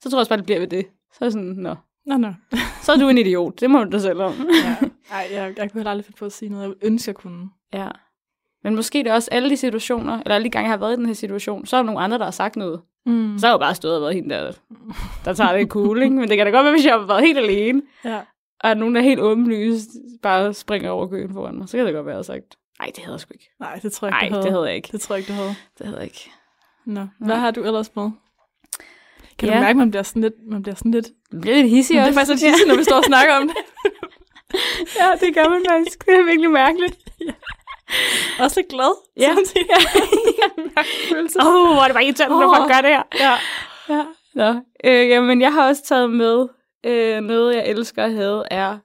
Så 0.00 0.10
tror 0.10 0.18
jeg 0.18 0.20
også 0.20 0.28
bare, 0.30 0.36
det 0.36 0.46
bliver 0.46 0.58
ved 0.60 0.68
det. 0.68 0.86
Så 1.12 1.24
er 1.24 1.30
sådan, 1.30 1.48
nå, 1.48 1.74
Nå, 2.06 2.16
nå. 2.16 2.32
Så 2.82 2.92
er 2.92 2.96
du 2.96 3.08
en 3.08 3.18
idiot. 3.18 3.60
Det 3.60 3.70
må 3.70 3.84
du 3.84 3.90
da 3.90 3.98
selv 3.98 4.20
om. 4.22 4.32
Ja. 4.64 4.76
Ej, 5.12 5.28
jeg, 5.32 5.54
jeg 5.58 5.70
kunne 5.70 5.78
heller 5.78 5.90
aldrig 5.90 6.04
finde 6.04 6.18
på 6.18 6.24
at 6.24 6.32
sige 6.32 6.48
noget, 6.48 6.62
jeg 6.62 6.68
ville 6.70 6.86
ønske, 6.86 7.08
jeg 7.08 7.14
kunne. 7.14 7.48
Ja. 7.72 7.88
Men 8.64 8.74
måske 8.74 8.98
det 8.98 9.06
er 9.06 9.14
også 9.14 9.28
alle 9.32 9.50
de 9.50 9.56
situationer, 9.56 10.20
eller 10.20 10.34
alle 10.34 10.44
de 10.44 10.50
gange, 10.50 10.64
jeg 10.64 10.72
har 10.72 10.78
været 10.78 10.92
i 10.92 10.96
den 10.96 11.06
her 11.06 11.12
situation, 11.12 11.66
så 11.66 11.76
er 11.76 11.82
der 11.82 11.86
nogle 11.86 12.00
andre, 12.00 12.18
der 12.18 12.24
har 12.24 12.30
sagt 12.30 12.56
noget. 12.56 12.80
Mm. 13.06 13.38
Så 13.38 13.46
har 13.46 13.52
jeg 13.52 13.58
jo 13.60 13.64
bare 13.64 13.74
stået 13.74 13.94
og 13.96 14.02
været 14.02 14.14
hende 14.14 14.34
der, 14.34 14.52
der 15.24 15.32
tager 15.32 15.56
det 15.56 15.68
cool, 15.68 16.02
ikke? 16.02 16.16
Men 16.16 16.28
det 16.28 16.36
kan 16.36 16.46
da 16.46 16.52
godt 16.52 16.64
være, 16.64 16.72
hvis 16.72 16.86
jeg 16.86 16.94
har 16.94 17.06
været 17.06 17.22
helt 17.26 17.38
alene, 17.38 17.82
Ja. 18.04 18.20
Og 18.64 18.76
nogen, 18.76 18.96
er 18.96 19.00
helt 19.00 19.20
åbenlyst, 19.20 19.88
bare 20.22 20.54
springer 20.54 20.90
over 20.90 21.06
køen 21.08 21.32
foran 21.34 21.54
mig, 21.58 21.68
så 21.68 21.76
kan 21.76 21.86
det 21.86 21.94
godt 21.94 22.06
være, 22.06 22.12
at 22.18 22.28
jeg 22.28 22.34
har 22.34 22.40
sagt, 22.40 22.56
nej, 22.80 22.90
det 22.96 22.98
havde 23.04 23.12
jeg 23.14 23.20
sgu 23.20 23.32
ikke. 23.34 23.50
Nej, 23.60 23.78
det 23.82 23.92
tror 23.92 24.08
jeg 24.08 24.12
Nej, 24.12 24.24
ikke, 24.24 24.36
du 24.36 24.42
det 24.42 24.50
havde 24.52 24.64
jeg 24.66 24.76
ikke. 24.76 24.88
Det 24.92 25.00
tror 25.00 25.14
jeg 25.14 25.20
ikke, 25.20 25.28
du 25.32 25.36
havde. 25.36 25.54
Det 25.78 25.86
havde 25.86 25.98
jeg 25.98 26.04
ikke. 26.04 26.30
Nå. 26.86 27.06
Hvad 27.20 27.36
har 27.36 27.50
du 27.50 27.62
ellers 27.64 27.96
med? 27.96 28.10
Kan 29.38 29.48
Ja. 29.48 29.54
du 29.54 29.60
mærke, 29.60 29.70
at 29.70 29.76
man 29.76 29.90
bliver 29.90 30.02
sådan 30.02 30.22
lidt... 30.22 30.34
Man 30.50 30.62
bliver 30.62 30.74
sådan 30.76 30.90
lidt 30.90 31.06
Det 31.32 31.40
bliver 31.40 31.56
lidt 31.56 31.68
hissig 31.70 31.94
det 31.94 32.00
også. 32.06 32.10
er 32.10 32.14
faktisk 32.24 32.42
lidt 32.42 32.50
hissigt, 32.52 32.68
når 32.68 32.76
vi 32.76 32.84
står 32.84 32.96
og 32.96 33.04
snakker 33.04 33.34
om 33.34 33.48
det. 33.48 33.56
ja, 35.00 35.26
det 35.26 35.34
gør 35.34 35.48
man 35.48 35.62
faktisk. 35.70 36.06
Det 36.06 36.14
er 36.14 36.24
virkelig 36.24 36.50
mærkeligt. 36.50 36.96
Også 38.40 38.60
lidt 38.60 38.68
glad. 38.68 38.92
Ja. 39.16 39.34
samtidig. 39.34 39.66
Åh, 41.40 41.46
oh, 41.46 41.72
hvor 41.74 41.82
er 41.82 41.86
det 41.86 41.94
bare 41.94 42.04
irriterende, 42.04 42.40
når 42.40 42.54
folk 42.56 42.72
gør 42.72 42.80
det 42.80 42.90
her. 42.90 43.02
Ja. 43.20 43.34
Ja. 43.94 44.04
Nå, 44.34 44.60
øh, 44.84 45.08
jamen, 45.08 45.40
jeg 45.40 45.52
har 45.52 45.68
også 45.68 45.82
taget 45.84 46.10
med, 46.10 46.46
øh, 46.86 47.20
noget 47.20 47.56
jeg 47.56 47.66
elsker 47.66 48.04
at 48.04 48.12
have, 48.12 48.44
er 48.52 48.78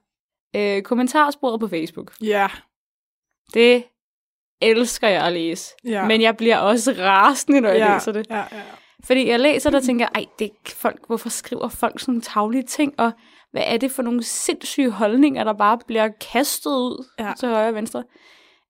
øh, 0.56 0.82
kommentarsporet 0.82 1.60
på 1.60 1.68
Facebook. 1.68 2.12
Ja. 2.22 2.48
Det 3.54 3.84
elsker 4.62 5.08
jeg 5.08 5.26
at 5.26 5.32
læse. 5.32 5.74
Ja. 5.84 6.06
Men 6.06 6.22
jeg 6.22 6.36
bliver 6.36 6.58
også 6.58 6.94
rasende, 6.98 7.60
når 7.60 7.68
jeg 7.68 7.78
ja. 7.78 7.94
læser 7.94 8.12
det. 8.12 8.26
Ja, 8.30 8.36
ja. 8.36 8.62
Fordi 9.04 9.28
jeg 9.28 9.40
læser 9.40 9.70
det 9.70 9.76
og 9.78 9.82
tænker, 9.84 10.08
ej, 10.14 10.24
det 10.38 10.44
er 10.46 10.70
folk, 10.74 11.06
hvorfor 11.06 11.28
skriver 11.28 11.68
folk 11.68 12.00
sådan 12.00 12.12
nogle 12.12 12.22
taglige 12.22 12.62
ting, 12.62 12.94
og 12.98 13.12
hvad 13.52 13.62
er 13.66 13.76
det 13.76 13.90
for 13.90 14.02
nogle 14.02 14.22
sindssyge 14.22 14.90
holdninger, 14.90 15.44
der 15.44 15.52
bare 15.52 15.78
bliver 15.86 16.08
kastet 16.32 16.70
ud 16.70 17.04
Ja. 17.18 17.32
til 17.38 17.48
højre 17.48 17.68
og 17.68 17.74
venstre. 17.74 18.04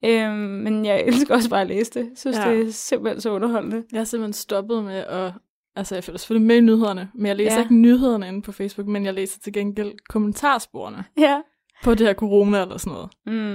Øhm, 0.04 0.32
men 0.38 0.84
jeg 0.84 1.00
elsker 1.00 1.34
også 1.34 1.50
bare 1.50 1.60
at 1.60 1.66
læse 1.66 1.90
det. 1.90 2.00
Jeg 2.00 2.16
synes, 2.16 2.36
ja. 2.38 2.50
det 2.50 2.66
er 2.66 2.72
simpelthen 2.72 3.20
så 3.20 3.30
underholdende. 3.30 3.84
Jeg 3.92 4.00
har 4.00 4.04
simpelthen 4.04 4.32
stoppet 4.32 4.84
med 4.84 4.98
at... 4.98 5.32
Altså, 5.76 5.94
jeg 5.94 6.04
følger 6.04 6.18
selvfølgelig 6.18 6.46
med 6.46 6.56
i 6.56 6.60
nyhederne, 6.60 7.10
men 7.14 7.26
jeg 7.26 7.36
læser 7.36 7.56
Ja. 7.56 7.62
ikke 7.62 7.74
nyhederne 7.74 8.28
inde 8.28 8.42
på 8.42 8.52
Facebook, 8.52 8.88
men 8.88 9.04
jeg 9.04 9.14
læser 9.14 9.40
til 9.40 9.52
gengæld 9.52 9.92
kommentarsporene 10.08 11.04
Ja. 11.18 11.40
på 11.84 11.94
det 11.94 12.06
her 12.06 12.14
corona 12.14 12.62
eller 12.62 12.76
sådan 12.78 12.92
noget. 12.92 13.10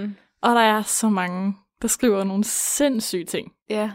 Mm. 0.05 0.15
Og 0.41 0.55
der 0.55 0.61
er 0.61 0.81
så 0.81 1.09
mange, 1.09 1.53
der 1.81 1.87
skriver 1.87 2.23
nogle 2.23 2.43
sindssyge 2.43 3.25
ting. 3.25 3.51
Ja. 3.69 3.91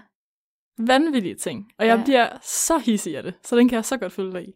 Vanvittige 0.79 1.35
ting. 1.35 1.67
Og 1.79 1.87
jeg 1.87 1.99
Ja. 1.99 2.05
bliver 2.05 2.29
så 2.43 2.79
hissig 2.79 3.17
af 3.17 3.23
det, 3.23 3.35
så 3.45 3.57
den 3.57 3.69
kan 3.69 3.77
jeg 3.77 3.85
så 3.85 3.97
godt 3.97 4.13
følge 4.13 4.33
dig 4.33 4.49
i. 4.49 4.53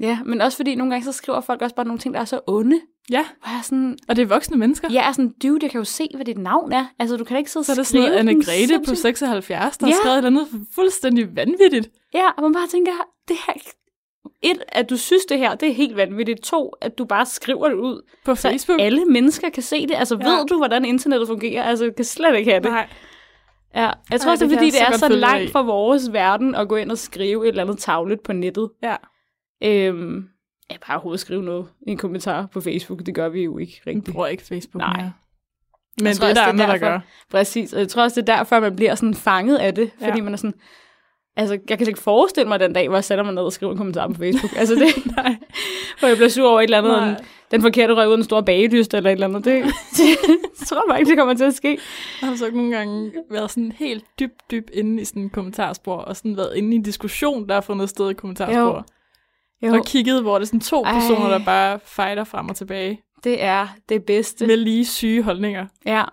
Ja, 0.00 0.18
men 0.24 0.40
også 0.40 0.56
fordi 0.58 0.74
nogle 0.74 0.90
gange 0.92 1.04
så 1.04 1.12
skriver 1.12 1.40
folk 1.40 1.62
også 1.62 1.76
bare 1.76 1.86
nogle 1.86 1.98
ting, 1.98 2.14
der 2.14 2.20
er 2.20 2.24
så 2.24 2.40
onde. 2.46 2.80
Ja. 3.10 3.24
Hvor 3.40 3.48
jeg 3.54 3.60
sådan, 3.64 3.98
Og 4.08 4.16
det 4.16 4.22
er 4.22 4.26
voksne 4.26 4.56
mennesker. 4.56 4.88
jeg 4.92 5.08
er 5.08 5.12
sådan, 5.12 5.34
dude, 5.42 5.58
jeg 5.62 5.70
kan 5.70 5.78
jo 5.78 5.84
se, 5.84 6.08
hvad 6.14 6.24
dit 6.24 6.38
navn 6.38 6.72
er. 6.72 6.86
Altså, 6.98 7.16
du 7.16 7.24
kan 7.24 7.34
da 7.34 7.38
ikke 7.38 7.50
sidde 7.50 7.64
Så 7.66 7.72
er 7.72 7.74
og 7.74 7.76
det 7.78 7.86
sådan 7.86 8.00
noget 8.00 8.44
skrive 8.44 8.56
Anne-Grete 8.74 8.78
på 8.78 8.84
sindssygt- 8.94 8.98
76, 9.00 9.78
der 9.78 9.86
Ja. 9.86 9.92
har 9.92 9.98
skrevet 10.00 10.14
et 10.18 10.24
eller 10.26 10.40
andet 10.40 10.66
fuldstændig 10.74 11.36
vanvittigt. 11.36 11.88
Ja, 12.14 12.28
og 12.36 12.42
man 12.42 12.52
bare 12.52 12.66
tænker, 12.66 12.92
det 13.28 13.36
her... 13.46 13.54
Et, 14.42 14.62
at 14.68 14.90
du 14.90 14.96
synes 14.96 15.24
det 15.24 15.38
her, 15.38 15.54
det 15.54 15.68
er 15.68 15.72
helt 15.74 15.96
vanvittigt. 15.96 16.40
To, 16.42 16.68
at 16.80 16.98
du 16.98 17.04
bare 17.04 17.26
skriver 17.26 17.68
det 17.68 17.76
ud. 17.76 18.02
På 18.24 18.34
Så 18.34 18.42
Facebook. 18.48 18.80
alle 18.80 19.04
mennesker 19.04 19.48
kan 19.50 19.62
se 19.62 19.86
det. 19.86 19.94
Altså, 19.94 20.16
Ja. 20.20 20.28
ja. 20.30 20.36
ved 20.36 20.46
du, 20.46 20.56
hvordan 20.56 20.84
internettet 20.84 21.28
fungerer? 21.28 21.62
Altså, 21.64 21.84
du 21.84 21.92
kan 21.96 22.04
slet 22.04 22.36
ikke 22.38 22.50
have 22.50 22.62
det. 22.62 22.70
Nej. 22.70 22.88
Ja, 23.74 23.90
jeg 24.10 24.20
tror 24.20 24.28
Ej, 24.28 24.32
også, 24.32 24.44
det 24.46 24.52
er, 24.52 24.56
fordi 24.56 24.66
det 24.70 24.74
så 24.78 24.84
er 24.84 24.96
så 24.96 25.08
langt 25.08 25.50
fra 25.52 25.62
vores 25.62 26.12
verden 26.12 26.54
at 26.54 26.68
gå 26.68 26.76
ind 26.76 26.90
og 26.90 26.98
skrive 26.98 27.44
et 27.44 27.48
eller 27.48 27.62
andet 27.62 27.78
tagligt 27.78 28.22
på 28.22 28.32
nettet. 28.32 28.70
Ja. 28.82 28.96
Øhm, 29.64 30.24
ja, 30.70 30.76
bare 30.86 30.96
overhovedet 30.96 31.20
skrive 31.20 31.42
noget 31.42 31.66
en 31.86 31.96
kommentar 31.96 32.46
på 32.52 32.60
Facebook. 32.60 33.06
Det 33.06 33.14
gør 33.14 33.28
vi 33.28 33.42
jo 33.44 33.58
ikke 33.58 33.80
rigtigt. 33.86 34.12
bruger 34.14 34.26
ikke 34.26 34.44
Facebook 34.44 34.78
Nej. 34.80 34.96
mere. 34.96 35.12
Men 36.00 36.06
det 36.06 36.16
tror 36.16 36.26
er 36.26 36.30
også, 36.30 36.40
der 36.42 36.52
det 36.52 36.60
er 36.60 36.64
andre, 36.64 36.74
der 36.74 36.78
gør. 36.78 37.00
Præcis, 37.30 37.72
og 37.72 37.80
jeg 37.80 37.88
tror 37.88 38.02
også, 38.02 38.20
det 38.20 38.28
er 38.28 38.36
derfor, 38.36 38.60
man 38.60 38.76
bliver 38.76 38.94
sådan 38.94 39.14
fanget 39.14 39.56
af 39.56 39.74
det. 39.74 39.90
Fordi 39.98 40.18
Ja. 40.18 40.24
man 40.24 40.32
er 40.32 40.36
sådan... 40.36 40.54
Altså, 41.38 41.52
jeg 41.54 41.78
kan 41.78 41.78
slet 41.78 41.88
ikke 41.88 42.00
forestille 42.00 42.48
mig 42.48 42.60
den 42.60 42.72
dag, 42.72 42.88
hvor 42.88 42.96
jeg 42.96 43.04
sætter 43.04 43.24
mig 43.24 43.34
ned 43.34 43.42
og 43.42 43.52
skriver 43.52 43.72
en 43.72 43.78
kommentar 43.78 44.08
på 44.08 44.14
Facebook. 44.14 44.52
Altså, 44.56 44.74
det, 44.74 45.06
Nej. 45.16 45.36
hvor 45.98 46.08
jeg 46.08 46.16
bliver 46.16 46.28
sur 46.28 46.50
over 46.50 46.60
et 46.60 46.64
eller 46.64 46.78
andet, 46.78 46.92
Nej. 46.92 47.08
en, 47.10 47.16
den 47.50 47.62
forkerte 47.62 47.94
røg 47.94 48.08
ud 48.08 48.14
en 48.14 48.24
stor 48.24 48.40
bagedyst 48.40 48.94
eller 48.94 49.10
et 49.10 49.14
eller 49.14 49.28
andet. 49.28 49.44
Det, 49.44 49.64
det 50.58 50.66
tror 50.66 50.92
jeg 50.92 50.98
ikke, 51.00 51.10
det 51.10 51.18
kommer 51.18 51.34
til 51.34 51.44
at 51.44 51.54
ske. 51.54 51.78
Jeg 52.20 52.28
har 52.28 52.36
så 52.36 52.46
ikke 52.46 52.58
nogle 52.58 52.76
gange 52.76 53.12
været 53.30 53.50
sådan 53.50 53.72
helt 53.72 54.04
dybt, 54.20 54.50
dybt 54.50 54.70
inde 54.70 55.02
i 55.02 55.04
sådan 55.04 55.22
en 55.22 55.30
kommentarspor, 55.30 55.96
og 55.96 56.16
sådan 56.16 56.36
været 56.36 56.56
inde 56.56 56.72
i 56.72 56.76
en 56.76 56.82
diskussion, 56.82 57.48
der 57.48 57.54
har 57.54 57.60
fundet 57.60 57.88
sted 57.88 58.10
i 58.10 58.14
kommentarspor. 58.14 58.58
Jo. 58.76 58.82
Og 59.62 59.84
kigget, 59.86 60.22
hvor 60.22 60.34
det 60.38 60.42
er 60.42 60.46
sådan 60.46 60.60
to 60.60 60.84
Ej. 60.84 60.92
personer, 60.92 61.28
der 61.28 61.44
bare 61.44 61.78
fighter 61.84 62.24
frem 62.24 62.48
og 62.48 62.56
tilbage. 62.56 63.00
Det 63.24 63.42
er 63.42 63.68
det 63.88 64.04
bedste. 64.04 64.46
Med 64.46 64.56
lige 64.56 64.86
syge 64.86 65.22
holdninger. 65.22 65.66
Ja. 65.86 66.04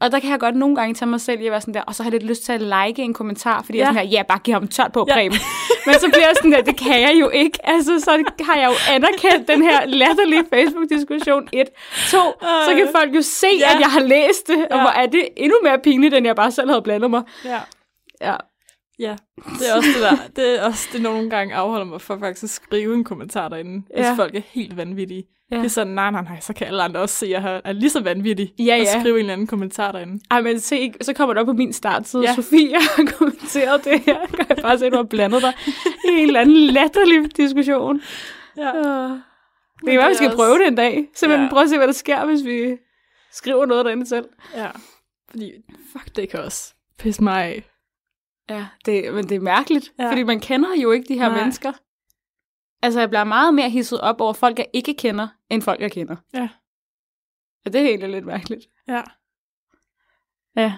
Og 0.00 0.12
der 0.12 0.20
kan 0.20 0.30
jeg 0.30 0.40
godt 0.40 0.56
nogle 0.56 0.76
gange 0.76 0.94
tage 0.94 1.08
mig 1.08 1.20
selv 1.20 1.40
i 1.40 1.46
at 1.46 1.50
være 1.52 1.60
sådan 1.60 1.74
der, 1.74 1.80
og 1.82 1.94
så 1.94 2.02
har 2.02 2.10
jeg 2.10 2.20
lidt 2.20 2.28
lyst 2.30 2.44
til 2.44 2.52
at 2.52 2.60
like 2.60 3.02
en 3.02 3.14
kommentar, 3.14 3.62
fordi 3.62 3.78
ja. 3.78 3.82
jeg 3.84 3.88
er 3.88 3.92
sådan 3.94 4.08
her, 4.08 4.12
ja, 4.18 4.22
bare 4.22 4.38
giv 4.38 4.52
ham 4.54 4.68
tørt 4.68 4.92
på, 4.92 5.04
Ja. 5.08 5.14
Preben. 5.14 5.38
Men 5.86 5.94
så 5.94 6.08
bliver 6.08 6.26
jeg 6.26 6.36
sådan 6.36 6.52
der, 6.52 6.60
det 6.62 6.76
kan 6.76 7.00
jeg 7.02 7.16
jo 7.20 7.28
ikke. 7.28 7.58
Altså, 7.64 8.00
så 8.00 8.24
har 8.40 8.56
jeg 8.56 8.68
jo 8.70 8.94
anerkendt 8.94 9.48
den 9.48 9.62
her 9.62 9.86
latterlige 9.86 10.44
Facebook-diskussion. 10.54 11.48
Et. 11.52 11.68
To, 12.10 12.18
så 12.40 12.74
kan 12.76 12.88
folk 13.00 13.14
jo 13.14 13.22
se, 13.22 13.46
ja. 13.60 13.74
at 13.74 13.80
jeg 13.80 13.88
har 13.88 14.00
læst 14.00 14.46
det, 14.46 14.68
og 14.70 14.76
Ja. 14.76 14.80
hvor 14.82 14.90
er 14.90 15.06
det 15.06 15.28
endnu 15.36 15.56
mere 15.62 15.78
pinligt, 15.78 16.14
end 16.14 16.26
jeg 16.26 16.36
bare 16.36 16.50
selv 16.52 16.68
havde 16.68 16.82
blandet 16.82 17.10
mig. 17.10 17.22
Ja. 17.44 17.60
Ja. 18.20 18.36
Ja, 18.98 19.16
det 19.36 19.70
er 19.70 19.76
også 19.76 19.88
det 19.94 20.02
der. 20.02 20.16
Det 20.36 20.58
er 20.60 20.64
også 20.64 20.88
det, 20.92 21.02
nogle 21.02 21.30
gange 21.30 21.54
afholder 21.54 21.84
mig 21.86 22.00
for 22.00 22.18
faktisk 22.18 22.44
at 22.44 22.50
skrive 22.50 22.94
en 22.94 23.04
kommentar 23.04 23.48
derinde, 23.48 23.86
hvis 23.94 24.04
Ja. 24.06 24.14
folk 24.14 24.34
er 24.34 24.40
helt 24.46 24.76
vanvittige. 24.76 25.24
Ja. 25.50 25.56
Det 25.56 25.64
er 25.64 25.68
sådan, 25.68 25.92
nej, 25.92 26.10
nej, 26.10 26.22
nej, 26.22 26.40
så 26.40 26.52
kan 26.52 26.66
alle 26.66 26.82
andre 26.82 27.00
også 27.00 27.14
se, 27.14 27.26
at 27.26 27.32
jeg 27.32 27.60
er 27.64 27.72
lige 27.72 27.90
så 27.90 28.00
vanvittig. 28.00 28.52
Ja, 28.58 28.74
Og 28.74 28.80
ja. 28.80 29.00
skrive 29.00 29.14
en 29.14 29.18
eller 29.20 29.32
anden 29.32 29.46
kommentar 29.46 29.92
derinde. 29.92 30.20
Ej, 30.30 30.40
men 30.40 30.60
se, 30.60 30.92
så 31.00 31.12
kommer 31.12 31.34
det 31.34 31.40
op 31.40 31.46
på 31.46 31.52
min 31.52 31.72
startside. 31.72 32.22
Ja. 32.22 32.34
Sofie 32.34 32.74
har 32.74 33.12
kommenteret 33.16 33.84
det 33.84 34.00
her. 34.00 34.26
Kan 34.26 34.46
jeg 34.48 34.58
bare 34.62 34.78
se, 34.78 34.86
at 34.86 34.92
du 34.92 34.96
har 34.96 35.04
blandet 35.04 35.42
dig 35.42 35.52
i 36.04 36.08
en 36.12 36.26
eller 36.26 36.40
anden 36.40 36.56
latterlig 36.56 37.36
diskussion. 37.36 38.00
Ja. 38.56 38.72
Uh, 38.72 39.10
det 39.80 39.90
kan 39.90 39.98
være, 39.98 40.08
vi 40.08 40.14
skal 40.14 40.30
er 40.30 40.34
prøve 40.36 40.58
det 40.58 40.66
en 40.66 40.74
dag. 40.74 41.06
Simpelthen 41.14 41.46
ja. 41.46 41.50
prøve 41.50 41.62
at 41.62 41.68
se, 41.70 41.76
hvad 41.76 41.86
der 41.86 41.92
sker, 41.92 42.24
hvis 42.26 42.44
vi 42.44 42.76
skriver 43.32 43.66
noget 43.66 43.84
derinde 43.84 44.06
selv. 44.06 44.24
Ja, 44.54 44.68
fordi 45.30 45.52
fuck, 45.92 46.16
det 46.16 46.28
kan 46.28 46.40
også 46.40 46.74
pisse 46.98 47.22
mig 47.24 47.44
af. 47.44 47.64
Ja, 48.50 48.66
det, 48.86 49.14
men 49.14 49.28
det 49.28 49.34
er 49.34 49.40
mærkeligt, 49.40 49.92
Ja. 49.98 50.10
fordi 50.10 50.22
man 50.22 50.40
kender 50.40 50.68
jo 50.82 50.90
ikke 50.90 51.08
de 51.14 51.18
her 51.18 51.28
Nej. 51.28 51.38
Mennesker. 51.38 51.72
Altså, 52.82 53.00
jeg 53.00 53.08
bliver 53.08 53.24
meget 53.24 53.54
mere 53.54 53.70
hisset 53.70 54.00
op 54.00 54.20
over 54.20 54.32
folk, 54.32 54.58
jeg 54.58 54.66
ikke 54.72 54.94
kender, 54.94 55.28
end 55.50 55.62
folk, 55.62 55.80
jeg 55.80 55.92
kender. 55.92 56.16
Ja. 56.34 56.48
Og 57.66 57.72
det 57.72 57.80
er 57.80 57.86
egentlig 57.88 58.08
lidt 58.10 58.26
mærkeligt. 58.26 58.64
Ja. 58.88 59.02
Ja. 60.56 60.74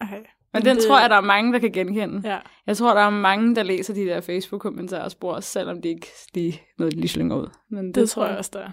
Ej. 0.00 0.26
Men 0.52 0.64
den 0.64 0.76
det- 0.76 0.84
tror 0.86 1.00
jeg, 1.00 1.10
der 1.10 1.16
er 1.16 1.20
mange, 1.20 1.52
der 1.52 1.58
kan 1.58 1.72
genkende. 1.72 2.30
Ja. 2.30 2.40
Jeg 2.66 2.76
tror, 2.76 2.94
der 2.94 3.00
er 3.00 3.10
mange, 3.10 3.54
der 3.54 3.62
læser 3.62 3.94
de 3.94 4.04
der 4.04 4.20
Facebook-kommentarer 4.20 5.04
og 5.04 5.10
spor, 5.10 5.40
selvom 5.40 5.82
de 5.82 5.88
ikke 5.88 6.06
lige 6.34 6.62
noget, 6.78 6.92
de 6.94 7.00
lige 7.00 7.08
slynger 7.08 7.36
ud. 7.36 7.48
Men 7.70 7.86
det, 7.86 7.94
Det 7.94 8.10
tror 8.10 8.26
jeg 8.26 8.38
også, 8.38 8.50
der 8.54 8.60
er. 8.60 8.70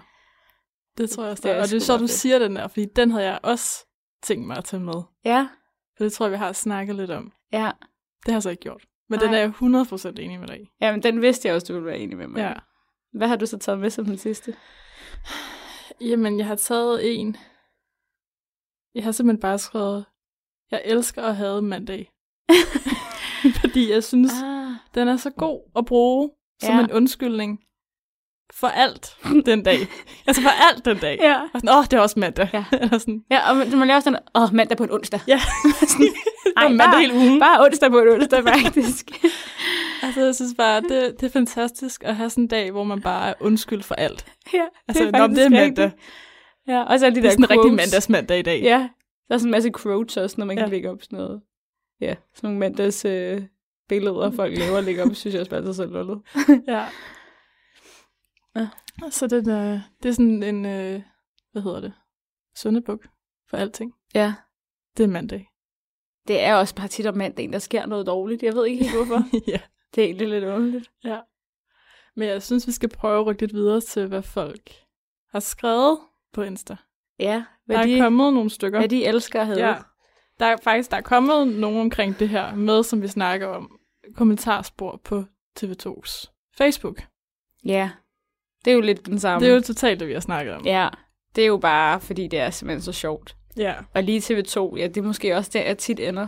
Det 0.98 1.10
tror 1.10 1.22
jeg 1.22 1.30
også, 1.30 1.42
der 1.42 1.48
Det 1.48 1.58
er. 1.58 1.62
Og 1.62 1.68
det 1.68 1.76
er 1.76 1.80
så, 1.80 1.96
du 1.96 2.06
siger 2.06 2.38
den 2.38 2.56
der, 2.56 2.68
fordi 2.68 2.84
den 2.96 3.10
havde 3.10 3.24
jeg 3.26 3.38
også 3.42 3.86
tænkt 4.22 4.46
mig 4.46 4.56
at 4.56 4.64
tage 4.64 4.80
med. 4.82 5.02
Ja, 5.24 5.48
For 5.96 6.04
det 6.04 6.12
tror 6.12 6.26
jeg, 6.26 6.32
vi 6.32 6.36
har 6.36 6.52
snakket 6.52 6.96
lidt 6.96 7.10
om. 7.10 7.32
ja. 7.52 7.70
Det 8.26 8.32
har 8.32 8.36
jeg 8.36 8.42
så 8.42 8.50
ikke 8.50 8.62
gjort. 8.62 8.84
Men 9.08 9.18
Nej. 9.18 9.26
den 9.26 9.34
er 9.34 9.38
jeg 9.38 9.48
100% 9.48 10.20
enig 10.20 10.40
med 10.40 10.48
dig 10.48 10.60
i. 10.62 10.68
Ja, 10.80 10.92
men 10.92 11.02
den 11.02 11.20
vidste 11.22 11.48
jeg 11.48 11.54
også, 11.54 11.66
du 11.66 11.72
ville 11.72 11.86
være 11.86 11.98
enig 11.98 12.16
med 12.16 12.26
mig. 12.26 12.38
Ja. 12.40 12.52
Hvad 13.18 13.28
har 13.28 13.36
du 13.36 13.46
så 13.46 13.58
taget 13.58 13.80
med 13.80 13.90
som 13.90 14.04
den 14.04 14.18
sidste? 14.18 14.56
Jamen, 16.00 16.38
jeg 16.38 16.46
har 16.46 16.54
taget 16.54 17.18
en. 17.20 17.36
Jeg 18.94 19.04
har 19.04 19.12
simpelthen 19.12 19.40
bare 19.40 19.58
skrevet, 19.58 20.04
jeg 20.70 20.82
elsker 20.84 21.22
at 21.22 21.36
have 21.36 21.62
mandag. 21.62 22.10
Fordi 23.60 23.92
jeg 23.92 24.04
synes, 24.04 24.32
Ah. 24.42 24.72
den 24.94 25.08
er 25.08 25.16
så 25.16 25.30
god 25.30 25.70
at 25.76 25.84
bruge 25.86 26.30
som 26.62 26.74
Ja. 26.74 26.84
en 26.84 26.92
undskyldning 26.92 27.60
for 28.54 28.66
alt 28.66 29.16
den 29.46 29.62
dag. 29.62 29.78
altså 30.26 30.42
for 30.42 30.50
alt 30.70 30.84
den 30.84 30.96
dag. 30.98 31.18
Ja. 31.22 31.40
Og 31.54 31.60
sådan, 31.60 31.68
åh, 31.76 31.84
det 31.84 31.92
er 31.92 32.00
også 32.00 32.18
mandag. 32.18 32.48
Ja. 32.52 32.64
Eller 32.82 32.98
sådan, 32.98 33.24
Ja, 33.30 33.50
og 33.50 33.56
man 33.56 33.78
man 33.78 33.88
laver 33.88 34.00
sådan, 34.00 34.18
åh, 34.34 34.54
mandag 34.54 34.76
på 34.76 34.84
en 34.84 34.90
onsdag. 34.92 35.20
ja. 35.28 35.40
Ej, 36.56 36.62
Ej, 36.62 36.68
mandag 36.68 36.86
bare, 36.86 37.00
hele 37.00 37.14
ugen. 37.14 37.40
bare 37.40 37.64
onsdag 37.64 37.90
på 37.90 37.98
en 38.00 38.08
onsdag, 38.08 38.42
faktisk. 38.44 39.10
Altså, 40.02 40.20
jeg 40.24 40.34
synes 40.34 40.54
bare, 40.58 40.80
det, 40.80 41.14
det 41.20 41.26
er 41.26 41.30
fantastisk 41.30 42.02
at 42.04 42.16
have 42.16 42.30
sådan 42.30 42.44
en 42.44 42.48
dag, 42.48 42.70
hvor 42.70 42.84
man 42.84 43.00
bare 43.00 43.28
er 43.28 43.34
undskyld 43.40 43.82
for 43.82 43.94
alt. 43.94 44.24
ja, 44.54 44.58
Altså, 44.88 45.02
det 45.04 45.08
er 45.08 45.12
men 45.12 45.20
faktisk 45.20 45.50
det 45.50 45.58
er 45.58 45.62
rigtigt. 45.62 45.78
mandag. 45.78 45.90
Ja, 46.68 46.82
også 46.82 47.06
alle 47.06 47.16
de 47.16 47.20
Det 47.22 47.26
er 47.26 47.30
der 47.30 47.42
sådan 47.42 47.56
en 47.56 47.60
rigtig 47.60 47.72
mandagsmandag 47.76 48.38
i 48.38 48.42
dag. 48.42 48.60
Ja, 48.62 48.88
der 49.28 49.34
er 49.34 49.38
sådan 49.38 49.48
en 49.48 49.50
masse 49.50 49.70
quotes 49.82 50.16
også, 50.16 50.34
når 50.38 50.46
man 50.46 50.56
Ja. 50.58 50.62
kan 50.62 50.70
lægge 50.70 50.90
op 50.90 51.02
sådan 51.02 51.18
noget. 51.18 51.40
Ja, 52.00 52.14
sådan 52.34 52.48
nogle 52.48 52.58
mandags 52.58 53.04
øh, 53.04 53.42
billeder, 53.88 54.30
folk 54.30 54.58
laver 54.58 54.76
og 54.76 54.82
lægger 54.82 55.04
op, 55.06 55.14
synes 55.14 55.34
jeg 55.34 55.40
også 55.40 55.50
bare 55.50 55.60
altid 55.60 55.74
selv 55.74 55.92
lullet. 55.92 56.18
Ja. 56.68 56.84
Ja. 58.56 58.68
Så 59.10 59.26
det, 59.26 59.48
er, 59.48 59.80
det 60.02 60.08
er 60.08 60.12
sådan 60.12 60.42
en, 60.42 60.66
øh, 60.66 61.02
hvad 61.52 61.62
hedder 61.62 61.80
det, 61.80 61.92
sundebuk 62.56 63.06
for 63.50 63.56
alting. 63.56 63.94
Ja. 64.14 64.34
Det 64.96 65.04
er 65.04 65.08
mandag. 65.08 65.48
Det 66.28 66.40
er 66.40 66.54
også 66.54 66.74
bare 66.74 66.88
tit 66.88 67.06
om 67.06 67.16
mandagen, 67.16 67.52
der 67.52 67.58
sker 67.58 67.86
noget 67.86 68.06
dårligt. 68.06 68.42
Jeg 68.42 68.54
ved 68.54 68.66
ikke 68.66 68.84
helt 68.84 68.96
hvorfor. 68.96 69.24
ja. 69.52 69.60
det 69.94 70.00
er 70.02 70.06
egentlig 70.06 70.28
lidt 70.28 70.44
underligt. 70.44 70.90
ja. 71.04 71.20
Men 72.16 72.28
jeg 72.28 72.42
synes, 72.42 72.66
vi 72.66 72.72
skal 72.72 72.88
prøve 72.88 73.20
at 73.20 73.26
rykke 73.26 73.42
lidt 73.42 73.54
videre 73.54 73.80
til, 73.80 74.06
hvad 74.06 74.22
folk 74.22 74.70
har 75.30 75.40
skrevet 75.40 75.98
på 76.32 76.42
Insta. 76.42 76.76
Ja, 77.18 77.44
hvad 77.64 77.76
der 77.76 77.82
er 77.82 77.86
de, 77.86 78.00
kommet 78.00 78.32
nogle 78.34 78.50
stykker. 78.50 78.78
hvad 78.78 78.88
de 78.88 79.04
elsker 79.04 79.40
at 79.40 79.46
have. 79.46 79.68
Ja. 79.68 79.74
Der 80.38 80.46
er 80.46 80.56
faktisk 80.56 80.90
der 80.90 80.96
er 80.96 81.00
kommet 81.00 81.48
nogen 81.48 81.80
omkring 81.80 82.18
det 82.18 82.28
her 82.28 82.54
med, 82.54 82.82
som 82.82 83.02
vi 83.02 83.08
snakker 83.08 83.46
om, 83.46 83.78
kommentarspor 84.16 85.00
på 85.04 85.24
TV2's 85.60 86.26
Facebook. 86.56 87.02
ja. 87.64 87.90
Det 88.64 88.70
er 88.70 88.74
jo 88.74 88.80
lidt 88.80 89.06
den 89.06 89.18
samme. 89.20 89.46
Det 89.46 89.52
er 89.52 89.56
jo 89.56 89.60
totalt 89.62 90.00
det, 90.00 90.08
vi 90.08 90.12
har 90.12 90.20
snakket 90.20 90.54
om. 90.54 90.66
Ja, 90.66 90.88
det 91.36 91.42
er 91.42 91.46
jo 91.46 91.56
bare, 91.56 92.00
fordi 92.00 92.26
det 92.28 92.38
er 92.38 92.50
simpelthen 92.50 92.82
så 92.82 92.92
sjovt. 92.92 93.36
Ja. 93.56 93.74
Og 93.94 94.02
lige 94.02 94.20
TV2, 94.20 94.76
ja, 94.76 94.86
det 94.86 94.96
er 94.96 95.02
måske 95.02 95.36
også 95.36 95.50
der, 95.54 95.62
jeg 95.62 95.78
tit 95.78 96.00
ender. 96.00 96.26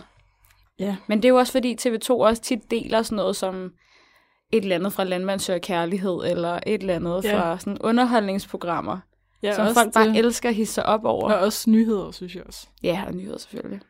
Ja. 0.78 0.96
Men 1.06 1.18
det 1.18 1.24
er 1.24 1.28
jo 1.28 1.36
også, 1.36 1.52
fordi 1.52 1.76
TV2 1.80 2.10
også 2.10 2.42
tit 2.42 2.70
deler 2.70 3.02
sådan 3.02 3.16
noget 3.16 3.36
som 3.36 3.72
et 4.52 4.62
eller 4.62 4.76
andet 4.76 4.92
fra 4.92 5.04
Landmand 5.04 5.40
søger 5.40 5.58
kærlighed, 5.58 6.20
eller 6.24 6.60
et 6.66 6.80
eller 6.80 6.94
andet 6.94 7.24
Ja. 7.24 7.38
fra 7.40 7.58
sådan 7.58 7.78
underholdningsprogrammer, 7.80 8.98
ja 9.42 9.54
som 9.54 9.74
folk 9.74 9.94
bare 9.94 10.08
det. 10.08 10.16
elsker 10.16 10.48
at 10.48 10.54
hisse 10.54 10.82
op 10.82 11.04
over. 11.04 11.32
Og 11.32 11.38
også 11.38 11.70
nyheder, 11.70 12.10
synes 12.10 12.34
jeg 12.36 12.42
også. 12.46 12.66
Ja, 12.82 13.04
og 13.06 13.14
nyheder 13.14 13.38
selvfølgelig. 13.38 13.80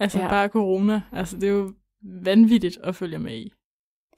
Altså 0.00 0.18
Ja. 0.18 0.24
ja. 0.24 0.30
bare 0.30 0.48
corona. 0.48 1.02
Altså 1.12 1.36
det 1.36 1.44
er 1.48 1.52
jo 1.52 1.72
vanvittigt 2.22 2.78
at 2.82 2.96
følge 2.96 3.18
med 3.18 3.34
i 3.36 3.52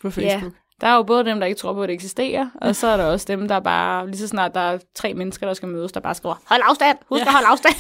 på 0.01 0.11
Facebook. 0.11 0.53
Der 0.81 0.87
er 0.87 0.97
jo 0.97 1.03
både 1.03 1.25
dem, 1.25 1.41
der 1.41 1.47
ikke 1.47 1.59
tror 1.59 1.73
på, 1.73 1.83
at 1.83 1.89
det 1.89 1.95
eksisterer, 1.95 2.49
og 2.61 2.77
så 2.77 2.87
er 2.87 2.97
der 2.97 3.05
også 3.05 3.25
dem, 3.29 3.49
der 3.49 3.61
bare, 3.61 4.07
lige 4.07 4.19
så 4.19 4.29
snart 4.29 4.55
der 4.55 4.61
er 4.61 4.79
tre 4.95 5.15
mennesker, 5.15 5.47
der 5.47 5.55
skal 5.55 5.69
mødes, 5.69 5.93
der 5.93 6.01
bare 6.01 6.15
skriver, 6.15 6.35
hold 6.47 6.61
afstand, 6.65 6.99
husk 7.09 7.21
Ja. 7.23 7.27
at 7.27 7.33
holde 7.33 7.47
afstand. 7.47 7.75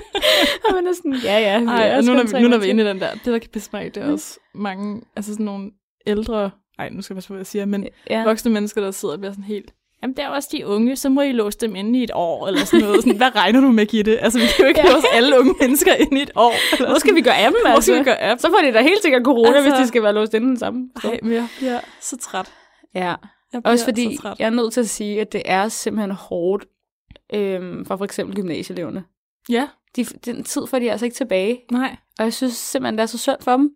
og 0.68 0.74
man 0.74 0.86
er 0.86 0.92
sådan, 0.92 1.14
ja, 1.24 1.38
ja. 1.38 1.64
Ej, 1.64 1.96
og 1.96 2.04
nu, 2.04 2.12
når 2.14 2.22
vi, 2.36 2.42
nu 2.42 2.48
når 2.48 2.58
vi 2.58 2.66
er 2.66 2.70
inde 2.70 2.82
i 2.82 2.86
den 2.86 3.00
der, 3.00 3.10
det 3.12 3.24
der 3.26 3.38
kan 3.38 3.50
pisse 3.52 3.70
mig 3.72 3.94
det 3.94 4.02
er 4.02 4.12
også 4.12 4.38
mange, 4.54 5.02
altså 5.16 5.32
sådan 5.32 5.46
nogle 5.46 5.70
ældre, 6.06 6.50
ej 6.78 6.88
nu 6.88 7.02
skal 7.02 7.14
jeg 7.14 7.16
passe 7.16 7.28
på, 7.28 7.34
hvad 7.34 7.40
jeg 7.40 7.46
siger, 7.46 7.64
men 7.66 7.86
ja. 8.10 8.24
voksne 8.24 8.50
mennesker, 8.50 8.80
der 8.80 8.90
sidder 8.90 9.14
og 9.14 9.20
bliver 9.20 9.32
sådan 9.32 9.44
helt, 9.44 9.72
jamen 10.02 10.16
det 10.16 10.24
er 10.24 10.28
også 10.28 10.48
de 10.52 10.66
unge, 10.66 10.96
så 10.96 11.08
må 11.08 11.20
I 11.20 11.32
låse 11.32 11.58
dem 11.58 11.76
inde 11.76 11.98
i 11.98 12.02
et 12.02 12.10
år, 12.14 12.46
eller 12.48 12.64
sådan 12.64 12.80
noget. 12.86 13.02
Sådan, 13.02 13.16
hvad 13.16 13.36
regner 13.36 13.60
du 13.60 13.70
med, 13.70 13.86
Gitte? 13.86 14.18
Altså 14.18 14.38
vi 14.38 14.44
kan 14.56 14.64
jo 14.64 14.68
ikke 14.68 14.80
Ja. 14.80 14.86
ja. 14.88 14.94
låse 14.94 15.06
alle 15.14 15.38
unge 15.40 15.54
mennesker 15.60 15.94
inde 15.94 16.18
i 16.18 16.22
et 16.22 16.30
år. 16.36 16.54
Eller 16.76 16.88
Hvor 16.90 16.98
skal 16.98 17.14
vi 17.14 17.20
gøre 17.20 17.36
af 17.36 17.50
dem, 17.50 17.56
Hvor 17.60 17.70
skal 17.70 17.74
altså? 17.74 17.98
vi 17.98 18.04
gøre 18.04 18.18
af 18.20 18.28
dem? 18.30 18.38
Så 18.38 18.48
får 18.48 18.66
de 18.66 18.72
da 18.72 18.82
helt 18.82 19.02
sikkert 19.02 19.22
corona, 19.24 19.48
altså... 19.48 19.56
Altså- 19.58 19.70
hvis 19.70 19.84
de 19.84 19.88
skal 19.88 20.02
være 20.02 20.12
låst 20.12 20.34
inde 20.34 20.46
den 20.46 20.56
samme. 20.58 20.88
sted. 20.98 21.10
Ej, 21.10 21.18
men 21.22 21.32
jeg 21.32 21.48
bliver 21.58 21.80
så 22.00 22.16
træt. 22.16 22.52
Ja, 22.94 23.14
også 23.64 23.84
fordi 23.84 24.18
jeg 24.38 24.46
er 24.46 24.50
nødt 24.50 24.72
til 24.72 24.80
at 24.80 24.88
sige, 24.88 25.20
at 25.20 25.32
det 25.32 25.42
er 25.44 25.68
simpelthen 25.68 26.10
hårdt 26.10 26.64
øhm, 27.34 27.84
for 27.86 27.96
for 27.96 28.04
eksempel 28.04 28.36
gymnasieeleverne. 28.36 29.04
Ja, 29.48 29.68
De, 29.96 30.04
den 30.04 30.44
tid 30.44 30.66
får 30.66 30.78
de 30.78 30.90
altså 30.90 31.06
ikke 31.06 31.14
tilbage, 31.16 31.60
nej. 31.70 31.96
og 32.18 32.24
jeg 32.24 32.32
synes 32.32 32.52
simpelthen, 32.52 32.98
det 32.98 33.02
er 33.02 33.06
så 33.06 33.18
synd 33.18 33.36
for 33.40 33.56
dem. 33.56 33.70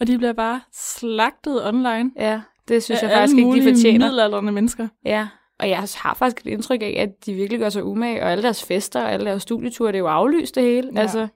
Og 0.00 0.06
de 0.06 0.18
bliver 0.18 0.32
bare 0.32 0.60
slagtet 0.74 1.66
online. 1.66 2.10
Ja, 2.16 2.40
det 2.68 2.82
synes 2.82 3.02
af 3.02 3.08
jeg 3.08 3.16
faktisk 3.16 3.36
alle 3.38 3.54
ikke, 3.56 3.68
de 3.70 3.74
fortjener. 3.74 4.06
middelaldrende 4.06 4.52
mennesker. 4.52 4.88
Ja, 5.04 5.28
og 5.60 5.68
jeg 5.68 5.78
har 5.78 6.14
faktisk 6.14 6.46
et 6.46 6.50
indtryk 6.50 6.82
af, 6.82 6.94
at 6.98 7.26
de 7.26 7.34
virkelig 7.34 7.60
gør 7.60 7.68
sig 7.68 7.84
umage, 7.84 8.22
og 8.22 8.30
alle 8.32 8.42
deres 8.42 8.64
fester 8.64 9.02
og 9.02 9.12
alle 9.12 9.26
deres 9.26 9.42
studieture, 9.42 9.88
det 9.92 9.94
er 9.96 9.98
jo 9.98 10.06
aflyst 10.06 10.54
det 10.54 10.62
hele. 10.62 10.90
Ja. 10.94 11.00
Altså, 11.00 11.28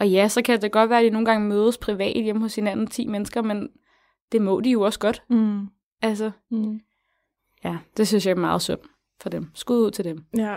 og 0.00 0.08
ja, 0.10 0.28
så 0.28 0.42
kan 0.42 0.62
det 0.62 0.72
godt 0.72 0.90
være, 0.90 0.98
at 0.98 1.04
de 1.04 1.10
nogle 1.10 1.26
gange 1.26 1.48
mødes 1.48 1.78
privat 1.78 2.22
hjemme 2.22 2.42
hos 2.42 2.54
hinanden, 2.54 2.86
10 2.86 3.06
mennesker, 3.06 3.42
men 3.42 3.68
det 4.32 4.42
må 4.42 4.60
de 4.60 4.70
jo 4.70 4.80
også 4.82 4.98
godt. 4.98 5.22
Mm. 5.30 5.66
Altså, 6.02 6.30
Mm. 6.50 6.80
ja, 7.64 7.76
det 7.96 8.08
synes 8.08 8.26
jeg 8.26 8.32
er 8.32 8.36
meget 8.36 8.62
synd 8.62 8.78
for 9.22 9.28
dem. 9.28 9.46
Skud 9.54 9.76
ud 9.86 9.90
til 9.90 10.04
dem. 10.04 10.24
Ja, 10.36 10.56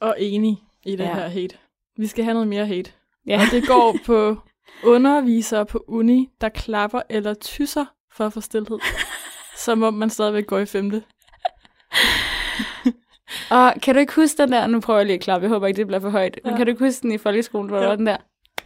og 0.00 0.14
enig 0.18 0.62
i 0.84 0.90
det 0.96 1.04
Ja. 1.04 1.14
her 1.14 1.28
hate. 1.28 1.56
Vi 1.96 2.06
skal 2.06 2.24
have 2.24 2.34
noget 2.34 2.48
mere 2.48 2.66
hate. 2.66 2.92
Ja. 3.26 3.40
Og 3.40 3.46
det 3.50 3.66
går 3.66 3.96
på 4.06 4.36
undervisere 4.84 5.66
på 5.66 5.84
uni, 5.88 6.28
der 6.40 6.48
klapper 6.48 7.02
eller 7.10 7.34
tysser 7.34 7.84
for 8.12 8.26
at 8.26 8.32
få 8.32 8.40
stillhed. 8.40 8.78
Som 9.64 9.82
om 9.82 9.94
man 9.94 10.10
stadigvæk 10.10 10.46
går 10.46 10.58
i 10.58 10.66
femte. 10.66 11.02
Og 13.50 13.74
kan 13.82 13.94
du 13.94 14.00
ikke 14.00 14.14
huske 14.14 14.42
den 14.42 14.52
der, 14.52 14.66
nu 14.66 14.80
prøver 14.80 14.98
jeg 14.98 15.06
lige 15.06 15.14
at 15.14 15.20
klappe, 15.22 15.44
jeg 15.44 15.48
håber 15.50 15.66
ikke, 15.66 15.76
det 15.78 15.86
bliver 15.86 16.00
for 16.00 16.10
højt, 16.10 16.34
ja. 16.36 16.40
men 16.44 16.50
Ja. 16.52 16.56
kan 16.56 16.66
du 16.66 16.70
ikke 16.70 16.84
huske 16.84 17.02
den 17.02 17.12
i 17.12 17.18
folkeskolen, 17.18 17.68
hvor 17.68 17.76
der 17.78 17.84
Jo. 17.84 17.88
var 17.90 17.96
den 17.96 18.06
der? 18.06 18.16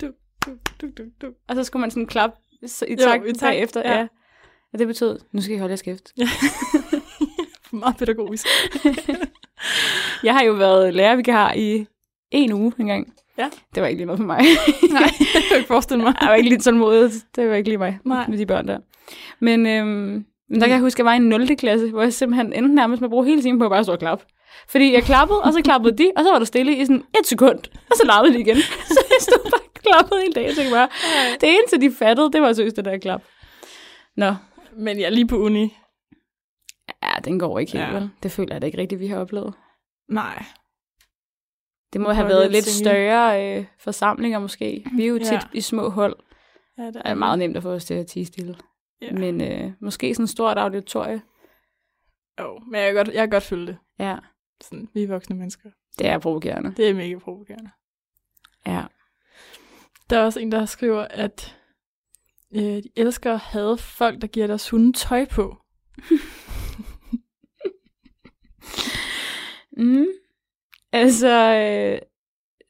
Du, 0.01 0.07
du, 0.47 0.51
du, 0.81 0.87
du, 0.99 1.03
du. 1.23 1.33
Og 1.49 1.55
så 1.57 1.65
skulle 1.65 1.81
man 1.81 1.91
sådan 1.91 2.07
klappe 2.07 2.37
i 2.63 2.67
Jo, 2.91 2.97
takt, 2.99 3.27
i 3.27 3.31
i 3.31 3.33
takt, 3.35 3.57
efter. 3.59 3.81
Ja. 3.85 3.93
ja. 3.93 3.99
ja. 3.99 4.07
Og 4.73 4.79
det 4.79 4.87
betød, 4.87 5.19
nu 5.33 5.41
skal 5.43 5.55
I 5.57 5.59
holde 5.59 5.71
jeres 5.71 5.83
kæft. 5.83 6.13
Meget 7.73 7.97
pædagogisk. 7.97 8.47
Jeg 10.25 10.35
har 10.35 10.43
jo 10.43 10.53
været 10.53 10.95
lærervikar 10.95 11.53
i 11.53 11.87
en 12.31 12.53
uge 12.53 12.73
engang. 12.79 13.13
Ja. 13.39 13.49
Det 13.75 13.81
var 13.83 13.87
ikke 13.89 13.99
lige 13.99 14.07
noget 14.07 14.19
for 14.19 14.27
mig. 14.27 14.39
Nej, 14.93 15.03
det 15.19 15.27
kan 15.29 15.51
jeg 15.51 15.57
ikke 15.59 15.67
forestille 15.67 16.03
mig. 16.05 16.15
jeg 16.21 16.29
var 16.29 16.35
ikke 16.35 16.49
lige 16.49 16.61
tålmodig. 16.61 17.11
Det 17.37 17.49
var 17.49 17.55
ikke 17.55 17.69
lige 17.69 17.79
mig 17.79 17.99
Nej. 18.05 18.27
med 18.29 18.39
de 18.39 18.47
børn 18.47 18.69
der. 18.69 18.79
Men, 19.41 19.67
øhm, 19.67 19.87
men 20.49 20.61
der 20.61 20.67
kan 20.67 20.71
jeg 20.71 20.81
huske, 20.81 20.97
at 20.97 20.99
jeg 20.99 21.07
var 21.07 21.13
i 21.13 21.17
en 21.17 21.29
0. 21.29 21.57
klasse, 21.57 21.91
hvor 21.91 22.03
jeg 22.03 22.13
simpelthen 22.13 22.53
endte 22.53 22.75
nærmest 22.75 23.01
med 23.01 23.07
at 23.07 23.11
bruge 23.11 23.27
hele 23.27 23.43
timen 23.43 23.59
på 23.59 23.65
at 23.65 23.71
bare 23.71 23.85
stå 23.85 23.93
og 23.93 23.99
klappe. 23.99 24.25
Fordi 24.69 24.93
jeg 24.93 25.03
klappede, 25.03 25.43
og 25.43 25.53
så 25.53 25.61
klappede 25.65 25.99
de, 25.99 26.13
og 26.17 26.25
så 26.25 26.31
var 26.31 26.39
der 26.39 26.47
stille 26.47 26.77
i 26.77 26.85
sådan 26.87 27.05
et 27.21 27.27
sekund, 27.27 27.59
og 27.91 27.97
så 27.97 28.03
lavede 28.07 28.33
de 28.35 28.41
igen. 28.41 28.57
Så 28.95 29.01
jeg 29.11 29.21
stod 29.21 29.51
bare 29.51 29.61
og 29.61 29.75
klappede 29.75 30.21
hele 30.21 30.33
dagen. 30.33 30.49
Jeg 30.49 30.57
tænkte 30.57 30.75
bare, 30.75 30.89
det 31.41 31.49
eneste, 31.59 31.81
de 31.81 31.93
fattede, 31.99 32.33
det 32.33 32.43
var 32.43 32.53
seriøst 32.53 32.77
det 32.77 32.85
der 32.85 32.99
klap. 32.99 33.23
Nå, 34.17 34.35
Men 34.77 34.99
jeg 34.99 35.05
er 35.07 35.11
lige 35.11 35.27
på 35.27 35.37
uni. 35.37 35.77
ja, 37.03 37.13
den 37.25 37.39
går 37.39 37.59
ikke 37.59 37.73
helt, 37.73 37.85
Ja. 37.85 37.93
vel? 37.93 38.11
Det 38.23 38.33
føler 38.33 38.55
jeg 38.55 38.63
da 38.63 38.67
ikke 38.67 38.79
rigtigt, 38.79 39.01
vi 39.01 39.07
har 39.07 39.19
oplevet. 39.19 39.55
Nej. 40.09 40.45
Det 41.93 42.01
må 42.01 42.13
have 42.13 42.29
været 42.29 42.51
lidt 42.53 42.65
tænke. 42.65 42.79
større 42.79 43.57
øh, 43.59 43.65
forsamlinger 43.79 44.39
måske. 44.39 44.85
Vi 44.97 45.05
er 45.05 45.09
jo 45.09 45.19
tit 45.19 45.33
Ja. 45.33 45.41
i 45.53 45.61
små 45.61 45.89
hold. 45.89 46.17
Ja, 46.79 46.87
det 46.87 46.95
Det 46.95 47.03
er 47.05 47.15
meget 47.15 47.39
nemt 47.39 47.57
at 47.57 47.63
få 47.63 47.71
os 47.71 47.85
til 47.85 47.95
at 47.95 48.07
tige 48.07 48.27
stille. 48.27 48.57
Ja. 49.03 49.13
Men 49.13 49.41
øh, 49.41 49.73
måske 49.81 50.15
sådan 50.15 50.25
et 50.25 50.31
stort 50.31 50.59
auditorie. 50.59 51.23
Jo, 52.41 52.59
men 52.71 52.81
jeg 52.81 52.87
kan 52.89 52.95
godt, 52.97 53.09
jeg 53.09 53.23
kan 53.23 53.31
godt 53.31 53.43
følge 53.43 53.67
det. 53.67 53.77
Ja, 53.99 54.17
Sådan, 54.63 54.89
vi 54.95 55.03
er 55.03 55.07
voksne 55.09 55.37
mennesker. 55.37 55.71
det 55.99 56.07
er 56.07 56.19
provokerende. 56.19 56.75
Det 56.77 56.89
er 56.89 56.95
mega 56.95 57.19
provokerende. 57.19 57.71
Ja. 58.67 58.85
Der 60.11 60.19
er 60.19 60.25
også 60.25 60.41
en, 60.41 60.53
der 60.53 60.67
skriver, 60.67 61.03
at 61.11 61.57
øh, 62.55 62.63
de 62.63 62.83
elsker 62.97 63.33
at 63.35 63.41
have 63.41 63.79
folk, 63.79 64.21
der 64.21 64.27
giver 64.27 64.47
deres 64.47 64.71
hunde 64.71 64.93
tøj 64.93 65.25
på. 65.25 65.57
Mm. 69.77 70.07
Altså, 70.93 71.29
øh, 71.57 71.99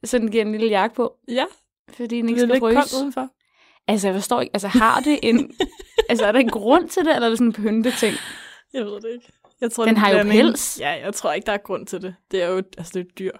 sådan 0.03 0.27
giver 0.27 0.45
en 0.45 0.51
lille 0.51 0.67
jakke 0.67 0.95
på, 0.95 1.17
Ja, 1.27 1.45
fordi 1.89 2.17
den 2.17 2.25
det 2.25 2.29
ikke 2.29 2.41
er 2.41 2.45
skal 2.45 2.53
lidt 2.53 2.59
koldt 2.61 2.79
fryse. 2.79 2.95
udenfor. 2.97 3.29
Altså, 3.87 4.07
jeg 4.07 4.15
forstår 4.15 4.41
ikke, 4.41 4.55
altså 4.55 4.67
har 4.67 4.99
det 4.99 5.19
en... 5.23 5.55
altså, 6.09 6.25
er 6.25 6.31
der 6.31 6.39
en 6.39 6.49
grund 6.49 6.89
til 6.89 7.05
det, 7.05 7.15
eller 7.15 7.25
er 7.25 7.29
det 7.29 7.37
sådan 7.37 7.47
en 7.47 7.53
pynteting? 7.53 8.15
Jeg 8.73 8.85
ved 8.85 9.01
det 9.01 9.11
ikke. 9.13 9.31
Jeg 9.61 9.71
tror, 9.71 9.85
Den 9.85 9.97
har 9.97 10.09
jo 10.09 10.13
blanding. 10.23 10.41
pels. 10.41 10.79
Ja, 10.79 10.89
jeg 11.05 11.13
tror 11.13 11.33
ikke, 11.33 11.45
der 11.45 11.51
er 11.53 11.57
grund 11.57 11.85
til 11.87 12.01
det. 12.01 12.15
Det 12.31 12.43
er 12.43 12.47
jo 12.47 12.57
altså, 12.57 12.91
det 12.93 12.99
er 12.99 13.03
et 13.09 13.19
dyr. 13.19 13.31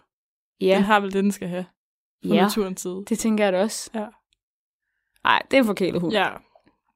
Ja, 0.61 0.75
Den 0.75 0.83
har 0.83 0.99
vel 0.99 1.13
det, 1.13 1.23
den 1.23 1.31
skal 1.31 1.47
have. 1.47 1.65
Fra 2.27 2.35
Ja. 2.35 2.41
naturens 2.41 2.81
side. 2.81 3.03
det 3.09 3.19
tænker 3.19 3.43
jeg 3.43 3.53
da 3.53 3.61
også. 3.61 3.89
Ja. 3.93 4.05
Nej, 5.23 5.41
det 5.51 5.57
er 5.57 5.61
en 5.61 5.65
forkælet 5.65 6.01
hund. 6.01 6.13
Ja, 6.13 6.29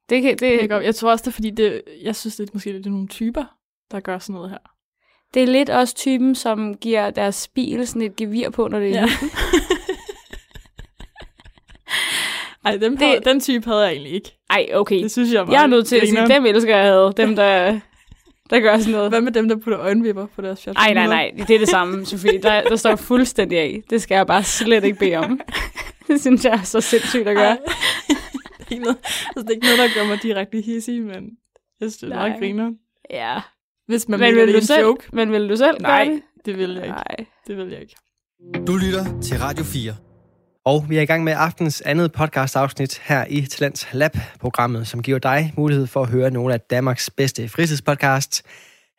Det, 0.10 0.22
kan, 0.22 0.38
det, 0.38 0.70
godt. 0.70 0.84
Jeg 0.84 0.96
tror 0.96 1.12
også, 1.12 1.24
det 1.24 1.28
er 1.28 1.32
fordi, 1.34 1.50
det, 1.50 1.82
jeg 2.02 2.16
synes, 2.16 2.36
det 2.36 2.44
er 2.50 2.52
måske 2.54 2.74
det 2.74 2.86
er 2.86 2.90
nogle 2.90 3.08
typer, 3.08 3.46
der 3.92 4.00
gør 4.00 4.20
sådan 4.20 4.34
noget 4.34 4.50
her. 4.50 4.58
det 5.34 5.44
er 5.44 5.48
lidt 5.48 5.70
også 5.70 5.96
typen, 5.96 6.36
som 6.36 6.78
giver 6.78 7.10
deres 7.10 7.48
bil 7.48 7.88
sådan 7.88 8.02
et 8.02 8.16
gevir 8.16 8.50
på, 8.50 8.68
når 8.68 8.80
det 8.80 8.90
er 8.90 9.02
Ja. 9.02 9.08
Ej, 12.66 12.78
dem 12.78 12.98
Det- 12.98 13.08
havde, 13.08 13.20
den 13.26 13.40
type 13.40 13.66
havde 13.66 13.82
jeg 13.82 13.92
egentlig 13.92 14.14
ikke. 14.14 14.38
Ej, 14.50 14.68
okay. 14.74 15.04
Det 15.04 15.12
synes 15.12 15.34
jeg 15.34 15.40
er 15.40 15.44
meget 15.46 15.56
Jeg 15.56 15.64
er 15.64 15.68
nødt 15.68 15.88
til 15.88 15.96
at 15.96 16.08
sige, 16.10 16.28
dem 16.28 16.46
elsker 16.46 16.76
jeg 16.78 16.86
havde. 16.86 17.14
Dem, 17.18 17.36
der, 17.36 17.80
der 18.50 18.60
gør 18.60 18.78
sådan 18.78 18.92
noget. 18.92 19.12
Hvad 19.12 19.22
med 19.22 19.32
dem, 19.32 19.50
der 19.50 19.56
putter 19.56 19.80
øjenvipper 19.80 20.26
på 20.36 20.42
deres 20.42 20.64
fjert? 20.64 20.76
Nej, 20.76 20.94
nej, 20.94 21.08
nej. 21.08 21.32
Det 21.48 21.56
er 21.56 21.60
det 21.60 21.70
samme, 21.70 22.06
Sofie. 22.06 22.42
Der, 22.42 22.62
der 22.62 22.76
står 22.76 22.96
fuldstændig 22.96 23.60
af. 23.60 23.82
Det 23.90 24.02
skal 24.02 24.16
jeg 24.16 24.28
bare 24.28 24.44
slet 24.44 24.84
ikke 24.84 25.00
bede 25.00 25.16
om. 25.16 25.40
det 26.08 26.22
synes 26.22 26.46
jeg 26.46 26.54
er 26.54 26.62
så 26.62 26.82
sindssygt 26.82 27.28
at 27.28 27.36
gøre. 27.36 27.46
Ej. 27.50 27.58
det, 28.08 28.66
er 28.68 28.72
ikke 28.72 28.84
noget, 28.84 28.98
altså, 29.28 29.42
det 29.42 29.50
er 29.50 29.54
ikke 29.56 29.68
noget, 29.68 29.80
der 29.80 30.02
gør 30.02 30.08
mig 30.08 30.24
direkte 30.24 30.62
hissig, 30.62 31.02
men 31.02 31.12
jeg 31.14 31.92
synes, 31.92 31.98
det 31.98 32.12
er 32.12 32.16
meget 32.16 32.40
griner. 32.40 32.72
Ja. 33.10 33.42
Hvis 33.88 34.08
man 34.10 34.20
Men 34.20 34.36
vil, 34.36 34.48
det 34.48 34.62
du 34.62 34.66
selv, 34.66 34.82
joke. 34.86 35.04
men 35.14 35.32
vil 35.32 35.50
du 35.50 35.56
selv 35.56 35.82
Nej, 35.82 36.06
gøre 36.06 36.14
det? 36.14 36.22
det 36.46 36.58
vil 36.58 36.70
jeg 36.74 36.84
ikke. 36.84 36.96
Nej. 36.96 37.26
Det 37.48 37.58
vil 37.58 37.70
jeg 37.70 37.82
ikke. 37.82 37.96
Du 38.68 38.78
lytter 38.78 39.22
til 39.22 39.38
Radio 39.40 39.64
4. 39.64 40.09
Og 40.66 40.86
vi 40.90 40.98
er 40.98 41.02
i 41.02 41.06
gang 41.06 41.24
med 41.24 41.34
aftens 41.38 41.82
andet 41.82 42.12
podcast-afsnit 42.12 43.02
her 43.04 43.26
i 43.30 43.42
Talents 43.42 43.88
Lab-programmet, 43.94 44.88
som 44.88 45.04
giver 45.04 45.20
dig 45.20 45.54
mulighed 45.58 45.88
for 45.88 46.02
at 46.02 46.10
høre 46.10 46.32
nogle 46.32 46.54
af 46.54 46.62
Danmarks 46.62 47.10
bedste 47.10 47.50
fritidspodcasts. 47.50 48.44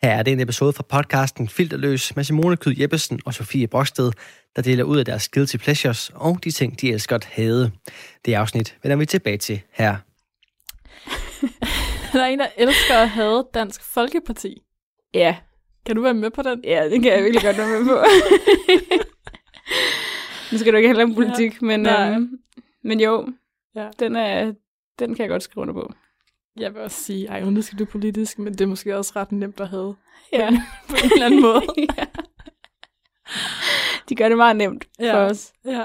Her 0.02 0.10
er 0.10 0.22
det 0.22 0.32
en 0.32 0.40
episode 0.40 0.72
fra 0.72 0.82
podcasten 0.82 1.48
Filterløs 1.48 2.16
med 2.16 2.24
Simone 2.24 2.56
Kyd 2.56 2.80
Jeppesen 2.80 3.20
og 3.26 3.34
Sofie 3.34 3.66
Broksted, 3.66 4.12
der 4.56 4.62
deler 4.62 4.84
ud 4.84 4.98
af 4.98 5.04
deres 5.04 5.28
guilty 5.28 5.56
pleasures 5.56 6.10
og 6.14 6.38
de 6.44 6.50
ting, 6.50 6.80
de 6.80 6.92
elsker 6.92 7.16
at 7.16 7.24
hade. 7.24 7.70
Det 8.24 8.34
afsnit 8.34 8.76
vender 8.82 8.96
vi 8.96 9.06
tilbage 9.06 9.38
til 9.38 9.60
her. 9.72 9.96
Der 12.12 12.22
er 12.22 12.26
en, 12.26 12.38
der 12.38 12.48
elsker 12.56 12.94
at 12.94 13.08
have 13.08 13.44
Dansk 13.54 13.82
Folkeparti. 13.82 14.62
Ja. 15.14 15.36
Kan 15.86 15.96
du 15.96 16.02
være 16.02 16.14
med 16.14 16.30
på 16.30 16.42
den? 16.42 16.60
Ja, 16.64 16.84
det 16.84 17.02
kan 17.02 17.12
jeg 17.12 17.22
virkelig 17.22 17.42
godt 17.42 17.58
være 17.58 17.68
med 17.68 17.86
på. 17.86 18.04
nu 20.52 20.58
skal 20.58 20.72
du 20.72 20.76
ikke 20.76 20.88
handle 20.88 21.04
om 21.04 21.14
politik, 21.14 21.62
men, 21.62 21.80
Nej. 21.80 22.10
øhm, 22.10 22.38
men 22.84 23.00
jo, 23.00 23.28
Ja. 23.74 23.88
den, 23.98 24.16
er, 24.16 24.52
den 24.98 25.14
kan 25.14 25.22
jeg 25.22 25.28
godt 25.30 25.42
skrive 25.42 25.62
under 25.62 25.74
på. 25.74 25.92
Jeg 26.56 26.74
vil 26.74 26.82
også 26.82 27.02
sige, 27.02 27.26
ej, 27.26 27.40
det 27.40 27.64
skal 27.64 27.78
du 27.78 27.84
politisk, 27.84 28.38
men 28.38 28.52
det 28.52 28.60
er 28.60 28.66
måske 28.66 28.96
også 28.96 29.12
ret 29.16 29.32
nemt 29.32 29.60
at 29.60 29.68
have. 29.68 29.96
Ja. 30.32 30.62
På, 30.88 30.96
en, 31.04 31.10
eller 31.12 31.26
anden 31.26 31.42
måde. 31.42 31.62
ja. 31.98 32.04
De 34.08 34.14
gør 34.14 34.28
det 34.28 34.36
meget 34.36 34.56
nemt 34.56 34.88
Ja. 34.98 35.14
for 35.14 35.18
os. 35.30 35.52
Ja. 35.64 35.84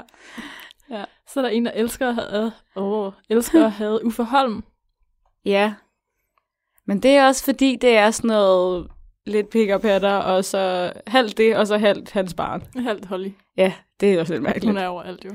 Ja. 0.90 1.04
Så 1.28 1.40
er 1.40 1.42
der 1.42 1.48
en, 1.48 1.64
der 1.66 1.72
elsker 1.72 2.08
at 2.08 2.14
have, 2.14 2.52
åh, 2.76 3.12
elsker 3.28 3.64
at 3.66 3.72
have 3.72 4.04
Uffe 4.04 4.24
Holm. 4.24 4.64
Ja. 5.44 5.74
Men 6.86 7.02
det 7.02 7.10
er 7.10 7.26
også 7.26 7.44
fordi, 7.44 7.76
det 7.76 7.96
er 7.96 8.10
sådan 8.10 8.28
noget 8.28 8.90
lidt 9.26 9.50
pick 9.50 9.80
patter, 9.82 10.14
og 10.14 10.44
så 10.44 10.92
halvt 11.06 11.38
det, 11.38 11.56
og 11.56 11.66
så 11.66 11.78
halvt 11.78 12.10
hans 12.12 12.34
barn. 12.34 12.62
Halvt 12.76 13.04
Holly. 13.06 13.30
Ja, 13.56 13.72
det 14.00 14.14
er 14.14 14.20
også 14.20 14.32
lidt 14.32 14.42
mærkeligt. 14.42 14.66
Hun 14.66 14.76
er 14.76 14.86
overalt 14.86 15.24
jo. 15.24 15.30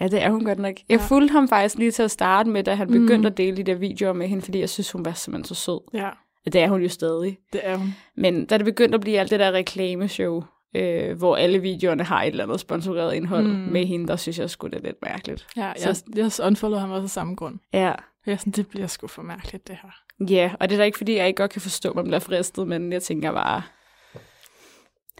Ja, 0.00 0.08
det 0.08 0.22
er 0.22 0.30
hun 0.30 0.44
godt 0.44 0.58
nok. 0.58 0.74
Jeg 0.88 1.00
fulgte 1.00 1.32
ham 1.32 1.48
faktisk 1.48 1.78
lige 1.78 1.90
til 1.90 2.02
at 2.02 2.10
starte 2.10 2.48
med, 2.50 2.64
da 2.64 2.74
han 2.74 2.86
Mm. 2.88 2.92
begyndte 3.00 3.26
at 3.26 3.36
dele 3.36 3.56
de 3.56 3.62
der 3.62 3.74
videoer 3.74 4.12
med 4.12 4.28
hende, 4.28 4.42
fordi 4.42 4.60
jeg 4.60 4.68
synes, 4.68 4.92
hun 4.92 5.04
var 5.04 5.12
simpelthen 5.12 5.54
så 5.54 5.54
sød. 5.64 5.80
Ja, 5.94 6.10
Det 6.44 6.54
er 6.54 6.68
hun 6.68 6.82
jo 6.82 6.88
stadig. 6.88 7.38
det 7.52 7.60
er 7.64 7.76
hun. 7.76 7.94
Men 8.16 8.46
da 8.46 8.56
det 8.58 8.64
begyndte 8.64 8.94
at 8.94 9.00
blive 9.00 9.18
alt 9.18 9.30
det 9.30 9.40
der 9.40 9.52
reklameshow, 9.52 10.42
øh, 10.76 11.18
hvor 11.18 11.36
alle 11.36 11.58
videoerne 11.58 12.04
har 12.04 12.22
et 12.22 12.26
eller 12.28 12.44
andet 12.44 12.60
sponsoreret 12.60 13.14
indhold 13.14 13.44
Mm. 13.46 13.50
mm. 13.52 13.72
med 13.72 13.86
hende, 13.86 14.08
der 14.08 14.16
synes 14.16 14.38
jeg 14.38 14.50
sgu, 14.50 14.66
det 14.66 14.74
er 14.74 14.82
lidt 14.82 14.96
mærkeligt. 15.02 15.46
Ja, 15.56 15.72
Så- 15.76 16.04
jeg, 16.16 16.24
jeg 16.40 16.46
unfollowede 16.46 16.80
ham 16.80 16.90
også 16.90 17.02
af 17.04 17.10
samme 17.10 17.34
grund. 17.34 17.58
Ja. 17.72 17.92
Jeg 18.26 18.32
er 18.32 18.36
sådan, 18.36 18.52
det 18.52 18.68
bliver 18.68 18.86
sgu 18.86 19.06
for 19.06 19.22
mærkeligt, 19.22 19.68
det 19.68 19.76
her. 19.82 19.90
Ja, 20.30 20.52
og 20.60 20.68
det 20.68 20.74
er 20.74 20.78
da 20.78 20.84
ikke, 20.84 20.98
fordi 20.98 21.16
jeg 21.16 21.26
ikke 21.26 21.36
godt 21.36 21.50
kan 21.50 21.60
forstå, 21.62 21.90
at 21.90 21.96
man 21.96 22.04
bliver 22.04 22.18
fristet, 22.18 22.68
men 22.68 22.92
jeg 22.92 23.02
tænker 23.02 23.32
bare, 23.32 23.62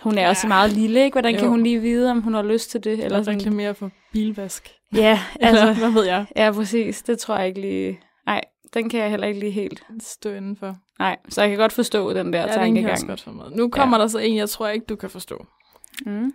hun 0.03 0.19
er 0.19 0.23
ja. 0.23 0.29
også 0.29 0.49
meget 0.49 0.71
lille, 0.73 1.05
ikke? 1.05 1.15
Hvordan 1.15 1.35
kan 1.35 1.45
Jo. 1.45 1.51
hun 1.51 1.63
lige 1.63 1.81
vide, 1.81 2.11
om 2.11 2.21
hun 2.23 2.35
har 2.35 2.43
lyst 2.43 2.71
til 2.71 2.85
det? 2.85 2.93
Eller 2.93 3.05
Eller 3.05 3.23
sådan. 3.23 3.39
reklamere 3.41 3.75
for 3.75 3.91
bilvask. 4.13 4.75
Ja, 4.95 5.21
Eller 5.41 5.67
altså, 5.67 5.81
hvad 5.81 5.91
ved 5.93 6.05
jeg? 6.05 6.27
ja, 6.37 6.53
præcis. 6.53 7.03
Det 7.03 7.19
tror 7.19 7.37
jeg 7.39 7.49
ikke 7.49 7.61
lige... 7.61 8.01
Nej, 8.27 8.41
den 8.75 8.89
kan 8.89 9.01
jeg 9.01 9.11
heller 9.11 9.27
ikke 9.27 9.41
lige 9.41 9.53
helt. 9.53 9.83
Stå 10.01 10.31
indenfor. 10.31 10.77
Nej, 10.99 11.17
så 11.29 11.41
jeg 11.41 11.51
kan 11.51 11.59
godt 11.59 11.73
forstå 11.73 12.13
den 12.13 12.33
der 12.33 12.41
Ja, 12.41 12.65
den 12.65 12.75
kan 12.75 12.83
jeg 12.85 12.93
også 12.93 13.07
tankegang. 13.07 13.39
godt 13.39 13.51
med. 13.51 13.59
Nu 13.59 13.69
kommer 13.71 13.97
ja. 13.97 14.03
der 14.03 14.09
så 14.09 14.19
en, 14.19 14.37
jeg 14.37 14.49
tror 14.51 14.69
ikke, 14.69 14.87
du 14.87 14.97
kan 14.97 15.11
forstå. 15.11 15.47
Mm. 16.07 16.33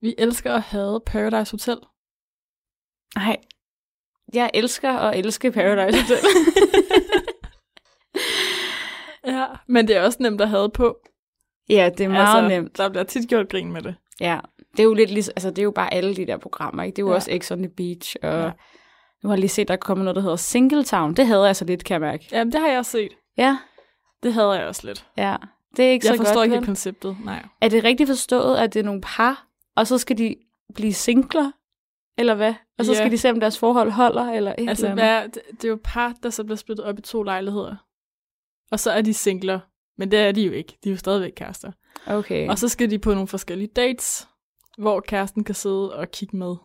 Vi 0.00 0.14
elsker 0.18 0.54
at 0.54 0.62
have 0.62 1.00
Paradise 1.06 1.52
Hotel. 1.52 1.78
Nej, 3.16 3.36
jeg 4.34 4.50
elsker 4.54 4.92
at 4.92 5.18
elske 5.18 5.52
Paradise 5.52 5.98
Hotel. 6.02 6.18
Ja, 9.26 9.46
men 9.68 9.88
det 9.88 9.96
er 9.96 10.02
også 10.02 10.18
nemt 10.20 10.40
at 10.40 10.48
have 10.48 10.70
på. 10.70 10.96
Ja, 11.72 11.90
det 11.98 12.04
er 12.04 12.08
meget 12.08 12.42
altså, 12.42 12.48
nemt. 12.60 12.76
Der 12.78 12.88
bliver 12.88 13.04
tit 13.04 13.28
gjort 13.28 13.48
grin 13.48 13.72
med 13.72 13.82
det. 13.82 13.94
Ja, 14.20 14.38
det 14.72 14.80
er 14.80 14.84
jo 14.84 14.94
lidt 14.94 15.10
ligesom, 15.10 15.32
altså 15.36 15.50
det 15.50 15.58
er 15.58 15.62
jo 15.62 15.70
bare 15.70 15.94
alle 15.94 16.16
de 16.16 16.26
der 16.26 16.36
programmer, 16.36 16.82
ikke? 16.82 16.96
Det 16.96 17.02
er 17.02 17.06
jo 17.06 17.10
Ja. 17.10 17.14
også 17.14 17.38
X 17.42 17.50
on 17.52 17.58
the 17.58 17.68
Beach, 17.76 18.16
og 18.22 18.28
Ja. 18.42 18.50
nu 19.22 19.28
har 19.28 19.34
jeg 19.34 19.38
lige 19.40 19.48
set, 19.50 19.68
der 19.68 19.76
kommer 19.76 20.04
noget, 20.04 20.16
der 20.16 20.22
hedder 20.22 20.36
Singletown. 20.36 21.14
Det 21.14 21.26
havde 21.26 21.42
jeg 21.44 21.56
så 21.56 21.64
lidt, 21.64 21.84
kan 21.84 21.94
jeg 21.94 22.00
mærke. 22.00 22.28
Jamen, 22.32 22.52
det 22.52 22.60
har 22.60 22.68
jeg 22.68 22.78
også 22.78 22.90
set. 22.90 23.12
Ja, 23.38 23.58
Det 24.22 24.32
havde 24.34 24.50
jeg 24.50 24.66
også 24.66 24.86
lidt. 24.86 25.06
ja. 25.16 25.36
Det 25.76 25.84
er 25.84 25.90
ikke 25.90 26.06
Jeg 26.06 26.14
så 26.14 26.22
forstår 26.22 26.34
godt, 26.34 26.44
ikke 26.44 26.50
vel? 26.52 26.58
helt 26.60 26.66
konceptet. 26.66 27.16
Nej. 27.24 27.46
Er 27.60 27.68
det 27.68 27.84
rigtigt 27.84 28.08
forstået, 28.08 28.56
at 28.56 28.74
det 28.74 28.80
er 28.80 28.84
nogle 28.84 29.00
par, 29.00 29.46
og 29.76 29.86
så 29.86 29.98
skal 29.98 30.18
de 30.18 30.36
blive 30.74 30.92
singler? 30.92 31.50
Eller 32.18 32.34
hvad? 32.34 32.54
Og 32.78 32.84
så 32.84 32.92
Ja. 32.92 32.98
skal 32.98 33.10
de 33.10 33.18
se, 33.18 33.30
om 33.30 33.40
deres 33.40 33.58
forhold 33.58 33.90
holder, 33.90 34.24
eller 34.32 34.54
et 34.58 34.68
Altså, 34.68 34.86
eller 34.86 35.02
andet. 35.04 35.32
hvad, 35.32 35.42
det, 35.42 35.42
det 35.62 35.64
er 35.64 35.68
jo 35.68 35.78
par, 35.84 36.14
der 36.22 36.30
så 36.30 36.44
bliver 36.44 36.56
splittet 36.56 36.86
op 36.86 36.98
i 36.98 37.02
to 37.02 37.22
lejligheder. 37.22 37.76
Og 38.72 38.80
så 38.80 38.90
er 38.90 39.02
de 39.02 39.14
singler. 39.14 39.60
Men 39.98 40.10
det 40.10 40.18
er 40.18 40.32
de 40.32 40.42
jo 40.42 40.52
ikke. 40.52 40.78
De 40.84 40.88
er 40.88 40.92
jo 40.92 40.98
stadigvæk 40.98 41.32
kærester. 41.36 41.72
Okay. 42.06 42.48
Og 42.48 42.58
så 42.58 42.68
skal 42.68 42.90
de 42.90 42.98
på 42.98 43.14
nogle 43.14 43.28
forskellige 43.28 43.68
dates, 43.76 44.28
hvor 44.78 45.00
kæresten 45.00 45.44
kan 45.44 45.54
sidde 45.54 45.92
og 45.96 46.10
kigge 46.10 46.36
med 46.36 46.56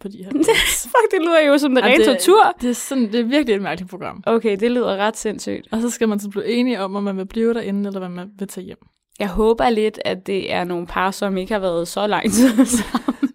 på 0.00 0.08
de 0.08 0.16
her. 0.24 0.30
Fuck, 0.82 1.10
det 1.10 1.20
lyder 1.20 1.40
jo 1.40 1.58
som 1.58 1.76
Ej, 1.76 1.82
rene 1.88 2.04
tortur. 2.04 2.54
Det 2.60 2.70
er, 2.70 2.74
sådan, 2.74 3.12
det 3.12 3.20
er 3.20 3.24
virkelig 3.24 3.54
et 3.56 3.62
mærkeligt 3.62 3.90
program. 3.90 4.22
Okay, 4.26 4.56
det 4.60 4.70
lyder 4.70 4.96
ret 4.96 5.16
sindssygt. 5.16 5.68
Og 5.72 5.80
så 5.80 5.90
skal 5.90 6.08
man 6.08 6.20
så 6.20 6.28
blive 6.30 6.46
enige 6.46 6.80
om, 6.80 6.96
om 6.96 7.02
man 7.02 7.16
vil 7.16 7.26
blive 7.26 7.54
derinde, 7.54 7.86
eller 7.86 7.98
hvad 8.00 8.08
man 8.08 8.30
vil 8.38 8.48
tage 8.48 8.64
hjem. 8.64 8.78
Jeg 9.18 9.28
håber 9.28 9.68
lidt, 9.70 9.98
at 10.04 10.26
det 10.26 10.52
er 10.52 10.64
nogle 10.64 10.86
par, 10.86 11.10
som 11.10 11.36
ikke 11.36 11.52
har 11.52 11.60
været 11.60 11.88
så 11.88 12.06
lang 12.06 12.32
tid 12.32 12.66
sammen. 12.66 13.30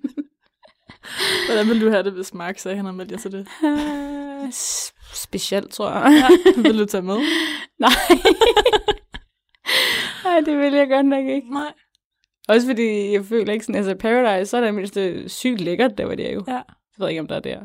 Hvordan 1.47 1.67
vil 1.67 1.81
du 1.81 1.89
have 1.89 2.03
det, 2.03 2.13
hvis 2.13 2.33
Mark 2.33 2.59
sagde, 2.59 2.73
at 2.73 2.77
han 2.77 2.85
havde 2.85 2.97
meldt 2.97 3.11
jer 3.11 3.17
til 3.17 3.31
det? 3.31 3.47
S- 4.55 4.93
Specielt, 5.13 5.71
tror 5.71 5.89
jeg. 5.91 6.29
Ja, 6.55 6.61
vil 6.61 6.79
du 6.79 6.85
tage 6.85 7.01
med? 7.01 7.17
Nej. 7.79 7.91
Nej, 10.23 10.39
det 10.45 10.57
vil 10.57 10.73
jeg 10.73 10.89
godt 10.89 11.05
nok 11.05 11.25
ikke. 11.25 11.49
Nej. 11.53 11.73
Også 12.49 12.67
fordi 12.67 13.11
jeg 13.13 13.25
føler 13.25 13.53
ikke 13.53 13.65
sådan, 13.65 13.75
altså 13.75 13.95
Paradise, 13.95 14.49
så 14.49 14.57
er 14.57 14.61
det 14.61 14.73
mindst 14.73 14.97
sygt 15.37 15.61
lækkert, 15.61 15.97
der 15.97 16.05
var 16.05 16.15
det 16.15 16.33
jo. 16.33 16.43
Ja. 16.47 16.53
Jeg 16.53 16.63
ved 16.97 17.09
ikke, 17.09 17.21
om 17.21 17.27
der 17.27 17.35
er 17.35 17.39
der. 17.39 17.59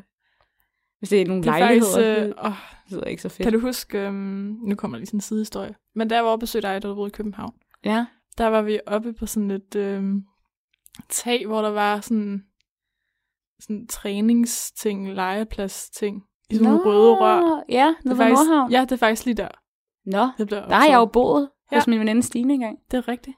Hvis 0.98 1.08
det 1.08 1.20
er 1.22 1.26
nogle 1.26 1.42
Det 1.42 1.48
er 1.48 1.58
lejligheder, 1.58 1.92
faktisk, 1.92 2.18
det 2.20 2.34
øh, 2.38 2.46
åh, 2.46 2.52
lyder 2.90 3.04
ikke 3.04 3.22
så 3.22 3.28
fedt. 3.28 3.42
Kan 3.42 3.52
du 3.52 3.60
huske, 3.60 3.98
øhm, 3.98 4.56
nu 4.66 4.74
kommer 4.74 4.96
lige 4.98 5.06
sådan 5.06 5.16
en 5.16 5.20
sidehistorie, 5.20 5.74
men 5.94 6.10
jeg 6.10 6.24
var 6.24 6.30
oppe 6.30 6.42
besøgte 6.42 6.68
dig, 6.68 6.82
da 6.82 6.88
du 6.88 6.94
boede 6.94 7.08
i 7.08 7.10
København, 7.10 7.52
Ja. 7.84 8.06
der 8.38 8.46
var 8.46 8.62
vi 8.62 8.80
oppe 8.86 9.12
på 9.12 9.26
sådan 9.26 9.50
et 9.50 9.74
øhm, 9.76 10.22
tag, 11.08 11.46
hvor 11.46 11.62
der 11.62 11.70
var 11.70 12.00
sådan, 12.00 12.42
sådan 13.60 13.86
træningsting, 13.86 15.14
legeplads-ting, 15.14 16.22
i 16.50 16.54
sådan 16.54 16.68
nogle 16.70 16.84
røde 16.84 17.14
rør. 17.14 17.62
Ja, 17.68 17.86
Det 17.96 18.04
nede 18.04 18.14
er 18.14 18.16
ved 18.16 18.16
faktisk, 18.16 18.48
Nordhavn. 18.50 18.70
ja, 18.72 18.80
det 18.80 18.92
er 18.92 18.96
faktisk 18.96 19.24
lige 19.26 19.34
der. 19.36 19.48
Nå, 20.06 20.28
Det 20.38 20.46
blev 20.46 20.58
der 20.60 20.74
har 20.74 20.86
jeg 20.86 20.96
jo 20.96 21.04
boet 21.04 21.50
Ja. 21.72 21.76
hos 21.78 21.86
min 21.86 22.00
veninde 22.00 22.22
Stine 22.22 22.54
engang. 22.54 22.78
Det 22.90 22.96
er 22.96 23.08
rigtigt. 23.08 23.36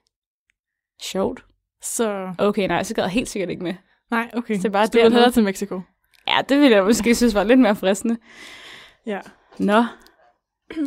Sjovt. 1.03 1.45
Så 1.83 2.35
Okay, 2.39 2.69
nej, 2.69 2.83
så 2.83 2.95
gad 2.95 3.03
jeg 3.05 3.11
helt 3.11 3.29
sikkert 3.29 3.51
ikke 3.51 3.63
med. 3.63 3.75
nej, 4.11 4.31
okay. 4.33 4.55
Så 4.55 4.59
det 4.63 4.69
er 4.69 4.71
bare 4.73 4.87
Så 4.87 4.91
du 4.93 4.97
vil 4.97 5.03
dernede. 5.03 5.15
hellere 5.21 5.33
til 5.33 5.45
Mexico. 5.45 5.81
Ja, 6.29 6.37
det 6.49 6.61
ville 6.61 6.77
jeg 6.77 6.85
måske 6.85 7.15
synes 7.15 7.35
var 7.35 7.45
lidt 7.45 7.61
mere 7.61 7.77
fristende. 7.77 8.17
Ja. 9.07 9.21
Nå. 9.59 9.85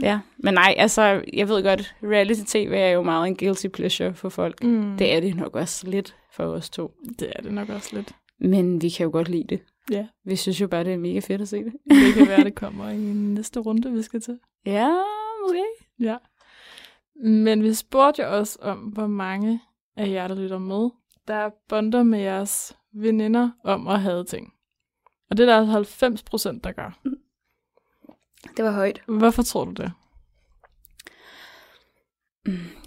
Ja, 0.01 0.19
men 0.37 0.53
nej, 0.53 0.75
altså, 0.77 1.23
jeg 1.33 1.49
ved 1.49 1.63
godt, 1.63 1.95
reality-tv 2.03 2.71
er 2.75 2.89
jo 2.89 3.01
meget 3.01 3.27
en 3.27 3.35
guilty 3.37 3.67
pleasure 3.67 4.13
for 4.13 4.29
folk. 4.29 4.63
Mm. 4.63 4.97
Det 4.97 5.13
er 5.15 5.19
det 5.19 5.35
nok 5.35 5.55
også 5.55 5.87
lidt 5.87 6.15
for 6.33 6.43
os 6.43 6.69
to. 6.69 6.91
det 7.19 7.31
er 7.35 7.41
det 7.41 7.53
nok 7.53 7.69
også 7.69 7.95
lidt. 7.95 8.11
Men 8.39 8.81
vi 8.81 8.89
kan 8.89 9.03
jo 9.03 9.11
godt 9.11 9.29
lide 9.29 9.43
det. 9.49 9.59
Ja. 9.91 10.07
Vi 10.25 10.35
synes 10.35 10.61
jo 10.61 10.67
bare, 10.67 10.83
det 10.83 10.93
er 10.93 10.97
mega 10.97 11.19
fedt 11.19 11.41
at 11.41 11.47
se 11.47 11.63
det. 11.63 11.73
Det 11.89 12.13
kan 12.13 12.27
være, 12.27 12.43
det 12.43 12.55
kommer 12.55 12.89
i 12.89 12.97
næste 13.13 13.59
runde, 13.59 13.91
vi 13.91 14.01
skal 14.01 14.21
til. 14.21 14.39
Ja, 14.65 14.89
okay. 15.49 15.63
Ja. 15.99 16.15
Men 17.23 17.63
vi 17.63 17.73
spurgte 17.73 18.21
jo 18.23 18.37
også 18.37 18.59
om, 18.61 18.77
hvor 18.77 19.07
mange 19.07 19.61
af 19.95 20.09
jer, 20.09 20.27
der 20.27 20.35
lytter 20.35 20.59
med, 20.59 20.89
der 21.27 21.49
bonder 21.69 22.03
med 22.03 22.19
jeres 22.19 22.77
veninder 22.93 23.49
om 23.63 23.87
at 23.87 24.01
have 24.01 24.25
ting. 24.25 24.53
Og 25.29 25.37
det 25.37 25.43
er 25.43 25.47
der 25.47 25.57
altså 25.57 25.71
90 25.71 26.23
procent, 26.23 26.63
der 26.63 26.71
gør. 26.71 26.99
Det 28.57 28.65
var 28.65 28.71
højt. 28.71 29.01
Hvorfor 29.07 29.43
tror 29.43 29.65
du 29.65 29.71
det? 29.71 29.91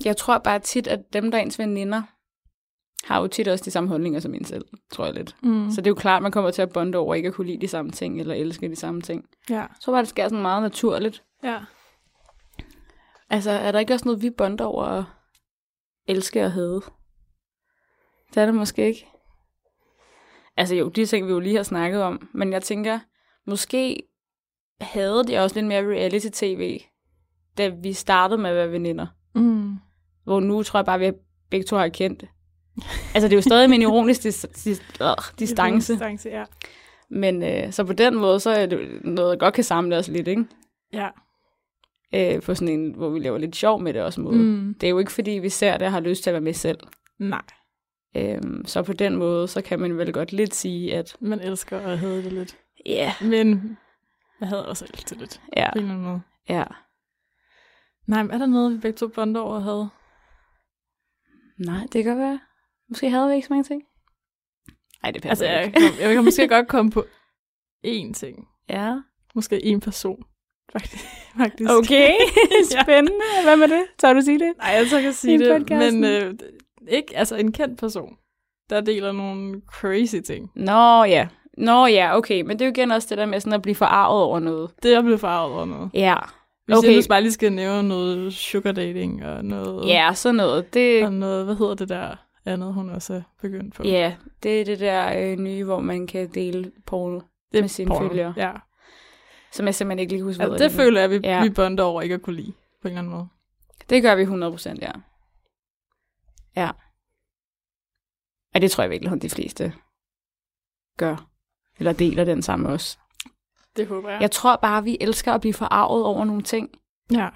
Jeg 0.05 0.17
tror 0.17 0.39
bare 0.39 0.59
tit, 0.59 0.87
at 0.87 1.13
dem, 1.13 1.31
der 1.31 1.39
er 1.39 1.43
ens 1.43 1.59
veninder, 1.59 2.03
har 3.05 3.21
jo 3.21 3.27
tit 3.27 3.49
også 3.49 3.65
de 3.65 3.71
samme 3.71 3.89
holdninger 3.89 4.21
som 4.21 4.35
en 4.35 4.45
selv, 4.45 4.65
tror 4.91 5.05
jeg 5.05 5.15
lidt. 5.15 5.37
Mm. 5.43 5.71
Så 5.71 5.81
det 5.81 5.87
er 5.87 5.91
jo 5.91 5.95
klart, 5.95 6.17
at 6.17 6.23
man 6.23 6.33
kommer 6.33 6.51
til 6.51 6.63
at 6.63 6.73
bonde 6.73 6.99
over 6.99 7.15
ikke 7.15 7.29
at 7.29 7.35
kunne 7.35 7.47
lide 7.47 7.61
de 7.61 7.69
samme 7.69 7.91
ting, 7.91 8.21
eller 8.21 8.35
elske 8.35 8.69
de 8.69 8.77
samme 8.77 9.01
ting. 9.01 9.25
Ja. 9.51 9.67
Tror 9.81 9.93
bare, 9.93 10.01
det 10.01 10.09
sker 10.09 10.29
sådan 10.29 10.43
meget 10.43 10.63
naturligt. 10.63 11.23
Ja. 11.45 11.61
Altså, 13.31 13.51
er 13.51 13.73
der 13.73 13.79
ikke 13.79 13.95
også 13.95 14.05
noget, 14.09 14.23
vi 14.23 14.31
bonder 14.31 14.65
over 14.65 14.85
at 14.85 15.05
elske 16.07 16.45
og 16.45 16.53
hade? 16.53 16.81
Det 18.35 18.37
er 18.37 18.47
det 18.47 18.55
måske 18.55 18.87
ikke. 18.87 19.07
Altså 20.57 20.75
jo, 20.75 20.89
de 20.89 21.07
ting, 21.07 21.27
vi 21.27 21.33
jo 21.33 21.41
lige 21.41 21.57
har 21.57 21.63
snakket 21.63 22.03
om. 22.03 22.29
Men 22.35 22.53
jeg 22.53 22.63
tænker, 22.63 22.99
måske 23.47 24.03
havde 24.81 25.25
de 25.27 25.39
også 25.39 25.57
lidt 25.57 25.67
mere 25.67 25.83
reality-tv, 25.83 26.81
da 27.59 27.69
vi 27.69 27.93
startede 27.93 28.41
med 28.41 28.51
at 28.51 28.57
være 28.57 28.73
veninder. 28.73 29.07
Mm. 29.35 29.75
Hvor 30.25 30.41
nu 30.41 30.63
tror 30.63 30.79
jeg 30.79 30.85
bare, 30.85 31.05
at 31.05 31.15
vi 31.15 31.19
begge 31.51 31.65
to 31.65 31.77
har 31.77 31.89
kendt 31.89 32.21
det. 32.21 32.29
Altså, 33.15 33.29
det 33.29 33.33
er 33.33 33.37
jo 33.37 33.43
stadig 33.43 33.71
med 33.71 33.77
en 33.77 33.83
ironisk 33.83 34.21
dis- 34.21 34.45
dis- 34.57 35.05
øh, 35.05 35.39
distance. 35.39 35.93
Distance, 35.93 36.29
ja. 36.29 36.45
Men 37.11 37.43
øh, 37.43 37.73
så 37.73 37.85
på 37.85 37.93
den 37.93 38.15
måde, 38.15 38.41
så 38.41 38.51
er 38.51 38.67
det 38.67 39.05
noget, 39.05 39.31
der 39.31 39.37
godt 39.45 39.55
kan 39.55 39.65
samle 39.65 39.97
os 39.97 40.09
lidt, 40.09 40.29
ikke? 40.29 40.45
Ja. 40.93 41.09
Øh, 42.15 42.43
på 42.43 42.55
sådan 42.55 42.81
en, 42.81 42.95
hvor 42.95 43.09
vi 43.11 43.19
laver 43.19 43.39
lidt 43.39 43.57
sjov 43.57 43.81
med 43.83 43.95
det 43.95 44.03
også 44.03 44.21
måde. 44.21 44.37
Mm. 44.39 44.75
Det 44.81 44.87
er 44.87 44.91
jo 44.91 44.99
ikke, 44.99 45.13
fordi 45.13 45.31
vi 45.31 45.49
ser 45.49 45.77
det 45.77 45.87
og 45.87 45.93
har 45.93 46.01
lyst 46.01 46.23
til 46.23 46.31
at 46.31 46.35
være 46.35 46.41
med 46.41 46.53
selv. 46.55 46.79
Nej. 47.19 47.43
Øhm, 48.17 48.65
så 48.67 48.83
på 48.83 48.93
den 48.93 49.17
måde, 49.17 49.49
så 49.49 49.63
kan 49.63 49.81
man 49.81 49.99
vel 49.99 50.13
godt 50.13 50.33
lidt 50.33 50.55
sige, 50.55 50.97
at 50.97 51.17
Man 51.21 51.41
elsker 51.41 51.79
at 51.79 51.99
have 51.99 52.17
det 52.25 52.33
lidt. 52.33 52.57
ja, 52.87 53.13
Men 53.21 53.79
jeg 54.41 54.49
havde 54.49 54.69
også 54.69 54.85
elsket 54.85 55.11
det 55.11 55.19
lidt. 55.19 55.41
ja, 55.57 55.71
På 55.73 55.79
en 55.79 55.85
eller 55.85 55.95
anden 55.95 56.07
måde. 56.09 56.21
ja. 56.49 56.65
Nej, 58.07 58.23
men 58.23 58.31
er 58.33 58.39
der 58.39 58.47
noget, 58.47 58.73
vi 58.75 58.79
begge 58.79 58.97
to 58.97 59.09
bonder 59.09 59.41
over 59.41 59.57
at 59.57 59.63
have? 59.63 59.91
Nej, 61.59 61.87
det 61.93 62.05
kan 62.05 62.13
godt 62.13 62.19
være. 62.19 62.41
Måske 62.89 63.11
havde 63.11 63.29
vi 63.29 63.35
ikke 63.35 63.47
så 63.47 63.53
mange 63.53 63.65
ting. 63.65 63.83
Nej, 65.03 65.11
det 65.11 65.17
Altså, 65.27 65.29
passer 65.29 65.51
jeg, 65.53 65.65
ikke. 65.67 65.81
kan, 65.81 66.01
jeg 66.01 66.15
kan 66.15 66.25
måske 66.25 66.49
godt 66.57 66.69
komme 66.69 66.91
på 66.91 67.05
én 67.87 68.13
ting. 68.13 68.49
Ja. 68.69 69.01
Måske 69.35 69.65
en 69.65 69.81
person. 69.81 70.23
Faktisk. 71.41 71.71
Okay, 71.71 72.13
Ja. 72.75 72.83
spændende. 72.83 73.13
Hvad 73.45 73.57
med 73.57 73.69
det? 73.69 73.83
Tør 73.99 74.13
du 74.13 74.21
sige 74.21 74.39
det? 74.39 74.53
Nej, 74.59 74.69
jeg 74.71 74.87
så 74.87 75.01
kan 75.01 75.13
sige 75.13 75.39
det, 75.39 75.59
podcasten. 75.61 76.01
men 76.01 76.11
øh, 76.23 76.35
ikke 76.89 77.17
altså 77.17 77.37
en 77.37 77.53
kendt 77.53 77.79
person, 77.79 78.17
der 78.71 78.81
deler 78.81 79.13
nogle 79.13 79.61
crazy 79.73 80.17
ting. 80.27 80.51
Nå 80.57 81.05
ja. 81.05 81.29
Nå 81.59 81.87
ja, 81.87 82.17
okay. 82.17 82.41
Men 82.43 82.51
det 82.59 82.61
er 82.61 82.67
jo 82.67 82.71
igen 82.73 82.91
også 82.91 83.07
det 83.11 83.19
der 83.19 83.27
med 83.27 83.41
sådan 83.41 83.53
at 83.53 83.63
blive 83.63 83.75
forarvet 83.75 84.23
over 84.23 84.39
noget. 84.39 84.71
Det 84.83 84.91
er 84.91 84.95
jeg 84.95 85.03
blevet 85.03 85.21
farvet 85.21 85.55
over 85.55 85.65
noget. 85.65 85.91
Ja. 85.95 86.15
Hvis 86.67 86.77
Okay. 86.79 86.89
jeg 86.89 86.97
nu 86.97 87.03
bare 87.09 87.23
lige 87.23 87.33
skal 87.33 87.53
nævne 87.53 87.89
noget 87.89 88.33
sugar 88.35 88.73
dating 88.73 89.25
og 89.25 89.45
noget... 89.45 89.89
Ja, 89.89 90.11
sådan 90.15 90.35
noget. 90.35 90.75
Det, 90.75 91.05
Og 91.05 91.13
noget, 91.13 91.45
hvad 91.45 91.55
hedder 91.55 91.75
det 91.75 91.89
der 91.89 92.17
andet, 92.47 92.75
hun 92.75 92.91
også 92.91 93.15
er 93.15 93.23
begyndt 93.43 93.75
på? 93.75 93.83
ja, 93.85 94.15
det 94.43 94.61
er 94.61 94.65
det 94.65 94.81
der 94.81 95.13
øh, 95.33 95.39
nye, 95.39 95.65
hvor 95.65 95.81
man 95.81 96.07
kan 96.07 96.29
dele 96.35 96.71
porno 96.87 97.21
det 97.53 97.61
med 97.61 97.69
sine 97.69 97.89
porno. 97.89 98.09
følgere. 98.09 98.35
Ja. 98.37 98.51
Som 99.53 99.67
jeg 99.67 99.75
simpelthen 99.75 99.99
ikke 99.99 100.13
lige 100.13 100.23
husker. 100.23 100.45
Altså, 100.45 100.65
det 100.65 100.73
føler 100.73 101.01
jeg, 101.01 101.11
vi, 101.11 101.21
ja. 101.25 101.43
vi 101.43 101.51
bonder 101.51 101.85
over 101.85 102.03
ikke 102.03 102.15
at 102.15 102.23
kunne 102.23 102.37
lide, 102.37 102.53
på 102.83 102.89
en 102.89 102.93
eller 102.93 102.99
anden 102.99 103.13
måde. 103.13 103.29
Det 103.91 104.03
gør 104.03 104.15
vi 104.15 104.25
100%, 104.25 104.79
ja. 104.83 104.93
Ja. 106.57 106.71
Og 108.55 108.61
det 108.61 108.71
tror 108.71 108.83
jeg 108.83 108.91
virkelig, 108.91 109.13
at 109.13 109.23
de 109.23 109.31
fleste 109.31 109.73
gør. 110.99 111.27
Eller 111.79 111.93
deler 111.93 112.25
den 112.25 112.43
samme 112.43 112.69
også. 112.69 112.99
Det 113.77 113.87
håber 113.87 114.11
jeg. 114.11 114.21
Jeg 114.21 114.31
tror 114.31 114.57
bare, 114.57 114.85
vi 114.85 114.97
elsker 115.01 115.33
at 115.33 115.41
blive 115.41 115.55
forarvet 115.55 116.05
over 116.05 116.25
nogle 116.25 116.43
ting. 116.43 116.71
Ja. 117.13 117.29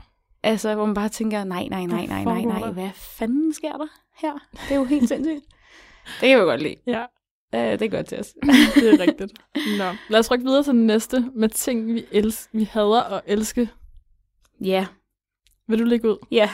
Altså, 0.43 0.75
hvor 0.75 0.87
man 0.87 0.95
bare 0.95 1.09
tænker, 1.09 1.45
nej, 1.45 1.67
nej, 1.71 1.85
nej, 1.85 2.07
nej, 2.07 2.25
nej, 2.25 2.45
nej, 2.45 2.71
hvad 2.71 2.91
fanden 2.95 3.53
sker 3.53 3.77
der 3.77 3.87
her? 4.17 4.33
Det 4.53 4.71
er 4.71 4.77
jo 4.77 4.85
helt 4.85 5.09
sindssygt. 5.13 5.45
Det 6.21 6.29
kan 6.29 6.39
vi 6.39 6.45
godt 6.45 6.63
lide. 6.63 6.77
Ja, 6.87 7.05
Uh, 7.55 7.61
det 7.61 7.83
er 7.83 7.89
godt 7.89 8.13
os. 8.13 8.27
det 8.75 8.95
er 8.95 9.01
rigtigt. 9.01 9.33
Nå, 9.79 9.85
lad 10.09 10.19
os 10.21 10.31
rykke 10.31 10.45
videre 10.45 10.63
til 10.63 10.73
den 10.73 10.87
næste 10.87 11.25
med 11.35 11.49
ting, 11.49 11.95
vi, 11.95 12.01
els- 12.13 12.49
vi 12.53 12.65
hader 12.65 13.01
og 13.01 13.23
elske. 13.27 13.69
Ja. 14.61 14.87
Vil 15.69 15.79
du 15.79 15.85
lægge 15.85 16.09
ud? 16.11 16.17
Ja. 16.31 16.51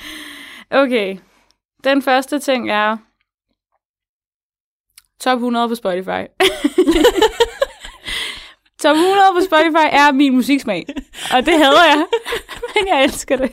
okay. 0.82 1.16
Den 1.84 2.02
første 2.02 2.38
ting 2.38 2.70
er 2.70 2.96
top 5.20 5.36
100 5.36 5.68
på 5.68 5.74
Spotify. 5.74 6.06
top 8.82 8.96
100 8.96 9.20
på 9.34 9.40
Spotify 9.44 9.86
er 9.92 10.12
min 10.12 10.34
musiksmag. 10.34 10.84
Og 11.34 11.46
det 11.46 11.54
hader 11.54 11.84
jeg. 11.84 12.06
Men 12.74 12.88
jeg 12.88 13.04
elsker 13.04 13.36
det. 13.36 13.52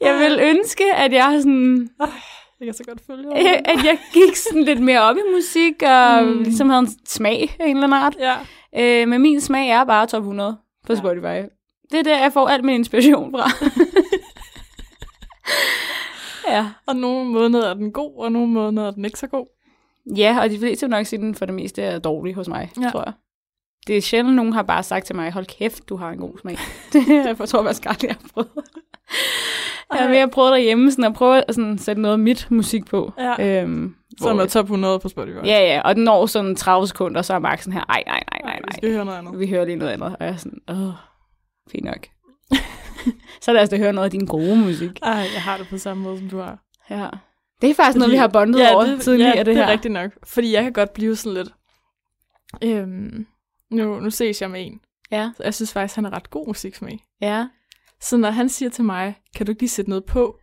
Jeg 0.00 0.18
vil 0.18 0.38
ønske, 0.42 0.94
at 0.94 1.12
jeg 1.12 1.38
sådan 1.42 1.90
Jeg 2.66 2.74
kan 2.74 2.74
så 2.74 2.84
godt 2.84 3.00
følge 3.06 3.28
Øh, 3.28 3.58
at 3.64 3.84
jeg 3.84 3.98
gik 4.12 4.36
sådan 4.36 4.62
lidt 4.62 4.80
mere 4.80 5.00
op 5.00 5.16
i 5.16 5.20
musik, 5.34 5.82
og 5.82 6.24
Mm. 6.26 6.42
ligesom 6.42 6.68
havde 6.68 6.80
en 6.80 6.88
smag 7.06 7.56
af 7.60 7.64
en 7.66 7.76
eller 7.76 7.86
anden 7.86 8.00
art. 8.02 8.16
Ja. 8.18 8.34
Øh, 9.02 9.08
men 9.08 9.22
min 9.22 9.40
smag 9.40 9.70
er 9.70 9.84
bare 9.84 10.06
top 10.06 10.22
100 10.22 10.56
på 10.86 10.92
Ja. 10.92 10.98
Spotify. 10.98 11.48
Det 11.90 11.98
er 11.98 12.02
der, 12.02 12.18
jeg 12.18 12.32
får 12.32 12.48
al 12.48 12.64
min 12.64 12.74
inspiration 12.74 13.32
fra. 13.32 13.50
ja. 16.54 16.66
Og 16.86 16.96
nogle 16.96 17.30
måneder 17.30 17.70
er 17.70 17.74
den 17.74 17.92
god, 17.92 18.24
og 18.24 18.32
nogle 18.32 18.48
måneder 18.48 18.86
er 18.86 18.90
den 18.90 19.04
ikke 19.04 19.18
så 19.18 19.26
god. 19.26 19.46
ja, 20.16 20.38
og 20.42 20.50
de 20.50 20.58
fleste 20.58 20.86
vil 20.86 20.90
nok 20.90 21.06
sige, 21.06 21.18
at 21.18 21.22
den 21.22 21.34
for 21.34 21.44
det 21.46 21.54
meste 21.54 21.82
er 21.82 21.98
dårlig 21.98 22.34
hos 22.34 22.48
mig, 22.48 22.70
Ja. 22.76 22.82
ja. 22.82 22.90
tror 22.90 23.02
jeg. 23.06 23.12
Det 23.86 23.96
er 23.96 24.00
sjældent, 24.00 24.36
nogen 24.36 24.52
har 24.52 24.62
bare 24.62 24.82
sagt 24.82 25.06
til 25.06 25.16
mig, 25.16 25.32
hold 25.32 25.46
kæft, 25.46 25.88
du 25.88 25.96
har 25.96 26.10
en 26.10 26.18
god 26.18 26.38
smag. 26.40 26.58
det 26.92 27.08
jeg 27.38 27.48
tror 27.48 27.58
jeg 27.58 27.66
faktisk 27.66 27.86
aldrig, 27.86 28.08
jeg 28.08 28.16
har 28.20 28.28
prøvet. 28.34 28.50
Jeg 29.92 30.02
har 30.02 30.08
mere 30.08 30.28
prøvet 30.28 30.50
derhjemme 30.52 30.90
sådan, 30.90 31.04
at 31.04 31.14
prøve 31.14 31.42
at 31.48 31.54
sådan, 31.54 31.78
sætte 31.78 32.02
noget 32.02 32.12
af 32.12 32.18
mit 32.18 32.46
musik 32.50 32.86
på. 32.86 33.12
Ja. 33.18 33.62
Øhm, 33.62 33.94
Som 34.20 34.38
er 34.38 34.46
top 34.46 34.64
100 34.64 34.98
på 34.98 35.08
Spotify. 35.08 35.36
Ja, 35.36 35.42
ja, 35.74 35.80
og 35.84 35.94
den 35.94 36.04
når 36.04 36.26
sådan 36.26 36.56
30 36.56 36.86
sekunder, 36.86 37.22
så 37.22 37.34
er 37.34 37.38
Max 37.38 37.58
sådan 37.60 37.72
her, 37.72 37.84
ej, 37.88 38.02
nej, 38.06 38.22
nej, 38.32 38.40
nej, 38.44 38.56
Vi 38.56 38.60
nej. 38.60 38.76
skal 38.76 38.92
høre 38.92 39.04
noget 39.04 39.18
andet. 39.18 39.38
Vi 39.38 39.46
hører 39.48 39.64
lige 39.64 39.76
noget 39.76 39.92
andet, 39.92 40.08
og 40.08 40.16
jeg 40.20 40.28
er 40.28 40.36
sådan, 40.36 40.58
åh, 40.68 40.92
fint 41.70 41.84
nok. 41.84 42.06
så 43.44 43.52
lad 43.52 43.62
os 43.62 43.68
da 43.68 43.76
høre 43.76 43.92
noget 43.92 44.04
af 44.04 44.10
din 44.10 44.26
gode 44.26 44.56
musik. 44.56 44.90
Ej, 45.02 45.10
jeg 45.34 45.42
har 45.42 45.56
det 45.56 45.66
på 45.68 45.78
samme 45.78 46.02
måde, 46.02 46.18
som 46.18 46.28
du 46.28 46.38
har. 46.38 46.58
Ja. 46.90 47.08
Det 47.62 47.70
er 47.70 47.74
faktisk 47.74 47.98
noget, 47.98 48.12
vi 48.12 48.16
har 48.16 48.28
bondet 48.28 48.60
ja, 48.60 48.74
over 48.74 48.84
det, 48.84 49.00
tidligere, 49.00 49.32
ja, 49.32 49.38
det, 49.38 49.46
det 49.46 49.56
her. 49.56 49.64
er 49.64 49.72
rigtigt 49.72 49.92
nok. 49.92 50.10
Fordi 50.26 50.52
jeg 50.52 50.62
kan 50.62 50.72
godt 50.72 50.92
blive 50.92 51.16
sådan 51.16 51.34
lidt... 51.34 51.48
Øhm, 52.64 53.26
nu, 53.70 54.00
nu 54.00 54.10
ses 54.10 54.42
jeg 54.42 54.50
med 54.50 54.66
en. 54.66 54.80
Ja, 55.10 55.30
Så 55.36 55.42
jeg 55.42 55.54
synes 55.54 55.72
faktisk, 55.72 55.94
han 55.96 56.04
er 56.04 56.12
ret 56.12 56.30
god 56.30 56.46
musiksmag. 56.46 56.98
ja. 57.20 57.46
Så 58.00 58.16
når 58.16 58.30
han 58.30 58.48
siger 58.48 58.68
til 58.70 58.84
mig, 58.84 59.14
kan 59.36 59.46
du 59.46 59.52
ikke 59.52 59.62
lige 59.62 59.70
sætte 59.70 59.88
noget 59.90 60.04
på? 60.04 60.38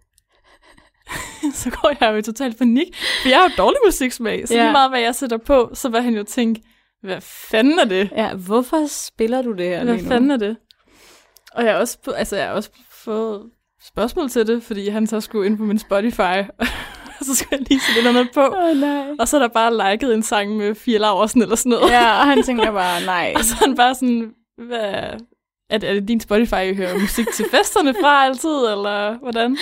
så 1.53 1.69
går 1.69 1.91
jeg 2.01 2.11
jo 2.11 2.15
i 2.17 2.21
total 2.21 2.53
panik. 2.53 2.95
For 3.21 3.29
jeg 3.29 3.37
har 3.37 3.43
jo 3.43 3.51
dårlig 3.57 3.77
musiksmag. 3.85 4.47
Så 4.47 4.53
Ja. 4.55 4.61
lige 4.63 4.71
meget, 4.71 4.91
hvad 4.91 4.99
jeg 4.99 5.15
sætter 5.15 5.37
på, 5.37 5.69
så 5.73 5.89
vil 5.89 6.01
han 6.01 6.13
jo 6.15 6.23
tænke, 6.23 6.61
hvad 7.03 7.21
fanden 7.21 7.79
er 7.79 7.85
det? 7.85 8.09
Ja, 8.15 8.33
hvorfor 8.33 8.87
spiller 8.87 9.41
du 9.41 9.51
det 9.51 9.65
her 9.65 9.83
Hvad 9.83 9.93
lige 9.93 10.03
nu? 10.03 10.09
fanden 10.09 10.31
er 10.31 10.37
det? 10.37 10.57
Og 11.53 11.63
jeg 11.65 11.71
har 11.73 11.79
også, 11.79 11.97
altså, 12.15 12.35
jeg 12.35 12.45
har 12.47 12.53
også 12.53 12.69
fået 12.91 13.41
spørgsmål 13.87 14.29
til 14.29 14.47
det, 14.47 14.63
fordi 14.63 14.89
han 14.89 15.07
så 15.07 15.21
skulle 15.21 15.45
ind 15.45 15.57
på 15.57 15.63
min 15.63 15.79
Spotify, 15.79 16.21
og 17.19 17.25
så 17.25 17.35
skulle 17.35 17.49
jeg 17.51 17.59
lige 17.69 17.79
sætte 17.79 18.01
et 18.01 18.07
eller 18.07 18.19
andet 18.19 18.33
på. 18.33 18.41
Oh, 18.41 18.77
nej. 18.77 19.05
Og 19.19 19.27
så 19.27 19.37
er 19.37 19.41
der 19.41 19.47
bare 19.47 19.91
liket 19.91 20.13
en 20.13 20.23
sang 20.23 20.57
med 20.57 20.75
Fie 20.75 20.97
Laversen 20.97 21.41
eller 21.41 21.55
sådan 21.55 21.69
noget. 21.69 21.91
Ja, 21.91 22.19
og 22.19 22.25
han 22.27 22.43
tænker 22.43 22.71
bare, 22.71 23.05
nej. 23.05 23.33
Og 23.37 23.43
så 23.43 23.55
er 23.61 23.65
han 23.67 23.75
bare 23.75 23.95
sådan, 23.95 24.31
hvad, 24.57 25.19
er 25.71 25.77
det, 25.77 25.89
er 25.89 25.93
det 25.93 26.07
din 26.07 26.19
Spotify, 26.19 26.63
I 26.71 26.73
hører 26.75 26.99
musik 26.99 27.27
til 27.33 27.45
festerne 27.51 27.93
fra 28.03 28.25
altid, 28.25 28.49
eller 28.71 29.17
hvordan? 29.17 29.57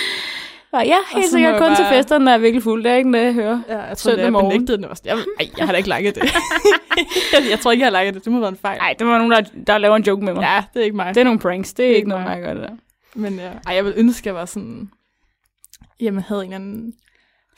Og 0.72 0.86
ja, 0.86 0.98
helt 1.14 1.30
sikkert 1.32 1.58
kun 1.62 1.68
jeg 1.68 1.76
til 1.78 1.84
bare- 1.84 1.94
festerne, 1.94 2.26
når 2.26 2.32
jeg 2.32 2.38
er 2.38 2.42
virkelig 2.42 2.64
fuld. 2.64 2.84
Det 2.84 2.92
er 2.92 2.96
ikke 2.96 3.12
det, 3.14 3.24
jeg 3.24 3.34
hører. 3.34 3.62
Ja, 3.70 3.78
jeg 3.80 3.98
tror, 3.98 4.10
Søndag 4.10 4.18
det 4.20 4.26
er 4.28 4.30
morgen. 4.32 4.50
benægtet 4.52 4.78
den 4.80 4.86
også. 4.86 5.04
Jeg, 5.06 5.18
ej, 5.40 5.50
jeg 5.58 5.66
har 5.66 5.72
da 5.74 5.78
ikke 5.78 5.90
liket 5.98 6.16
det. 6.16 6.24
jeg, 7.34 7.50
jeg, 7.50 7.60
tror 7.60 7.72
ikke, 7.72 7.86
jeg 7.86 7.92
har 7.94 8.00
liket 8.02 8.14
det. 8.16 8.24
Det 8.26 8.34
må 8.34 8.40
være 8.40 8.50
en 8.50 8.58
fejl. 8.58 8.78
Nej, 8.78 8.96
det 9.00 9.08
var 9.08 9.18
nogen, 9.18 9.32
der, 9.32 9.42
der 9.68 9.78
laver 9.78 9.96
en 9.96 10.04
joke 10.04 10.26
med 10.26 10.34
mig. 10.34 10.42
Ja, 10.42 10.64
det 10.74 10.80
er 10.80 10.84
ikke 10.84 10.96
mig. 10.96 11.16
Det 11.16 11.22
er 11.22 11.26
nogle 11.26 11.40
pranks. 11.40 11.74
Det 11.74 11.84
er, 11.84 11.88
Det 11.88 11.92
er 11.92 11.96
ikke 11.96 11.98
ikke 11.98 12.10
noget, 12.10 12.24
mig. 12.24 12.32
jeg 12.36 12.42
gør 12.44 12.54
det 12.54 12.64
der. 12.64 12.76
Men 13.16 13.36
ja, 13.36 13.50
ej, 13.68 13.76
jeg 13.76 13.86
vil 13.86 13.94
ønske, 13.98 14.22
at 14.24 14.26
jeg 14.26 14.36
var 14.36 14.46
sådan... 14.46 14.90
Jamen, 16.00 16.24
havde 16.28 16.42
en 16.46 16.54
eller 16.54 16.56
anden 16.56 16.94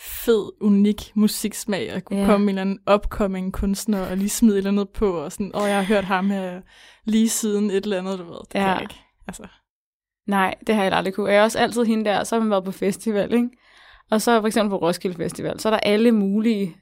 fed, 0.01 0.51
unik 0.61 1.11
musiksmag. 1.15 1.87
Jeg 1.87 2.03
kunne 2.03 2.17
yeah. 2.19 2.27
komme 2.29 2.43
en 2.43 2.49
eller 2.49 2.61
anden 2.61 2.79
upcoming 2.93 3.53
kunstner 3.53 4.07
og 4.09 4.17
lige 4.17 4.29
smide 4.29 4.53
et 4.53 4.57
eller 4.57 4.71
andet 4.71 4.89
på. 4.89 5.11
Og 5.11 5.31
sådan, 5.31 5.51
åh, 5.55 5.67
jeg 5.67 5.75
har 5.75 5.83
hørt 5.83 6.03
ham 6.03 6.29
her 6.29 6.61
lige 7.05 7.29
siden 7.29 7.71
et 7.71 7.83
eller 7.83 7.97
andet, 7.99 8.19
du 8.19 8.23
ved. 8.23 8.39
Det 8.39 8.49
kan 8.51 8.61
Ja. 8.61 8.67
jeg 8.71 8.81
ikke. 8.81 8.95
Altså, 9.27 9.47
Nej, 10.27 10.55
det 10.67 10.75
har 10.75 10.83
jeg 10.83 10.93
aldrig 10.93 11.13
kunne. 11.13 11.31
Jeg 11.31 11.39
er 11.39 11.43
også 11.43 11.59
altid 11.59 11.83
hende 11.85 12.05
der, 12.05 12.23
så 12.23 12.35
har 12.35 12.39
man 12.41 12.49
været 12.51 12.63
på 12.63 12.71
festival, 12.71 13.33
ikke? 13.33 13.49
Og 14.11 14.21
så 14.21 14.39
for 14.41 14.47
eksempel 14.47 14.69
på 14.69 14.77
Roskilde 14.77 15.15
Festival, 15.17 15.59
så 15.59 15.69
er 15.69 15.71
der 15.71 15.79
alle 15.79 16.11
mulige 16.11 16.75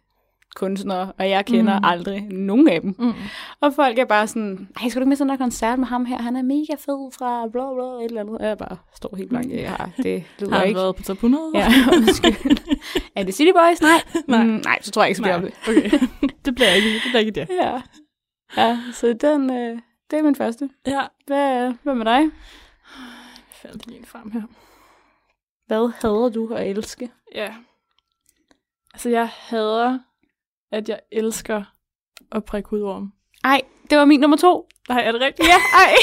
kunstnere, 0.56 1.12
og 1.18 1.30
jeg 1.30 1.46
kender 1.46 1.74
Mm. 1.74 1.80
mm. 1.82 1.86
aldrig 1.90 2.22
nogen 2.32 2.68
af 2.70 2.82
dem. 2.82 2.96
mm. 3.00 3.14
Og 3.62 3.74
folk 3.74 3.98
er 4.00 4.06
bare 4.06 4.28
sådan, 4.28 4.70
ej, 4.82 4.90
skal 4.90 5.00
du 5.00 5.04
ikke 5.04 5.10
med 5.10 5.16
sådan 5.18 5.32
en 5.32 5.38
koncert 5.38 5.80
med 5.80 5.88
ham 5.88 6.06
her? 6.06 6.22
Han 6.22 6.36
er 6.36 6.42
mega 6.42 6.74
fed 6.80 7.12
fra 7.18 7.48
bla 7.48 7.74
bla, 7.74 7.84
et 7.84 8.06
eller 8.06 8.22
andet. 8.22 8.38
Og 8.38 8.46
jeg 8.46 8.58
bare 8.58 8.78
står 8.96 9.16
helt 9.16 9.30
blank. 9.30 9.52
Ja, 9.52 9.76
det 9.98 10.24
lyder 10.40 10.56
Har 10.56 10.64
ikke. 10.64 10.78
været 10.78 10.96
på 10.96 11.04
top 11.04 11.16
100? 11.18 11.44
Ja, 11.54 11.68
undskyld. 11.94 12.58
er 13.16 13.24
det 13.24 13.34
City 13.36 13.52
Boys? 13.52 13.82
Nej. 13.82 14.02
Nej. 14.28 14.44
Mm, 14.44 14.62
nej, 14.66 14.80
så 14.82 14.92
tror 14.92 15.02
jeg 15.04 15.10
ikke, 15.10 15.18
så 15.18 15.24
bliver 15.24 15.40
det. 15.42 15.54
okay. 15.70 15.90
det 16.46 16.56
bliver 16.56 16.70
ikke 16.72 16.90
det. 16.94 17.02
Bliver 17.12 17.20
ikke 17.20 17.32
det. 17.32 17.48
Ja. 17.62 17.82
ja, 18.58 18.80
så 18.94 19.14
den, 19.22 19.52
øh, 19.52 19.80
det 20.12 20.20
er 20.20 20.24
min 20.24 20.36
første. 20.36 20.70
Ja. 20.88 21.02
Hvad, 21.28 21.74
hvad 21.84 21.96
med 21.96 22.06
dig? 22.06 22.20
Jeg 22.22 23.56
faldt 23.62 23.88
lige 23.88 24.00
en 24.00 24.06
frem 24.06 24.32
her. 24.32 24.42
Hvad 25.68 25.92
hader 26.02 26.30
du 26.30 26.54
at 26.54 26.68
elske? 26.68 27.10
Ja. 27.36 27.54
Altså, 28.94 29.10
jeg 29.10 29.30
hader, 29.34 30.00
at 30.72 30.90
jeg 30.90 31.00
elsker 31.12 31.64
at 32.32 32.46
prikke 32.46 32.70
hudorm. 32.70 33.12
Ej, 33.44 33.62
det 33.90 33.98
var 33.98 34.06
min 34.06 34.20
nummer 34.20 34.38
to. 34.38 34.68
Nej, 34.90 35.02
er 35.04 35.12
det 35.12 35.22
rigtigt? 35.22 35.48
Ja, 35.48 35.56
ej. 35.74 35.94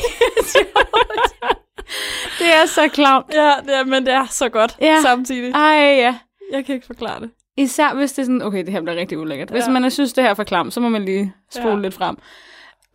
det 2.39 2.47
er 2.55 2.67
så 2.67 2.89
klamt. 2.93 3.27
Ja, 3.35 3.53
det 3.67 3.75
er, 3.77 3.85
men 3.85 4.07
det 4.07 4.15
er 4.15 4.27
så 4.31 4.49
godt 4.49 4.77
Ja. 4.81 4.99
samtidig. 5.03 5.53
Ej, 5.53 5.95
ja. 5.99 6.19
Jeg 6.53 6.65
kan 6.65 6.75
ikke 6.75 6.87
forklare 6.87 7.21
det. 7.21 7.31
Især 7.57 7.95
hvis 7.95 8.13
det 8.13 8.23
er 8.23 8.27
sådan, 8.27 8.43
okay, 8.43 8.65
det 8.65 8.73
her 8.73 8.81
bliver 8.81 8.97
rigtig 8.97 9.19
ulækkert. 9.19 9.51
Hvis 9.51 9.65
Ja. 9.67 9.71
man 9.73 9.91
synes, 9.91 10.13
det 10.13 10.25
her 10.25 10.31
er 10.31 10.35
for 10.35 10.45
klamt, 10.45 10.73
så 10.75 10.81
må 10.81 10.89
man 10.89 11.05
lige 11.05 11.33
spole 11.51 11.75
Ja. 11.75 11.79
lidt 11.81 11.95
frem. 11.95 12.17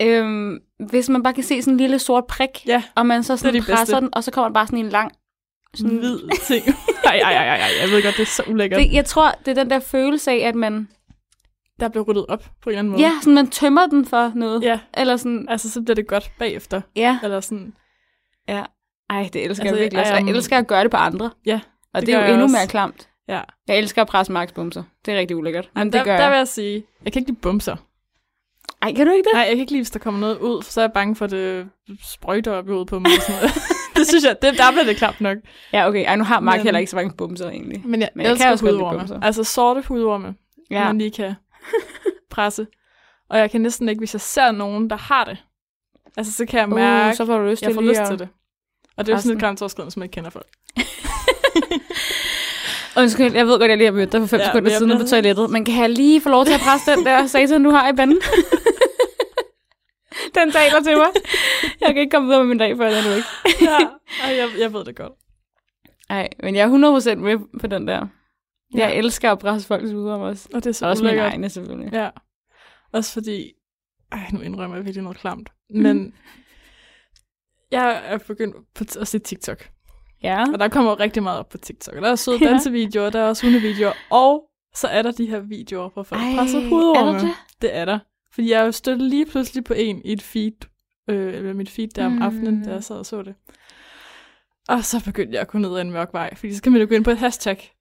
Øhm, 0.02 0.60
hvis 0.90 1.10
man 1.10 1.24
bare 1.24 1.34
kan 1.34 1.44
se 1.44 1.62
sådan 1.62 1.74
en 1.74 1.78
lille 1.78 2.00
sort 2.00 2.26
prik, 2.28 2.68
Ja, 2.68 2.84
og 2.96 3.06
man 3.06 3.24
så 3.24 3.38
sådan 3.38 3.54
de 3.54 3.60
bedste. 3.60 3.74
presser 3.74 4.00
den, 4.00 4.10
og 4.14 4.24
så 4.24 4.32
kommer 4.32 4.50
der 4.50 4.54
bare 4.54 4.68
sådan 4.68 4.80
en 4.80 4.90
lang... 4.90 5.12
Sådan 5.76 5.98
hvid 5.98 6.20
ting. 6.48 6.66
Ej, 7.04 7.16
ej, 7.24 7.34
ej, 7.34 7.46
ej, 7.58 7.70
jeg 7.82 7.90
ved 7.92 8.04
godt, 8.04 8.16
det 8.18 8.22
er 8.22 8.26
så 8.26 8.44
ulækkert. 8.48 8.80
Det, 8.80 8.94
jeg 8.94 9.06
tror, 9.06 9.32
det 9.46 9.48
er 9.58 9.64
den 9.64 9.70
der 9.70 9.80
følelse 9.80 10.32
af, 10.32 10.38
at 10.48 10.56
man, 10.56 10.88
Der 11.82 11.90
bliver 11.90 12.04
ryddet 12.04 12.26
op 12.30 12.40
på 12.62 12.70
en 12.70 12.72
eller 12.72 12.80
anden 12.80 12.92
måde. 12.92 13.04
ja, 13.04 13.12
sådan 13.22 13.34
man 13.36 13.48
tømmer 13.48 13.86
den 13.88 14.06
for 14.06 14.32
noget. 14.36 14.64
Ja, 14.64 14.80
Eller 14.98 15.18
sådan, 15.18 15.46
altså 15.50 15.70
så 15.72 15.82
bliver 15.82 15.96
det 15.96 16.08
godt 16.08 16.32
bagefter. 16.40 16.82
ja. 16.96 17.20
Eller 17.24 17.40
sådan, 17.40 17.74
ja. 18.48 18.64
Ej, 19.10 19.30
det 19.34 19.44
elsker 19.46 19.64
Altså, 19.64 19.76
jeg 19.76 19.82
virkelig. 19.82 20.02
også. 20.02 20.14
Jeg 20.14 20.22
um, 20.24 20.28
elsker 20.30 20.58
at 20.58 20.68
gøre 20.68 20.84
det 20.84 20.92
på 20.92 20.98
andre. 20.98 21.30
ja. 21.46 21.60
Og 21.94 22.02
det 22.02 22.08
det, 22.08 22.16
det 22.16 22.22
er 22.22 22.26
jo 22.28 22.32
endnu 22.34 22.44
også. 22.44 22.56
mere 22.56 22.68
klamt. 22.68 23.10
Ja. 23.28 23.42
Jeg 23.68 23.78
elsker 23.78 24.02
at 24.02 24.08
presse 24.08 24.32
Max 24.34 24.54
bumser. 24.54 24.84
Det 25.06 25.14
er 25.14 25.18
rigtig 25.20 25.38
ulækkert. 25.38 25.70
Men 25.76 25.80
Men 25.80 25.88
det 25.88 25.94
der, 25.94 26.04
gør 26.04 26.18
der 26.18 26.30
vil 26.30 26.38
jeg. 26.38 26.48
sige, 26.48 26.84
jeg 27.06 27.14
kan 27.14 27.20
ikke 27.22 27.32
lide 27.32 27.40
bumser. 27.42 27.76
Ej, 28.82 28.94
kan 28.94 29.06
du 29.08 29.12
ikke 29.14 29.24
det? 29.24 29.34
Nej, 29.34 29.42
jeg 29.42 29.50
kan 29.52 29.60
ikke 29.60 29.72
lide, 29.72 29.82
hvis 29.82 29.92
der 29.92 30.00
kommer 30.00 30.20
noget 30.20 30.38
ud, 30.38 30.64
for 30.64 30.72
så 30.72 30.82
er 30.82 30.86
jeg 30.86 30.92
bange 30.94 31.16
for, 31.16 31.26
at 31.26 31.32
det 31.32 31.70
sprøjter 32.04 32.52
op 32.52 32.68
i 32.68 32.70
hovedet 32.72 32.88
på 32.88 33.00
mig. 33.00 33.12
Og 33.18 33.22
sådan 33.24 33.42
noget. 33.42 33.54
det 33.96 34.08
synes 34.08 34.24
jeg, 34.26 34.36
det, 34.42 34.58
der 34.58 34.72
bliver 34.72 34.84
det 34.86 34.96
klapt 34.98 35.22
nok. 35.22 35.38
Ja, 35.74 35.88
okay. 35.88 36.06
Ej, 36.06 36.16
nu 36.16 36.24
har 36.24 36.40
Mark 36.40 36.58
Men- 36.58 36.64
heller 36.64 36.80
ikke 36.80 36.90
så 36.90 36.96
mange 36.96 37.14
bumser 37.18 37.50
egentlig. 37.50 37.82
Men 37.86 38.02
jeg, 38.02 38.10
Men 38.16 38.24
jeg 38.26 38.32
elsker 38.32 38.46
kan 38.46 38.52
også 38.52 38.66
hudorme. 38.72 39.26
Altså 39.26 39.44
sorte 39.44 39.82
hudorme. 39.88 40.36
Ja. 40.72 40.84
man 40.86 40.98
lige 40.98 41.12
kan 41.12 41.34
presse. 42.32 42.68
Og 43.30 43.40
jeg 43.40 43.52
kan 43.52 43.62
næsten 43.62 43.90
ikke, 43.90 44.00
hvis 44.00 44.14
jeg 44.14 44.22
ser 44.22 44.52
nogen, 44.52 44.90
der 44.90 44.96
har 44.96 45.24
det. 45.24 45.38
Altså, 46.18 46.34
så 46.34 46.46
kan 46.46 46.60
jeg 46.60 46.70
mærke, 46.70 47.10
Uh, 47.10 47.16
så 47.16 47.26
får 47.26 47.38
du 47.38 47.46
lyst 47.46 47.62
jeg 47.62 47.74
får 47.74 47.82
lyst 47.82 48.02
til 48.08 48.20
det. 48.20 48.30
Og 48.98 49.06
det 49.06 49.12
er 49.12 49.16
jo 49.18 49.22
sådan 49.22 49.36
et 49.38 49.42
grænseoverskridende, 49.42 49.92
som 49.92 50.02
jeg 50.02 50.06
ikke 50.06 50.14
kender 50.14 50.30
folk. 50.30 50.48
Undskyld, 52.98 53.36
jeg 53.36 53.48
ved 53.48 53.60
godt, 53.60 53.70
jeg 53.70 53.78
lige 53.78 53.86
har 53.86 53.94
mødt 53.94 54.12
dig 54.12 54.22
for 54.22 54.28
fem 54.28 54.40
Ja, 54.40 54.46
ja, 54.46 54.54
men 54.54 54.72
sekunder 54.72 54.78
siden 54.78 55.00
på 55.02 55.08
toilettet, 55.08 55.50
men 55.50 55.66
kan 55.66 55.82
jeg 55.82 55.90
lige 55.90 56.22
få 56.22 56.30
lov 56.30 56.46
til 56.46 56.54
at 56.54 56.60
presse 56.60 56.92
den 56.92 57.06
der 57.06 57.28
satan, 57.34 57.64
du 57.64 57.70
har 57.70 57.90
i 57.90 57.94
banden? 57.94 58.22
den 60.36 60.52
taler 60.52 60.82
til 60.84 60.98
mig. 60.98 61.08
jeg 61.82 61.88
kan 61.88 61.98
ikke 61.98 62.12
komme 62.12 62.28
videre 62.28 62.42
med 62.44 62.48
min 62.48 62.58
dag, 62.58 62.78
før 62.78 62.88
jeg 62.88 63.04
nu 63.04 63.10
ikke. 63.16 63.28
ja, 63.62 63.78
jeg, 64.28 64.50
jeg 64.60 64.74
ved 64.74 64.86
det 64.86 64.96
godt. 64.96 65.14
Nej, 66.10 66.30
men 66.44 66.56
jeg 66.56 66.64
er 66.64 67.12
100% 67.14 67.16
med 67.16 67.38
på 67.60 67.68
den 67.68 67.88
der. 67.88 68.08
Jeg 68.74 68.92
Ja. 68.94 68.98
elsker 68.98 69.32
at 69.32 69.40
presse 69.40 69.68
folks 69.68 69.92
ud 69.92 70.10
om 70.10 70.22
os. 70.22 70.46
Og 70.54 70.64
det 70.64 70.70
er 70.70 70.74
så 70.74 70.86
Og 70.86 70.90
også 70.92 71.04
mine 71.04 71.12
ulækkert. 71.14 71.32
egne, 71.34 71.50
selvfølgelig. 71.50 71.94
Ja. 71.94 72.10
Også 72.94 73.14
fordi... 73.14 73.52
Ej, 74.12 74.30
nu 74.34 74.40
indrømmer 74.42 74.76
jeg 74.76 74.86
virkelig 74.86 75.04
noget 75.04 75.18
klamt. 75.18 75.50
Men 75.70 76.14
jeg 77.72 78.02
er 78.06 78.18
begyndt 78.18 78.56
at 79.00 79.08
se 79.08 79.20
TikTok. 79.20 79.70
Ja. 80.24 80.44
Og 80.54 80.60
der 80.60 80.68
kommer 80.68 80.92
jo 80.92 80.98
rigtig 80.98 81.24
meget 81.24 81.40
op 81.40 81.50
på 81.50 81.58
TikTok. 81.58 81.96
Der 81.96 82.12
er 82.12 82.16
søde 82.16 82.38
Ja. 82.42 82.50
dansevideoer, 82.50 83.10
der 83.10 83.20
er 83.20 83.28
også 83.28 83.46
hundevideoer. 83.46 83.94
Og 84.10 84.44
så 84.76 84.88
er 84.88 85.02
der 85.02 85.12
de 85.12 85.26
her 85.26 85.40
videoer, 85.40 85.90
hvor 85.90 86.04
folk 86.04 86.22
Ej, 86.22 86.36
presser 86.36 86.60
er 86.60 86.70
hovedrumme. 86.70 87.14
der 87.14 87.20
det? 87.20 87.34
Det 87.62 87.76
er 87.76 87.86
der. 87.86 88.00
Fordi 88.34 88.52
jeg 88.52 88.74
støttede 88.74 89.10
lige 89.10 89.26
pludselig 89.26 89.64
på 89.64 89.74
en 89.74 90.02
i 90.06 90.12
et 90.14 90.22
feed, 90.22 90.66
øh, 91.10 91.34
eller 91.34 91.54
mit 91.54 91.70
feed 91.70 91.88
der 91.88 92.06
om 92.06 92.12
Mm. 92.12 92.22
aftenen, 92.22 92.64
da 92.64 92.72
jeg 92.72 92.84
sad 92.84 92.96
og 92.96 93.06
så 93.06 93.24
det. 93.24 93.36
Og 94.70 94.86
så 94.86 95.04
begyndte 95.06 95.34
jeg 95.34 95.42
at 95.42 95.48
gå 95.48 95.58
ned 95.58 95.76
ad 95.76 95.82
en 95.82 95.92
mørk 95.92 96.10
vej, 96.14 96.36
fordi 96.36 96.52
så 96.52 96.58
skal 96.58 96.72
man 96.72 96.82
jo 96.82 96.88
gå 96.90 96.96
ind 96.96 97.04
på 97.04 97.12
et 97.12 97.18
hashtag. 97.18 97.72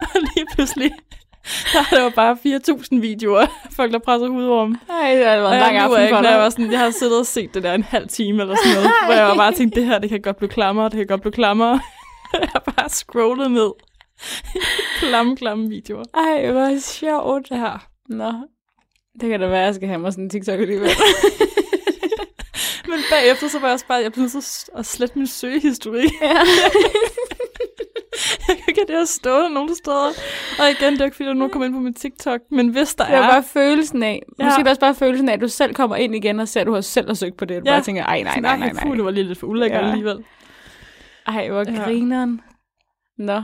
Og 0.00 0.20
lige 0.34 0.46
pludselig, 0.54 0.90
der 1.72 1.78
er 1.78 1.84
der 1.96 2.02
jo 2.02 2.10
bare 2.10 2.36
4.000 2.46 3.00
videoer 3.00 3.46
folk, 3.76 3.92
der 3.92 3.98
presser 3.98 4.28
hovedrum. 4.28 4.76
Ej, 4.90 5.14
det 5.14 5.26
Og 5.26 5.32
en 5.36 5.52
jeg 5.52 5.60
lang 5.60 5.76
aften 5.76 6.02
ikke, 6.02 6.14
for 6.14 6.22
når 6.22 6.30
jeg, 6.30 6.38
var 6.38 6.50
sådan, 6.50 6.72
jeg 6.72 6.78
har 6.80 6.90
siddet 6.90 7.18
og 7.18 7.26
set 7.26 7.54
det 7.54 7.62
der 7.62 7.74
en 7.74 7.82
halv 7.82 8.08
time 8.08 8.42
eller 8.42 8.56
sådan 8.56 8.74
noget, 8.74 8.90
hvor 9.06 9.14
jeg 9.14 9.26
var 9.26 9.34
bare 9.36 9.52
tænkt, 9.52 9.74
det 9.74 9.86
her, 9.86 9.98
det 9.98 10.08
kan 10.10 10.20
godt 10.22 10.36
blive 10.36 10.48
klammer, 10.50 10.88
det 10.88 10.96
kan 10.96 11.06
godt 11.06 11.20
blive 11.20 11.32
klammer. 11.32 11.78
jeg 12.40 12.48
har 12.52 12.72
bare 12.76 12.88
scrollet 12.88 13.50
ned. 13.50 13.70
klamme, 14.98 15.36
klamme 15.36 15.68
videoer. 15.68 16.04
Ej, 16.14 16.50
hvor 16.50 16.80
sjovt. 16.80 17.50
Ja. 17.50 17.72
Nå. 18.08 18.32
Det 19.20 19.30
kan 19.30 19.40
da 19.40 19.46
være, 19.46 19.60
at 19.60 19.66
jeg 19.66 19.74
skal 19.74 19.88
have 19.88 20.00
mig 20.00 20.12
sådan 20.12 20.24
en 20.24 20.30
TikTok 20.30 20.60
alligevel. 20.60 20.90
Men 22.88 22.98
bagefter, 23.10 23.48
så 23.48 23.58
var 23.58 23.68
jeg 23.68 23.72
også 23.74 23.86
bare, 23.86 24.02
jeg 24.02 24.12
blev 24.12 24.22
nødt 24.22 24.32
til 24.32 24.38
at- 24.38 24.78
at 24.78 24.86
slette 24.86 25.18
min 25.18 25.26
søgehistorik. 25.26 26.10
Ja. 26.22 26.38
jeg 28.56 28.56
kan 28.56 28.64
ikke 28.68 28.84
have 28.88 29.00
det 29.00 29.08
stående 29.08 29.54
nogen 29.54 29.74
steder. 29.74 30.10
Og 30.60 30.70
igen, 30.80 30.92
det 30.92 31.00
er 31.00 31.04
ikke 31.04 31.16
fordi, 31.16 31.28
er 31.28 31.32
nogen, 31.34 31.48
der 31.48 31.52
kommer 31.52 31.66
ind 31.66 31.74
på 31.74 31.80
min 31.80 31.94
TikTok. 31.94 32.40
Men 32.50 32.68
hvis 32.68 32.94
der 32.94 33.04
Det 33.04 33.14
er 33.14 33.18
er... 33.22 33.30
bare 33.30 33.42
følelsen 33.42 34.02
af, 34.02 34.22
Ja. 34.38 34.44
måske 34.44 34.60
er 34.62 34.68
også 34.68 34.80
bare 34.80 34.94
følelsen 34.94 35.28
af, 35.28 35.32
at 35.32 35.40
du 35.40 35.48
selv 35.48 35.74
kommer 35.74 35.96
ind 35.96 36.14
igen 36.14 36.40
og 36.40 36.48
ser, 36.48 36.60
at 36.60 36.66
du 36.66 36.74
har 36.74 36.80
selv 36.80 37.06
har 37.06 37.14
søgt 37.14 37.36
på 37.36 37.44
det. 37.44 37.56
Du 37.62 37.70
Ja. 37.70 37.74
bare 37.74 37.82
tænker, 37.82 38.04
ej, 38.04 38.22
nej, 38.22 38.30
sådan, 38.30 38.42
nej, 38.42 38.56
nej, 38.58 38.68
Puh, 38.82 38.90
det 38.90 38.96
nej. 38.98 39.04
var 39.04 39.10
lige 39.10 39.24
lidt 39.24 39.38
for 39.38 39.46
ulækkert 39.46 39.82
Ja. 39.82 39.88
alligevel. 39.88 40.24
Ej, 41.26 41.48
hvor 41.48 41.58
Ja. 41.70 41.84
grineren. 41.84 42.40
Nå. 43.18 43.42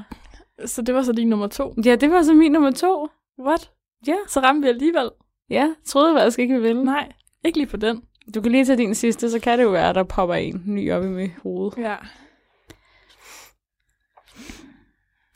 Så 0.67 0.83
det 0.83 0.95
var 0.95 1.03
så 1.03 1.13
din 1.13 1.29
nummer 1.29 1.47
to. 1.47 1.75
Ja, 1.85 1.95
det 1.97 2.11
var 2.11 2.23
så 2.23 2.35
min 2.35 2.53
nummer 2.53 2.71
to. 2.71 3.09
What? 3.47 3.71
Ja. 4.07 4.17
Så 4.29 4.41
ramte 4.41 4.63
vi 4.63 4.69
alligevel. 4.69 5.11
Ja, 5.51 5.69
troede 5.87 6.15
faktisk 6.19 6.39
ikke, 6.39 6.55
vi 6.55 6.61
ville. 6.61 6.85
Nej, 6.85 7.13
ikke 7.45 7.59
lige 7.59 7.67
på 7.69 7.77
den. 7.77 8.03
Du 8.35 8.41
kan 8.41 8.53
lige 8.53 8.65
tage 8.65 8.79
din 8.79 8.95
sidste, 8.95 9.31
så 9.31 9.39
kan 9.41 9.59
det 9.59 9.65
jo 9.65 9.71
være, 9.71 9.89
at 9.89 9.95
der 9.95 10.03
popper 10.03 10.35
en 10.35 10.63
ny 10.67 10.93
op 10.93 11.05
i 11.05 11.07
mit 11.07 11.31
hoved. 11.43 11.71
Ja. 11.79 11.95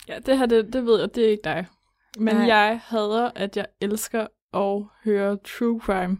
Ja, 0.08 0.18
det 0.18 0.38
her, 0.38 0.46
det, 0.46 0.72
det 0.72 0.86
ved 0.86 1.00
jeg, 1.00 1.14
det 1.14 1.24
er 1.26 1.30
ikke 1.30 1.44
dig. 1.44 1.66
Men 2.18 2.34
Nej. 2.36 2.46
Jeg 2.46 2.80
hader, 2.84 3.30
at 3.34 3.56
jeg 3.56 3.66
elsker 3.80 4.26
at 4.54 4.82
høre 5.04 5.36
true 5.36 5.80
crime 5.80 6.18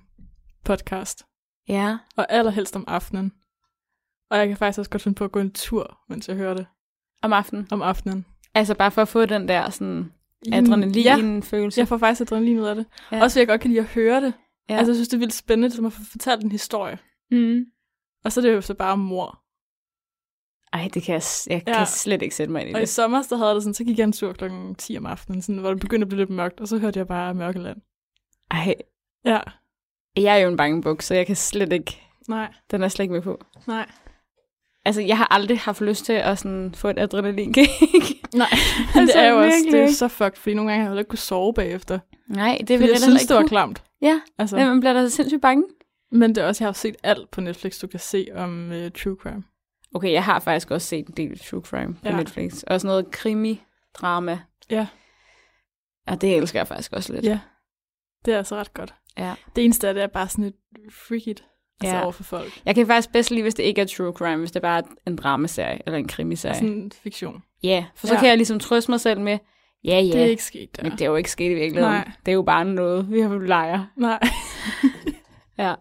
podcast. 0.64 1.24
Ja. 1.68 1.98
Og 2.16 2.26
allerhelst 2.32 2.76
om 2.76 2.84
aftenen. 2.86 3.32
Og 4.30 4.38
jeg 4.38 4.48
kan 4.48 4.56
faktisk 4.56 4.78
også 4.78 4.90
godt 4.90 5.02
finde 5.02 5.14
på 5.16 5.24
at 5.24 5.32
gå 5.32 5.40
en 5.40 5.52
tur, 5.52 5.98
mens 6.08 6.28
jeg 6.28 6.36
hører 6.36 6.54
det 6.54 6.66
Om 7.22 7.32
aftenen. 7.32 7.68
om 7.70 7.82
aftenen. 7.82 8.26
Altså 8.54 8.74
bare 8.74 8.90
for 8.90 9.02
at 9.02 9.08
få 9.08 9.26
den 9.26 9.48
der 9.48 9.70
sådan 9.70 10.12
Ja, 10.46 10.56
adrenalin-følelse. 10.56 11.80
jeg 11.80 11.88
får 11.88 11.98
faktisk 11.98 12.20
adrenalin 12.20 12.58
ud 12.58 12.64
af 12.66 12.74
det. 12.74 12.86
Ja. 13.12 13.16
Ja. 13.16 13.22
Også 13.22 13.34
fordi 13.34 13.40
jeg 13.40 13.48
godt 13.48 13.60
kan 13.60 13.70
lide 13.70 13.80
at 13.80 13.86
høre 13.86 14.20
det. 14.20 14.34
Ja. 14.68 14.74
Ja. 14.74 14.78
Altså, 14.78 14.90
jeg 14.90 14.96
synes, 14.96 15.08
det 15.08 15.14
er 15.14 15.18
vildt 15.18 15.34
spændende, 15.34 15.70
som 15.76 15.84
at 15.86 15.92
få 15.92 16.00
fortalt 16.10 16.42
en 16.44 16.52
historie. 16.52 16.98
Mm. 17.30 17.64
Og 18.24 18.32
så 18.32 18.40
er 18.40 18.42
det 18.44 18.52
jo 18.52 18.60
så 18.60 18.74
bare 18.74 18.96
mor. 18.96 19.42
Ej, 20.72 20.88
det 20.94 21.02
kan 21.02 21.12
jeg, 21.12 21.22
jeg 21.50 21.62
Ja. 21.66 21.76
kan 21.76 21.86
slet 21.86 22.22
ikke 22.22 22.34
sætte 22.34 22.52
mig 22.52 22.60
ind 22.62 22.70
i 22.70 22.74
Og 22.74 22.78
i 22.78 22.80
det. 22.80 22.88
sommer, 22.88 23.22
der 23.30 23.36
havde 23.36 23.54
det 23.54 23.62
sådan, 23.62 23.74
så 23.74 23.84
gik 23.84 23.98
jeg 23.98 24.04
en 24.04 24.12
tur 24.12 24.32
klokken 24.32 24.74
10 24.74 24.96
om 24.98 25.06
aftenen, 25.06 25.42
sådan, 25.42 25.58
hvor 25.58 25.70
det 25.70 25.80
begyndte 25.80 26.04
at 26.04 26.08
blive 26.08 26.20
lidt 26.20 26.30
mørkt, 26.30 26.60
og 26.60 26.68
så 26.68 26.78
hørte 26.78 26.98
jeg 26.98 27.06
bare 27.08 27.34
Mørkeland. 27.34 27.78
Ej, 28.50 28.74
Ja, 29.24 29.40
jeg 30.16 30.34
er 30.38 30.42
jo 30.42 30.48
en 30.48 30.56
bangebuk, 30.56 31.02
så 31.02 31.14
jeg 31.14 31.26
kan 31.26 31.36
slet 31.36 31.72
ikke... 31.72 32.00
nej, 32.28 32.52
Den 32.70 32.82
er 32.82 32.88
slet 32.88 33.04
ikke 33.04 33.12
med 33.14 33.22
på. 33.22 33.44
nej. 33.66 33.86
Altså, 34.84 35.00
jeg 35.02 35.16
har 35.18 35.26
aldrig 35.34 35.58
haft 35.58 35.80
lyst 35.80 36.04
til 36.04 36.12
at 36.12 36.38
sådan, 36.38 36.74
få 36.74 36.88
et 36.88 36.98
adrenalinkick. 36.98 37.68
Nej, 38.34 38.46
men 38.94 39.00
Altså, 39.00 39.18
det 39.18 39.24
er 39.24 39.28
jo 39.30 39.36
også 39.38 39.48
virkelig 39.50 39.72
det 39.72 39.78
er 39.80 39.82
ikke. 39.82 39.94
så 39.94 40.08
fucked, 40.08 40.36
fordi 40.36 40.54
nogle 40.54 40.70
gange 40.70 40.80
har 40.82 40.84
jeg 40.86 40.90
heller 40.90 41.00
ikke 41.00 41.08
kunne 41.08 41.18
sove 41.18 41.54
bagefter. 41.54 41.98
Nej, 42.28 42.56
det 42.60 42.68
Det 42.68 42.68
vil 42.68 42.78
fordi 42.78 42.82
jeg, 42.82 42.88
jeg 42.88 42.94
da 42.94 43.02
synes, 43.02 43.22
heller 43.22 43.26
det 43.28 43.34
var 43.34 43.40
ikke 43.40 43.48
klamt. 43.48 43.78
kunne. 43.78 44.08
Ja, 44.08 44.20
Altså, 44.38 44.56
ja, 44.56 44.66
man 44.68 44.80
bliver 44.80 44.92
da 44.92 45.08
sindssygt 45.08 45.42
bange. 45.42 45.64
Men 46.12 46.34
det 46.34 46.38
er 46.42 46.46
også, 46.46 46.64
jeg 46.64 46.68
har 46.68 46.72
set 46.72 46.96
alt 47.02 47.30
på 47.30 47.40
Netflix, 47.40 47.78
du 47.78 47.86
kan 47.86 48.00
se 48.00 48.28
om 48.34 48.70
uh, 48.70 48.88
true 49.02 49.16
crime. 49.22 49.42
Okay, 49.94 50.12
jeg 50.12 50.24
har 50.24 50.40
faktisk 50.40 50.70
også 50.70 50.86
set 50.86 51.06
en 51.06 51.14
del 51.16 51.38
true 51.38 51.60
crime 51.62 51.94
på 51.94 52.00
Ja. 52.04 52.16
Netflix. 52.16 52.62
Også 52.62 52.86
noget 52.86 53.10
krimi-drama. 53.10 54.38
Ja. 54.70 54.86
Og 56.06 56.20
det 56.20 56.36
elsker 56.36 56.58
jeg 56.58 56.66
faktisk 56.68 56.92
også 56.92 57.12
lidt. 57.12 57.24
Ja, 57.24 57.38
det 58.24 58.34
er 58.34 58.38
altså 58.38 58.56
ret 58.56 58.74
godt. 58.74 58.94
Ja. 59.18 59.34
Det 59.56 59.64
eneste 59.64 59.88
af 59.88 59.94
det 59.94 60.02
er 60.02 60.06
bare 60.06 60.28
sådan 60.28 60.44
et 60.44 60.54
freakigt 60.92 61.44
altså 61.80 61.96
Ja. 61.96 62.02
over 62.02 62.12
for 62.12 62.22
folk. 62.22 62.62
Jeg 62.64 62.74
kan 62.74 62.86
faktisk 62.86 63.12
bedst 63.12 63.30
lide, 63.30 63.42
hvis 63.42 63.54
det 63.54 63.62
ikke 63.62 63.80
er 63.80 63.86
true 63.86 64.12
crime, 64.12 64.36
hvis 64.36 64.52
det 64.52 64.62
bare 64.62 64.78
er 64.78 64.82
en 65.06 65.16
dramaserie 65.16 65.78
eller 65.86 65.98
en 65.98 66.08
krimiserie. 66.08 66.54
Sådan 66.54 66.68
en 66.72 66.92
fiktion. 67.02 67.42
Ja, 67.62 67.84
for 67.94 68.06
så 68.06 68.14
Ja. 68.14 68.20
kan 68.20 68.28
jeg 68.28 68.36
ligesom 68.36 68.58
trøste 68.60 68.90
mig 68.90 69.00
selv 69.00 69.20
med, 69.20 69.38
ja, 69.84 69.98
ja, 70.00 70.12
Det 70.12 70.20
er 70.20 70.24
ikke 70.24 70.44
sket 70.44 70.76
der. 70.76 70.82
men 70.82 70.92
det 70.92 71.00
er 71.00 71.06
jo 71.06 71.16
ikke 71.16 71.30
sket 71.30 71.50
i 71.50 71.54
virkeligheden. 71.54 71.94
Nej. 71.94 72.10
Det 72.26 72.32
er 72.32 72.34
jo 72.36 72.42
bare 72.42 72.64
noget, 72.64 73.10
vi 73.10 73.20
har 73.20 73.38
leger. 73.38 73.84
Nej. 73.96 74.20
Ja. 75.58 75.74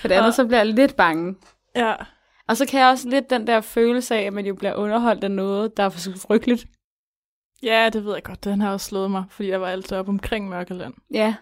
For 0.00 0.08
det 0.08 0.14
andet, 0.14 0.28
Og- 0.28 0.34
så 0.34 0.44
bliver 0.46 0.58
jeg 0.58 0.66
lidt 0.66 0.96
bange. 0.96 1.34
ja. 1.76 1.94
Og 2.48 2.56
så 2.56 2.66
kan 2.66 2.80
jeg 2.80 2.88
også 2.90 3.08
lidt 3.08 3.30
den 3.30 3.46
der 3.46 3.60
følelse 3.60 4.14
af, 4.16 4.22
at 4.22 4.32
man 4.32 4.46
jo 4.46 4.54
bliver 4.54 4.74
underholdt 4.74 5.24
af 5.24 5.30
noget, 5.30 5.76
der 5.76 5.82
er 5.82 5.88
for 5.88 6.10
frygteligt. 6.18 6.66
ja, 7.62 7.88
det 7.92 8.04
ved 8.04 8.14
jeg 8.14 8.22
godt. 8.22 8.44
Den 8.44 8.60
har 8.60 8.72
også 8.72 8.86
slået 8.86 9.10
mig, 9.10 9.24
fordi 9.30 9.48
jeg 9.48 9.60
var 9.60 9.68
altid 9.68 9.96
op 9.96 10.08
omkring 10.08 10.48
Mørkeland. 10.48 10.94
Ja. 11.14 11.34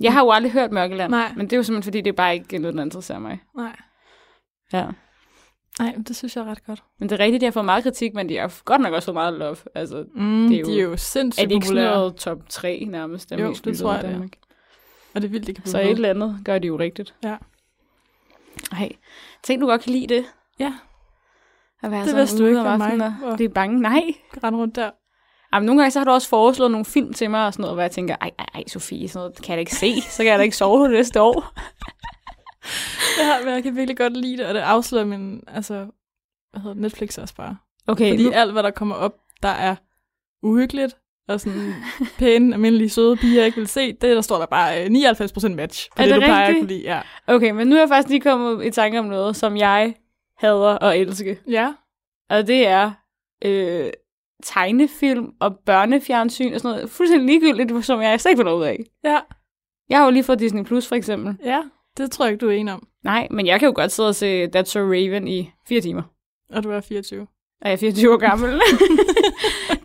Jeg 0.00 0.12
har 0.12 0.24
jo 0.24 0.30
aldrig 0.30 0.52
hørt 0.52 0.72
Mørkeland, 0.72 1.10
Nej. 1.10 1.32
men 1.36 1.46
det 1.46 1.52
er 1.52 1.56
jo 1.56 1.62
simpelthen, 1.62 1.82
fordi 1.92 2.00
det 2.00 2.08
er 2.10 2.14
bare 2.16 2.34
ikke 2.34 2.58
noget, 2.58 2.76
der 2.76 2.82
interesserer 2.84 3.18
mig. 3.18 3.38
Nej. 3.56 3.76
Ja. 4.72 4.86
Nej, 5.78 5.94
det 6.08 6.16
synes 6.16 6.36
jeg 6.36 6.42
er 6.42 6.50
ret 6.50 6.64
godt. 6.66 6.82
Men 6.98 7.08
det 7.08 7.20
er 7.20 7.24
rigtigt, 7.24 7.40
de 7.40 7.46
har 7.46 7.50
fået 7.52 7.64
meget 7.64 7.82
kritik, 7.82 8.14
men 8.14 8.28
de 8.28 8.36
har 8.36 8.60
godt 8.64 8.80
nok 8.80 8.94
også 8.94 9.06
fået 9.06 9.14
meget 9.14 9.34
love. 9.34 9.56
Altså, 9.74 10.04
Mm, 10.14 10.48
Det 10.48 10.60
er 10.60 10.64
de 10.64 10.70
jo- 10.72 10.78
er 10.78 10.82
jo 10.82 10.96
sindssygt 10.96 11.44
er 11.44 11.48
de 11.48 11.54
ikke 11.54 11.66
sådan 11.66 11.76
populære. 11.76 11.94
noget 11.98 12.16
top 12.16 12.38
3 12.48 12.84
nærmest? 12.90 13.30
Der 13.30 13.38
Jo, 13.38 13.52
det 13.64 13.78
tror 13.78 13.92
jeg, 13.92 14.02
det 14.02 14.08
er. 14.08 14.12
Danmark? 14.12 14.32
Og 15.14 15.22
det 15.22 15.28
er 15.28 15.30
vildt, 15.32 15.46
det 15.46 15.54
kan 15.54 15.62
blive 15.62 15.70
Så 15.70 15.80
et 15.80 15.90
eller 15.90 16.10
andet 16.10 16.38
gør 16.44 16.58
de 16.58 16.66
jo 16.66 16.78
rigtigt. 16.78 17.14
Ja. 17.24 17.36
Ej, 18.72 18.88
tænk 19.42 19.60
du 19.60 19.66
godt 19.66 19.80
kan 19.82 19.92
lide 19.92 20.14
det? 20.14 20.24
Ja. 20.58 20.72
At 21.82 21.90
være 21.90 22.00
Det 22.00 22.08
sådan 22.08 22.20
vidste 22.20 22.38
du 22.38 22.46
ikke 22.46 22.60
om 22.60 22.78
mig. 22.78 22.92
og 23.06 23.12
Hvor- 23.12 23.36
blive 23.36 23.48
bange? 23.48 23.80
Nej. 23.80 24.02
Rende 24.44 24.58
rundt 24.58 24.76
der. 24.76 24.90
Jamen, 25.54 25.66
nogle 25.66 25.80
gange 25.82 25.90
så 25.90 25.98
har 26.00 26.04
du 26.04 26.10
også 26.10 26.28
foreslået 26.28 26.70
nogle 26.70 26.84
film 26.84 27.12
til 27.12 27.30
mig 27.30 27.46
og 27.46 27.52
sådan 27.52 27.62
noget, 27.62 27.76
hvor 27.76 27.82
jeg 27.82 27.90
tænker, 27.90 28.16
ej, 28.20 28.30
ej, 28.38 28.46
ej, 28.54 28.64
Sofie, 28.68 29.08
sådan 29.08 29.20
noget 29.24 29.36
kan 29.42 29.48
jeg 29.48 29.56
da 29.56 29.60
ikke 29.60 29.74
se. 29.74 30.00
Så 30.00 30.22
kan 30.22 30.26
jeg 30.30 30.38
da 30.38 30.42
ikke 30.44 30.56
sove 30.56 30.84
det 30.84 30.90
næste 30.92 31.22
år. 31.22 31.44
Ja, 33.22 33.44
men 33.44 33.54
jeg 33.54 33.62
kan 33.62 33.76
virkelig 33.76 33.96
godt 33.96 34.16
lide 34.16 34.36
det, 34.36 34.46
og 34.46 34.54
det 34.54 34.60
afslører 34.60 35.04
min, 35.04 35.42
altså, 35.48 35.74
hvad 36.50 36.60
hedder 36.60 36.74
det, 36.74 36.82
Netflix 36.82 37.18
også 37.18 37.34
bare. 37.34 37.56
Okay, 37.86 38.10
Fordi 38.12 38.24
nu, 38.24 38.30
alt, 38.30 38.52
hvad 38.52 38.62
der 38.62 38.70
kommer 38.70 38.94
op, 38.94 39.12
der 39.42 39.48
er 39.48 39.76
uhyggeligt, 40.42 40.96
og 41.28 41.40
sådan 41.40 41.74
pæne, 42.18 42.54
almindelige, 42.54 42.88
søde 42.90 43.16
piger, 43.16 43.34
jeg 43.36 43.46
ikke 43.46 43.58
vil 43.58 43.66
se, 43.68 43.92
det 43.92 44.02
der 44.02 44.20
står 44.20 44.38
der 44.38 44.46
bare 44.46 44.82
øh, 44.84 44.86
99% 44.86 45.48
match 45.48 45.90
på 45.96 46.02
Er 46.02 46.06
det, 46.06 46.14
det 46.14 46.22
du 46.22 46.26
plejer 46.26 46.48
at 46.48 46.54
kunne 46.56 46.68
lide. 46.68 46.82
Ja. 46.82 47.00
okay, 47.26 47.50
men 47.50 47.66
nu 47.66 47.74
er 47.76 47.80
jeg 47.80 47.88
faktisk 47.88 48.08
lige 48.08 48.20
kommet 48.20 48.66
i 48.66 48.70
tanke 48.70 48.98
om 48.98 49.04
noget, 49.04 49.36
som 49.36 49.56
jeg 49.56 49.94
hader 50.38 50.76
og 50.76 50.98
elske. 50.98 51.38
ja. 51.48 51.72
Og 52.30 52.46
det 52.46 52.66
er 52.66 52.90
øh, 53.44 53.90
tegnefilm 54.42 55.32
og 55.40 55.58
børnefjernsyn 55.66 56.52
og 56.52 56.60
sådan 56.60 56.74
noget. 56.76 56.90
Fuldstændig 56.90 57.26
ligegyldigt, 57.40 57.84
som 57.84 58.00
jeg 58.02 58.20
slet 58.20 58.30
ikke 58.32 58.44
vil 58.44 58.52
ud 58.52 58.64
af. 58.64 58.84
Ja. 59.04 59.18
Jeg 59.88 59.98
har 59.98 60.04
jo 60.04 60.10
lige 60.10 60.24
fået 60.24 60.38
Disney 60.38 60.62
Plus, 60.64 60.88
for 60.88 60.94
eksempel. 60.94 61.36
Ja, 61.44 61.62
det 61.96 62.10
tror 62.10 62.24
jeg 62.24 62.32
ikke, 62.32 62.40
du 62.40 62.48
er 62.48 62.52
enig 62.54 62.72
om. 62.74 62.86
Nej, 63.04 63.28
men 63.30 63.46
jeg 63.46 63.60
kan 63.60 63.66
jo 63.66 63.72
godt 63.76 63.92
sidde 63.92 64.08
og 64.08 64.14
se 64.14 64.44
That's 64.56 64.64
So 64.64 64.80
Raven 64.80 65.28
i 65.28 65.50
fire 65.68 65.80
timer. 65.80 66.02
Og 66.52 66.62
du 66.64 66.70
er 66.70 66.80
24. 66.80 67.26
Og 67.60 67.68
jeg 67.68 67.72
er 67.72 67.76
24 67.76 68.12
år 68.12 68.16
gammel. 68.16 68.50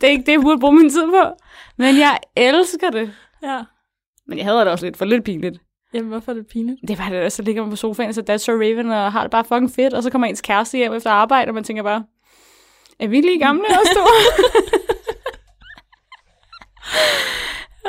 det 0.02 0.04
er 0.04 0.08
ikke 0.08 0.24
det, 0.26 0.32
jeg 0.32 0.42
burde 0.42 0.60
bruge 0.60 0.76
min 0.76 0.90
tid 0.90 1.06
på. 1.06 1.24
Men 1.78 1.98
jeg 2.00 2.20
elsker 2.36 2.90
det. 2.90 3.14
Ja. 3.44 3.62
Men 4.28 4.38
jeg 4.38 4.46
hader 4.46 4.64
det 4.64 4.74
også 4.74 4.86
lidt, 4.86 4.98
for 4.98 5.06
lidt 5.06 5.24
pinligt. 5.24 5.58
Jamen, 5.94 6.10
hvorfor 6.10 6.32
er 6.32 6.36
det 6.36 6.48
pinligt? 6.48 6.80
Det 6.88 6.98
var 7.00 7.10
det, 7.10 7.32
så 7.32 7.42
ligger 7.44 7.62
man 7.62 7.70
på 7.70 7.76
sofaen, 7.76 8.14
så 8.14 8.24
That's 8.30 8.38
So 8.38 8.52
Raven, 8.52 8.92
og 8.92 9.12
har 9.12 9.22
det 9.22 9.32
bare 9.32 9.44
fucking 9.44 9.72
fedt, 9.72 9.94
og 9.94 10.04
så 10.04 10.10
kommer 10.10 10.28
ens 10.28 10.42
kæreste 10.42 10.78
hjem 10.78 10.94
efter 10.94 11.10
arbejde, 11.12 11.50
og 11.50 11.54
man 11.54 11.64
tænker 11.64 11.84
bare, 11.84 12.04
er 13.00 13.08
vi 13.08 13.22
lige 13.22 13.40
gamle 13.40 13.64
også 13.64 13.92
to? 13.96 14.02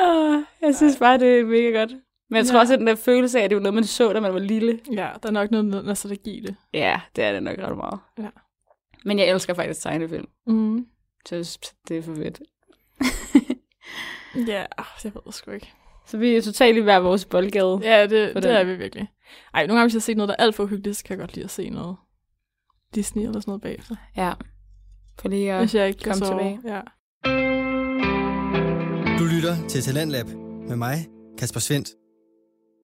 Åh, 0.03 0.39
jeg 0.61 0.75
synes 0.75 0.97
bare, 0.97 1.17
det 1.19 1.39
er 1.39 1.45
mega 1.45 1.79
godt. 1.79 1.91
Men 2.29 2.37
jeg 2.37 2.45
tror 2.45 2.55
Ja. 2.55 2.61
også, 2.61 2.73
at 2.73 2.79
den 2.79 2.87
der 2.87 2.95
følelse 2.95 3.39
af, 3.39 3.43
at 3.43 3.49
det 3.49 3.55
var 3.55 3.61
noget, 3.61 3.73
man 3.73 3.83
så, 3.83 4.13
da 4.13 4.19
man 4.19 4.33
var 4.33 4.39
lille. 4.39 4.79
Ja, 4.91 5.07
der 5.23 5.29
er 5.29 5.31
nok 5.31 5.51
noget 5.51 5.85
nostalgi 5.85 6.37
i 6.37 6.41
det. 6.41 6.55
Ja, 6.73 6.99
det 7.15 7.23
er 7.23 7.31
det 7.31 7.43
nok 7.43 7.57
ret 7.59 7.77
meget. 7.77 7.99
Ja. 8.19 8.27
Men 9.05 9.19
jeg 9.19 9.29
elsker 9.29 9.53
faktisk 9.53 9.81
tegnefilm. 9.81 10.27
Mm. 10.47 10.85
Så 11.25 11.59
det 11.87 11.97
er 11.97 12.01
for 12.01 12.15
fedt. 12.15 12.41
Ja, 14.47 14.65
ah, 14.77 14.85
jeg 15.03 15.11
ved 15.13 15.31
sgu 15.31 15.51
ikke. 15.51 15.71
Så 16.05 16.17
vi 16.17 16.35
er 16.35 16.41
totalt 16.41 16.77
i 16.77 16.79
hver 16.79 16.99
vores 16.99 17.25
boldgade. 17.25 17.79
Ja, 17.83 18.01
det, 18.03 18.35
det 18.35 18.51
er 18.51 18.63
vi 18.63 18.75
virkelig. 18.75 19.07
Ej, 19.53 19.67
nogle 19.67 19.79
gange, 19.79 19.85
hvis 19.85 19.93
jeg 19.93 19.99
har 19.99 20.03
set 20.03 20.17
noget, 20.17 20.29
der 20.29 20.35
er 20.39 20.43
alt 20.43 20.55
for 20.55 20.65
hyggeligt, 20.65 20.97
så 20.97 21.03
kan 21.03 21.11
jeg 21.11 21.19
godt 21.19 21.35
lide 21.35 21.43
at 21.43 21.51
se 21.51 21.69
noget 21.69 21.95
Disney 22.95 23.23
eller 23.23 23.39
sådan 23.39 23.49
noget 23.51 23.61
bagefter. 23.61 23.95
Ja. 24.17 24.33
For 25.19 25.29
lige 25.29 25.53
at 25.53 25.59
Hvis 25.59 25.75
jeg 25.75 25.87
ikke 25.87 26.03
komme 26.03 26.25
tilbage. 26.25 26.59
Ja. 26.65 26.81
Du 29.19 29.23
lytter 29.35 29.67
til 29.67 29.81
Talentlab 29.81 30.27
med 30.67 30.75
mig, 30.75 31.07
Kasper 31.37 31.59
Svendt. 31.59 31.89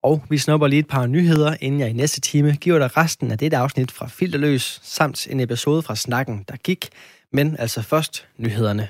Og 0.04 0.24
vi 0.30 0.38
snupper 0.38 0.68
lige 0.68 0.80
et 0.80 0.88
par 0.88 1.06
nyheder, 1.08 1.56
inden 1.62 1.80
jeg 1.80 1.90
i 1.90 1.94
næste 1.94 2.22
time 2.22 2.56
giver 2.56 2.80
dig 2.80 2.98
resten 2.98 3.32
af 3.32 3.38
dette 3.38 3.58
afsnit 3.58 3.92
fra 3.92 4.08
Filterløs, 4.08 4.80
samt 4.84 5.28
en 5.28 5.40
episode 5.40 5.82
fra 5.82 5.96
Snakken, 5.96 6.46
der 6.48 6.56
gik. 6.56 6.90
Men 7.32 7.56
altså 7.60 7.82
først 7.82 8.28
nyhederne. 8.38 8.88